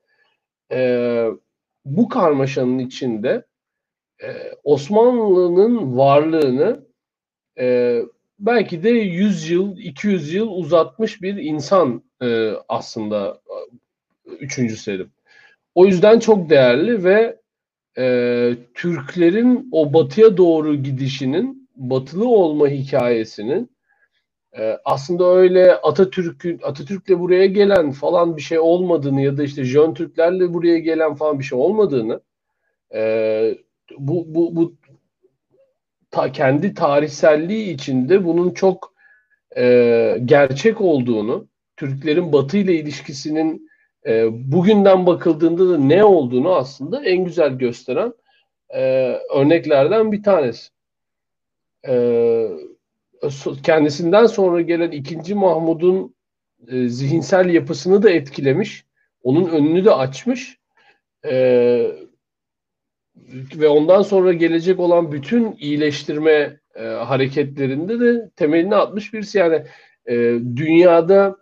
[0.72, 1.28] E,
[1.84, 3.46] bu karmaşanın içinde
[4.22, 4.28] e,
[4.64, 6.86] Osmanlı'nın varlığını
[7.58, 8.00] e,
[8.38, 13.40] belki de 100 yıl, 200 yıl uzatmış bir insan e, aslında
[14.40, 14.78] 3.
[14.78, 15.12] Selim.
[15.74, 17.40] O yüzden çok değerli ve
[17.98, 23.70] e, Türklerin o batıya doğru gidişinin, batılı olma hikayesinin
[24.58, 29.94] e, aslında öyle Atatürk'ün Atatürk'le buraya gelen falan bir şey olmadığını ya da işte Jön
[29.94, 32.20] Türklerle buraya gelen falan bir şey olmadığını
[32.94, 33.58] e,
[33.98, 34.74] bu, bu, bu
[36.10, 38.94] ta, kendi tarihselliği içinde bunun çok
[39.56, 43.70] e, gerçek olduğunu, Türklerin Batı ile ilişkisinin
[44.06, 48.12] e, bugünden bakıldığında da ne olduğunu aslında en güzel gösteren
[48.70, 48.82] e,
[49.34, 50.68] örneklerden bir tanesi.
[51.88, 52.48] E,
[53.62, 56.14] kendisinden sonra gelen ikinci Mahmud'un
[56.68, 58.84] e, zihinsel yapısını da etkilemiş,
[59.22, 60.58] onun önünü de açmış.
[61.24, 61.32] E,
[63.54, 69.38] ve ondan sonra gelecek olan bütün iyileştirme e, hareketlerinde de temelini atmış birisi.
[69.38, 69.62] Yani
[70.06, 70.14] e,
[70.56, 71.36] dünyada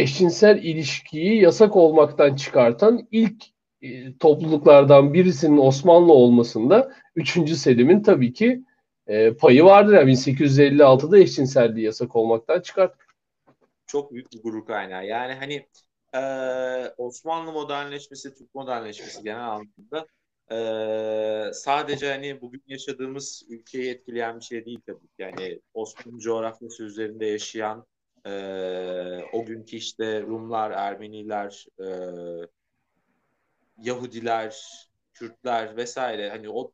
[0.00, 3.44] eşcinsel ilişkiyi yasak olmaktan çıkartan ilk
[3.82, 7.50] e, topluluklardan birisinin Osmanlı olmasında 3.
[7.50, 8.62] Selim'in tabii ki
[9.06, 9.94] e, payı vardır.
[9.94, 13.04] Yani 1856'da eşcinselliği yasak olmaktan çıkarttı.
[13.86, 15.06] Çok büyük bir gurur kaynağı.
[15.06, 15.66] Yani hani
[16.14, 16.22] e,
[16.96, 20.06] Osmanlı modernleşmesi, Türk modernleşmesi genel anlamda
[20.52, 25.08] ee, sadece hani bugün yaşadığımız ülkeyi etkileyen bir şey değil tabii.
[25.18, 27.86] Yani Osmanlı coğrafyası üzerinde yaşayan
[28.26, 28.32] e,
[29.32, 31.86] o günkü işte Rumlar, Ermeniler, e,
[33.78, 34.56] Yahudiler,
[35.14, 36.72] Kürtler vesaire hani o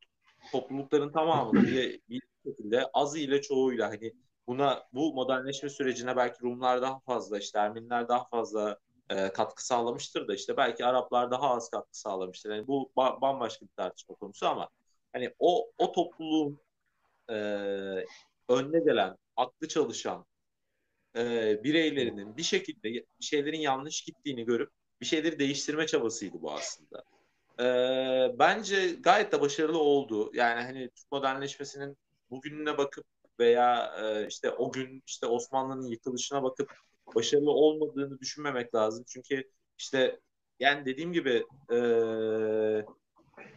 [0.53, 4.13] toplulukların tamamını bir, bir şekilde azıyla çoğuyla hani
[4.47, 8.79] buna bu modernleşme sürecine belki Rumlar daha fazla işte Ermeniler daha fazla
[9.11, 12.51] e, katkı sağlamıştır da işte belki Araplar daha az katkı sağlamıştır.
[12.51, 14.69] Yani bu ba- bambaşka bir tartışma konusu ama
[15.13, 16.59] hani o o topluluğun
[17.31, 17.35] e,
[18.49, 20.27] önüne gelen, aklı çalışan
[21.17, 27.05] e, bireylerinin bir şekilde bir şeylerin yanlış gittiğini görüp bir şeyleri değiştirme çabasıydı bu aslında.
[27.61, 27.65] E,
[28.39, 30.31] bence gayet de başarılı oldu.
[30.35, 31.97] Yani hani Türk modernleşmesinin
[32.31, 33.05] bugününe bakıp
[33.39, 36.73] veya e, işte o gün işte Osmanlı'nın yıkılışına bakıp
[37.15, 39.05] başarılı olmadığını düşünmemek lazım.
[39.09, 40.21] Çünkü işte
[40.61, 41.79] yani dediğim gibi e,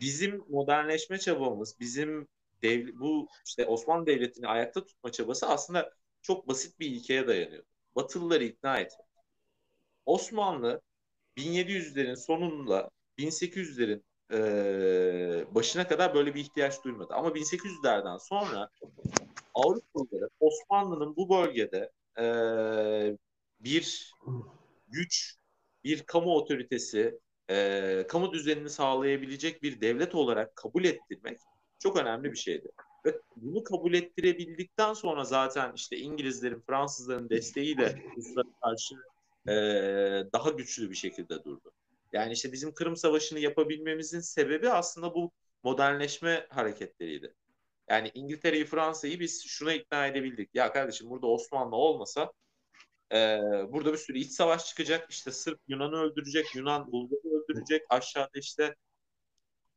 [0.01, 2.27] bizim modernleşme çabamız, bizim
[2.63, 7.63] dev, bu işte Osmanlı Devleti'ni ayakta tutma çabası aslında çok basit bir ilkeye dayanıyor.
[7.95, 9.07] Batılıları ikna etmek.
[10.05, 10.81] Osmanlı
[11.37, 17.13] 1700'lerin sonunda 1800'lerin e, başına kadar böyle bir ihtiyaç duymadı.
[17.13, 18.69] Ama 1800'lerden sonra
[19.53, 22.25] Avrupalıları Osmanlı'nın bu bölgede e,
[23.59, 24.13] bir
[24.87, 25.35] güç,
[25.83, 31.39] bir kamu otoritesi, e, kamu düzenini sağlayabilecek bir devlet olarak kabul ettirmek
[31.79, 32.67] çok önemli bir şeydi.
[33.05, 38.95] Ve bunu kabul ettirebildikten sonra zaten işte İngilizlerin, Fransızların desteğiyle Ruslara karşı
[39.47, 39.53] e,
[40.33, 41.71] daha güçlü bir şekilde durdu.
[42.13, 45.31] Yani işte bizim Kırım Savaşı'nı yapabilmemizin sebebi aslında bu
[45.63, 47.33] modernleşme hareketleriydi.
[47.89, 50.49] Yani İngiltere'yi, Fransa'yı biz şuna ikna edebildik.
[50.53, 52.31] Ya kardeşim burada Osmanlı olmasa
[53.13, 53.17] e,
[53.69, 55.11] burada bir sürü iç savaş çıkacak.
[55.11, 57.81] İşte Sırp Yunan'ı öldürecek, Yunan Bulgar'ı öldürecek.
[57.89, 58.75] Aşağıda işte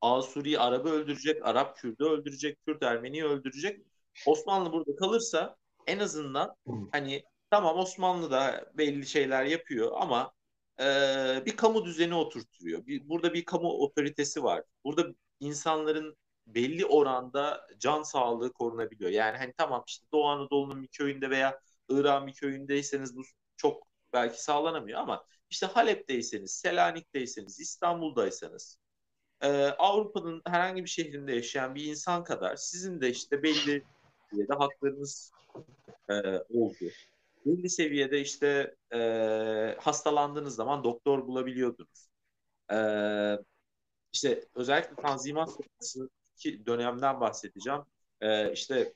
[0.02, 3.86] Asuri Arap'ı öldürecek, Arap Kürt'ü öldürecek, Kürt Ermeni'yi öldürecek.
[4.26, 6.56] Osmanlı burada kalırsa en azından
[6.92, 10.32] hani tamam Osmanlı da belli şeyler yapıyor ama
[10.80, 10.84] e,
[11.46, 12.86] bir kamu düzeni oturtuyor.
[12.86, 14.64] Bir, burada bir kamu otoritesi var.
[14.84, 15.06] Burada
[15.40, 19.10] insanların belli oranda can sağlığı korunabiliyor.
[19.10, 23.22] Yani hani tamam işte Doğu Anadolu'nun bir köyünde veya Irak'ın bir köyündeyseniz bu
[23.56, 28.78] çok belki sağlanamıyor ama işte Halep'teyseniz, Selanik'teyseniz, İstanbul'daysanız
[29.42, 33.84] e, Avrupa'nın herhangi bir şehrinde yaşayan bir insan kadar sizin de işte belli
[34.30, 35.32] seviyede haklarınız
[36.08, 36.84] e, oldu.
[37.46, 38.98] Belli seviyede işte e,
[39.80, 42.08] hastalandığınız zaman doktor bulabiliyordunuz.
[42.72, 42.76] E,
[44.12, 47.80] işte özellikle Tanzimat sonrasındaki dönemden bahsedeceğim.
[48.20, 48.94] E, işte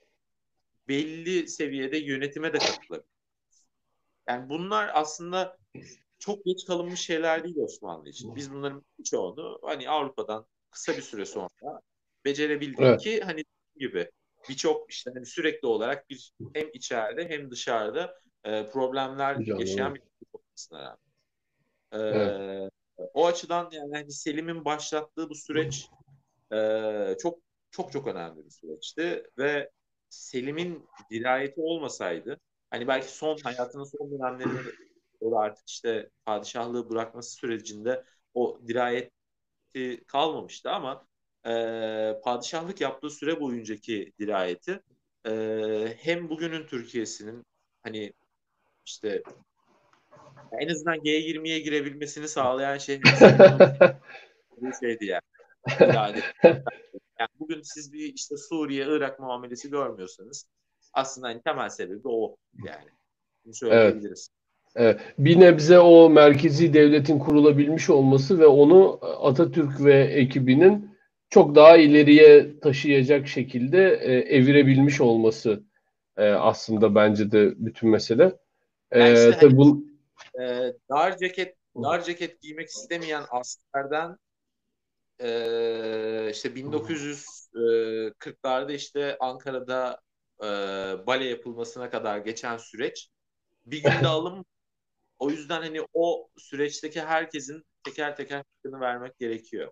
[0.88, 3.10] belli seviyede yönetime de katılabilir.
[4.28, 5.56] Yani bunlar aslında
[6.26, 8.36] çok geç kalınmış şeyler değil Osmanlı için.
[8.36, 11.80] Biz bunların çoğunu hani Avrupa'dan kısa bir süre sonra
[12.24, 13.00] becerebildik evet.
[13.00, 13.44] ki hani
[13.76, 14.10] gibi
[14.48, 19.60] birçok işte hani sürekli olarak bir hem içeride hem dışarıda e, problemler Canım.
[19.60, 20.02] yaşayan bir
[20.32, 20.98] olmasına rağmen.
[21.92, 22.72] E, evet.
[23.14, 25.88] O açıdan yani hani Selim'in başlattığı bu süreç
[26.52, 27.38] e, çok
[27.70, 29.70] çok çok önemli bir süreçti ve
[30.08, 34.60] Selim'in dirayeti olmasaydı hani belki son hayatının son dönemlerinde
[35.20, 38.04] o da artık işte padişahlığı bırakması sürecinde
[38.34, 39.10] o dirayeti
[40.06, 41.06] kalmamıştı ama
[41.46, 44.80] e, padişahlık yaptığı süre boyuncaki dirayeti
[45.28, 45.32] e,
[45.98, 47.44] hem bugünün Türkiye'sinin
[47.82, 48.12] hani
[48.84, 49.22] işte
[50.52, 53.08] en azından G20'ye girebilmesini sağlayan şey bir
[54.80, 55.22] şeydi yani.
[55.80, 56.22] yani.
[57.18, 60.46] Yani bugün siz bir işte Suriye, Irak muamelesi görmüyorsanız
[60.92, 62.90] aslında hani temel sebebi o yani.
[63.44, 64.28] Bunu söyleyebiliriz.
[64.30, 64.45] Evet.
[65.18, 70.96] Bir nebze o merkezi devletin kurulabilmiş olması ve onu Atatürk ve ekibinin
[71.30, 75.62] çok daha ileriye taşıyacak şekilde e, evirebilmiş olması
[76.16, 78.38] e, aslında bence de bütün mesele.
[78.90, 79.84] E, yani işte bu
[80.40, 84.16] e, dar ceket dar ceket giymek istemeyen askerden
[85.20, 90.00] e, işte 1940'larda işte Ankara'da
[90.40, 90.46] e,
[91.06, 93.08] bale yapılmasına kadar geçen süreç
[93.66, 94.44] bir günde alım
[95.18, 99.70] o yüzden hani o süreçteki herkesin teker teker hakkını vermek gerekiyor.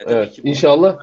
[0.00, 0.48] E, evet, bu...
[0.48, 0.98] inşallah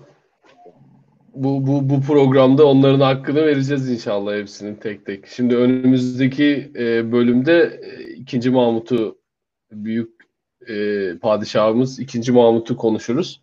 [1.35, 5.27] bu, bu, bu programda onların hakkını vereceğiz inşallah hepsinin tek tek.
[5.27, 9.19] Şimdi önümüzdeki e, bölümde e, ikinci Mahmut'u
[9.71, 10.19] büyük
[10.67, 13.41] e, padişahımız ikinci Mahmut'u konuşuruz.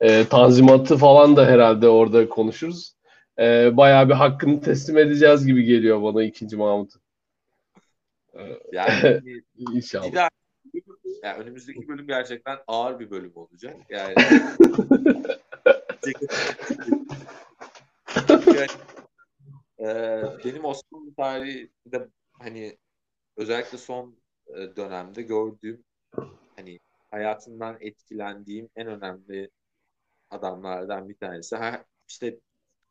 [0.00, 2.94] E, tanzimatı falan da herhalde orada konuşuruz.
[3.38, 6.98] E, bayağı bir hakkını teslim edeceğiz gibi geliyor bana ikinci Mahmut'u.
[8.72, 9.22] Yani
[9.74, 10.14] inşallah.
[10.14, 10.28] Daha,
[11.22, 13.76] yani önümüzdeki bölüm gerçekten ağır bir bölüm olacak.
[13.88, 14.14] Yani
[18.46, 18.66] yani,
[19.80, 19.86] e,
[20.44, 22.78] benim Osmanlı tarihinde hani
[23.36, 25.84] özellikle son e, dönemde gördüğüm
[26.56, 29.50] hani hayatından etkilendiğim en önemli
[30.30, 31.56] adamlardan bir tanesi.
[31.56, 32.40] Ha, işte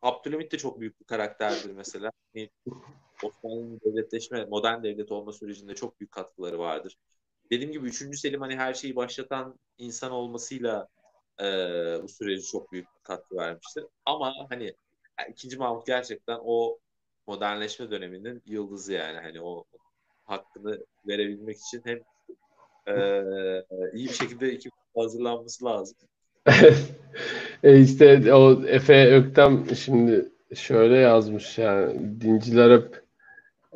[0.02, 2.12] Abdülhamit de çok büyük bir karakterdir mesela.
[2.34, 2.50] Hani
[3.24, 6.98] Osmanlı'nın devletleşme, modern devlet olma sürecinde çok büyük katkıları vardır.
[7.50, 8.18] Dediğim gibi 3.
[8.20, 10.88] Selim hani her şeyi başlatan insan olmasıyla
[11.40, 11.44] e,
[12.02, 13.84] bu süreci çok büyük katkı vermiştir.
[14.04, 14.74] Ama hani
[15.28, 16.78] ikinci Mahmut gerçekten o
[17.26, 19.64] modernleşme döneminin yıldızı yani hani o
[20.24, 21.98] hakkını verebilmek için hem
[22.86, 23.22] e,
[23.92, 25.96] iyi bir şekilde iki hazırlanması lazım.
[27.62, 33.07] e işte o Efe Öktem şimdi şöyle yazmış yani dinciler hep e,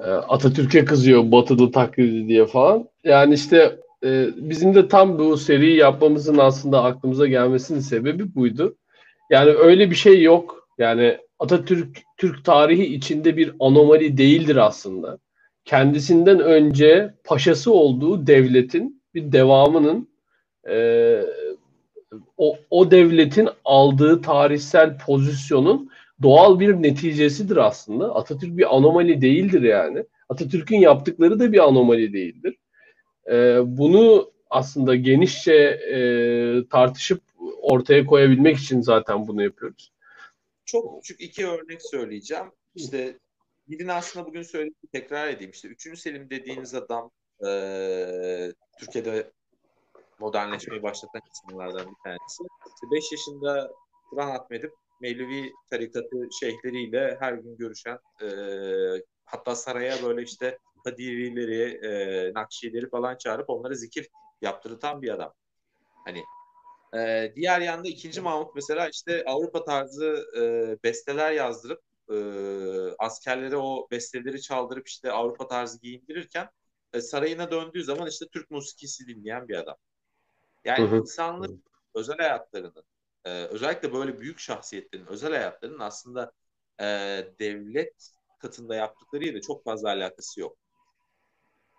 [0.05, 2.89] Atatürk'e kızıyor batılı taklidi diye falan.
[3.05, 8.77] Yani işte e, bizim de tam bu seriyi yapmamızın aslında aklımıza gelmesinin sebebi buydu.
[9.31, 10.69] Yani öyle bir şey yok.
[10.79, 15.19] Yani Atatürk Türk tarihi içinde bir anomali değildir aslında.
[15.65, 20.09] Kendisinden önce paşası olduğu devletin bir devamının
[20.71, 21.23] e,
[22.37, 25.91] o, o devletin aldığı tarihsel pozisyonun
[26.23, 28.15] doğal bir neticesidir aslında.
[28.15, 30.05] Atatürk bir anomali değildir yani.
[30.29, 32.57] Atatürk'ün yaptıkları da bir anomali değildir.
[33.31, 35.99] E, bunu aslında genişçe e,
[36.69, 37.23] tartışıp
[37.61, 39.93] ortaya koyabilmek için zaten bunu yapıyoruz.
[40.65, 42.47] Çok küçük iki örnek söyleyeceğim.
[42.75, 43.19] İşte
[43.69, 45.51] birini aslında bugün söyledim tekrar edeyim.
[45.51, 45.99] İşte 3.
[45.99, 47.11] Selim dediğiniz adam
[47.47, 47.51] e,
[48.79, 49.31] Türkiye'de
[50.19, 52.43] modernleşmeyi başlatan insanlardan bir tanesi.
[52.67, 53.73] İşte 5 yaşında
[54.11, 54.73] Kur'an atmedip
[55.03, 58.27] Mevlevi tarikatı şeyhleriyle her gün görüşen e,
[59.25, 64.09] hatta saraya böyle işte Kadirileri, e, Nakşileri falan çağırıp onlara zikir
[64.43, 65.33] yaptırtan bir adam.
[66.05, 66.23] Hani
[66.97, 70.43] e, diğer yanda ikinci Mahmut mesela işte Avrupa tarzı e,
[70.85, 71.81] besteler yazdırıp
[72.11, 72.17] e,
[72.99, 76.49] askerlere o besteleri çaldırıp işte Avrupa tarzı giyindirirken
[76.93, 79.77] e, sarayına döndüğü zaman işte Türk musikisi dinleyen bir adam.
[80.65, 81.01] Yani hı hı.
[81.01, 81.65] insanların
[81.95, 82.85] özel hayatlarının
[83.25, 86.33] e, özellikle böyle büyük şahsiyetlerin özel hayatlarının aslında
[86.81, 86.87] e,
[87.41, 90.57] devlet katında yaptıklarıyla çok fazla alakası yok.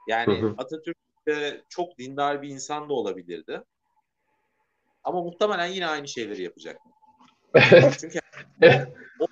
[0.08, 0.56] Yani hı hı.
[0.58, 0.98] Atatürk
[1.28, 3.64] de çok dindar bir insan da olabilirdi.
[5.04, 6.78] Ama muhtemelen yine aynı şeyleri yapacak.
[8.00, 8.20] Çünkü
[9.20, 9.28] o, o,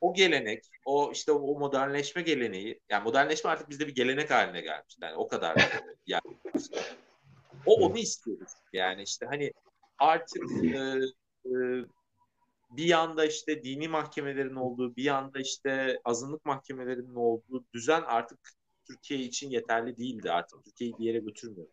[0.00, 4.96] o gelenek, o işte o modernleşme geleneği, yani modernleşme artık bizde bir gelenek haline gelmiş.
[5.02, 5.56] Yani o kadar
[6.06, 6.20] yani.
[7.66, 8.52] O onu istiyoruz.
[8.72, 9.52] Yani işte hani
[9.98, 11.00] artık e,
[11.46, 11.50] e,
[12.70, 18.38] bir yanda işte dini mahkemelerin olduğu, bir yanda işte azınlık mahkemelerinin olduğu düzen artık
[18.86, 20.32] Türkiye için yeterli değildi.
[20.32, 21.68] Artık Türkiye'yi bir yere götürmüyor.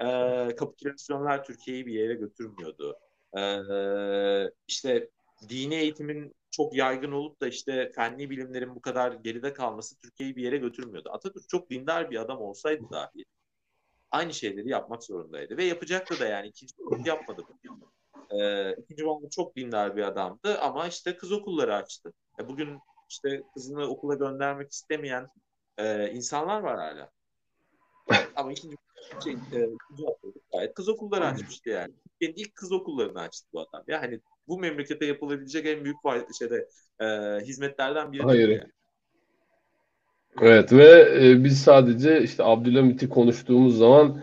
[0.00, 2.98] Ee, kapitülasyonlar Türkiye'yi bir yere götürmüyordu.
[3.38, 5.10] Ee, işte
[5.48, 10.42] dini eğitimin çok yaygın olup da işte fenli bilimlerin bu kadar geride kalması Türkiye'yi bir
[10.42, 11.10] yere götürmüyordu.
[11.12, 13.24] Atatürk çok dindar bir adam olsaydı dahi
[14.10, 16.74] aynı şeyleri yapmak zorundaydı ve yapacaktı da yani ikinci
[17.04, 17.42] yapmadı.
[18.30, 22.12] Ee, ikinci Mahmut çok dindar bir adamdı ama işte kız okulları açtı.
[22.40, 22.78] E bugün
[23.08, 25.28] işte kızını okula göndermek istemeyen
[25.78, 27.10] e, insanlar var hala.
[28.36, 28.76] ama ikinci
[29.24, 29.68] şey, e,
[30.52, 31.92] gayet kız okulları açmıştı yani.
[32.20, 33.84] Kendi ilk kız okullarını açtı bu adam.
[33.88, 35.96] Ya hani bu memlekete yapılabilecek en büyük
[36.38, 36.68] şeyde
[37.00, 37.06] e,
[37.44, 38.22] hizmetlerden biri.
[38.22, 38.48] Hayır.
[38.48, 38.70] Yani.
[40.40, 44.22] Evet ve e, biz sadece işte Abdülhamit'i konuştuğumuz zaman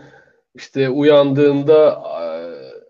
[0.54, 2.33] işte uyandığında e,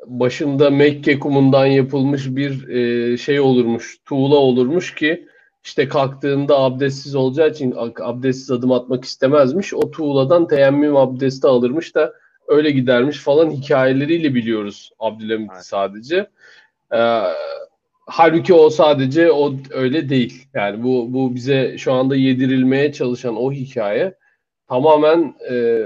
[0.06, 5.28] başında Mekke kumundan yapılmış bir e, şey olurmuş, tuğla olurmuş ki
[5.64, 9.74] işte kalktığında abdestsiz olacağı için abdestsiz adım atmak istemezmiş.
[9.74, 12.12] O tuğladan teyemmüm abdesti alırmış da
[12.48, 16.30] öyle gidermiş falan hikayeleriyle biliyoruz Abdülhamit'i sadece.
[16.94, 17.22] Ee,
[18.06, 20.46] halbuki o sadece o öyle değil.
[20.54, 24.14] Yani bu bu bize şu anda yedirilmeye çalışan o hikaye
[24.68, 25.84] tamamen e,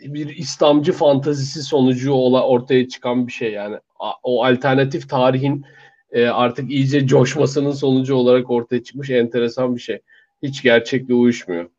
[0.00, 3.76] bir İslamcı fantazisi sonucu ortaya çıkan bir şey yani.
[4.22, 5.64] O alternatif tarihin
[6.12, 10.00] e, artık iyice coşmasının sonucu olarak ortaya çıkmış enteresan bir şey.
[10.42, 11.70] Hiç gerçekle uyuşmuyor.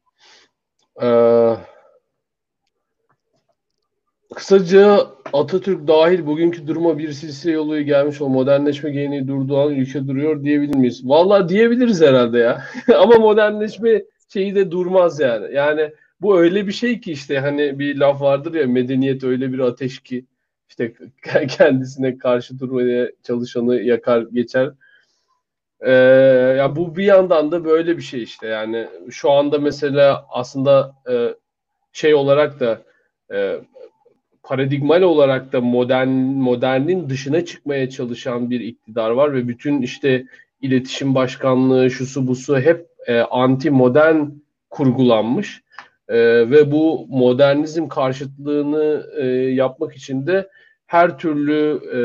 [1.01, 1.55] Ee,
[4.35, 10.07] kısaca Atatürk dahil bugünkü duruma bir silsile yolu gelmiş o modernleşme geleneği durduğu an ülke
[10.07, 11.01] duruyor diyebilir miyiz?
[11.09, 12.63] Vallahi diyebiliriz herhalde ya.
[12.97, 14.03] Ama modernleşme
[14.33, 15.55] şeyi de durmaz yani.
[15.55, 15.91] Yani
[16.21, 19.99] bu öyle bir şey ki işte hani bir laf vardır ya medeniyet öyle bir ateş
[19.99, 20.25] ki
[20.69, 20.93] işte
[21.49, 24.71] kendisine karşı durmaya çalışanı yakar geçer.
[25.81, 25.91] Ee,
[26.57, 31.35] ya bu bir yandan da böyle bir şey işte yani şu anda mesela aslında e,
[31.93, 32.81] şey olarak da
[33.33, 33.61] e,
[34.43, 40.25] paradigmal olarak da modern modernin dışına çıkmaya çalışan bir iktidar var ve bütün işte
[40.61, 44.25] iletişim başkanlığı şusu busu hep e, anti modern
[44.69, 45.61] kurgulanmış.
[46.11, 46.19] E,
[46.51, 50.49] ve bu modernizm karşıtlığını e, yapmak için de
[50.87, 51.99] her türlü e,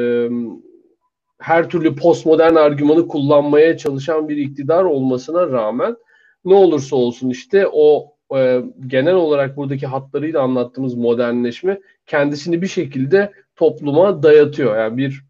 [1.38, 5.96] her türlü postmodern argümanı kullanmaya çalışan bir iktidar olmasına rağmen
[6.44, 13.32] ne olursa olsun işte o e, genel olarak buradaki hatlarıyla anlattığımız modernleşme kendisini bir şekilde
[13.56, 14.78] topluma dayatıyor.
[14.78, 15.24] Yani bir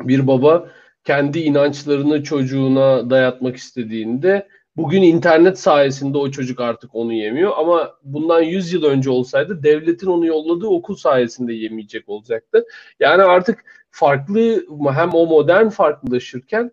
[0.00, 0.68] bir baba
[1.04, 8.42] kendi inançlarını çocuğuna dayatmak istediğinde bugün internet sayesinde o çocuk artık onu yemiyor ama bundan
[8.42, 12.64] 100 yıl önce olsaydı devletin onu yolladığı okul sayesinde yemeyecek olacaktı.
[13.00, 16.72] Yani artık farklı hem o modern farklılaşırken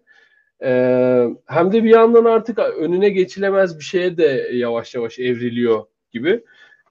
[0.64, 0.70] e,
[1.46, 6.44] hem de bir yandan artık önüne geçilemez bir şeye de yavaş yavaş evriliyor gibi.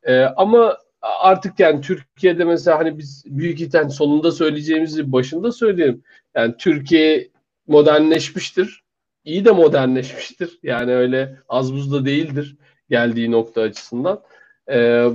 [0.05, 6.03] E, ama artık yani Türkiye'de mesela hani biz büyük ihtimal sonunda söyleyeceğimizi başında söyleyelim.
[6.35, 7.29] Yani Türkiye
[7.67, 8.82] modernleşmiştir.
[9.25, 10.59] İyi de modernleşmiştir.
[10.63, 12.57] Yani öyle az buzda değildir
[12.91, 14.23] geldiği nokta açısından.
[14.71, 15.09] Ee,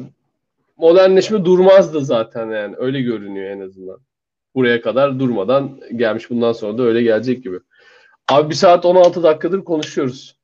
[0.77, 2.75] modernleşme durmazdı zaten yani.
[2.77, 3.99] Öyle görünüyor en azından.
[4.55, 6.29] Buraya kadar durmadan gelmiş.
[6.29, 7.59] Bundan sonra da öyle gelecek gibi.
[8.27, 10.37] Abi bir saat 16 dakikadır konuşuyoruz.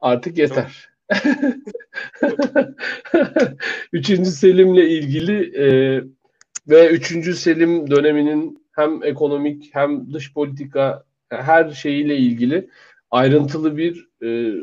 [0.00, 0.88] Artık yeter.
[3.92, 5.66] Üçüncü Selim'le ilgili e,
[6.68, 12.70] ve Üçüncü Selim döneminin hem ekonomik hem dış politika her şeyiyle ilgili
[13.10, 14.54] ayrıntılı bir e,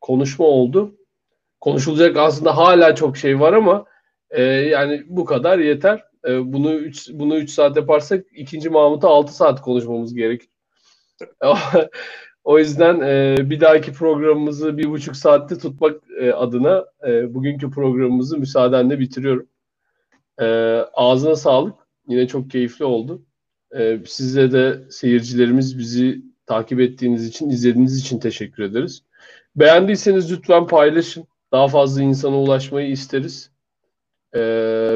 [0.00, 0.96] konuşma oldu.
[1.60, 3.84] Konuşulacak aslında hala çok şey var ama
[4.30, 6.04] e, yani bu kadar yeter.
[6.28, 10.48] E, bunu 3 bunu 3 saat yaparsak ikinci Mahmut'a 6 saat konuşmamız gerekir.
[12.44, 18.38] o yüzden e, bir dahaki programımızı bir buçuk saatte tutmak e, adına e, bugünkü programımızı
[18.38, 19.46] müsaadenle bitiriyorum.
[20.40, 20.46] E,
[20.94, 21.74] ağzına sağlık.
[22.08, 23.22] Yine çok keyifli oldu.
[23.74, 29.02] E, size de seyircilerimiz bizi takip ettiğiniz için, izlediğiniz için teşekkür ederiz.
[29.56, 31.26] Beğendiyseniz lütfen paylaşın.
[31.52, 33.50] Daha fazla insana ulaşmayı isteriz.
[34.34, 34.40] E,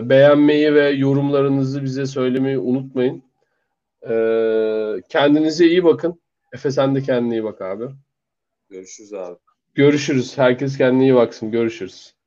[0.03, 3.23] beğenmeyi ve yorumlarınızı bize söylemeyi unutmayın.
[4.09, 4.15] E,
[5.09, 6.21] kendinize iyi bakın.
[6.53, 7.85] Efe sen de kendine iyi bak abi.
[8.71, 9.39] Görüşürüz abi.
[9.75, 10.39] Görüşürüz.
[10.39, 11.51] Herkes kendine iyi baksın.
[11.51, 12.20] Görüşürüz.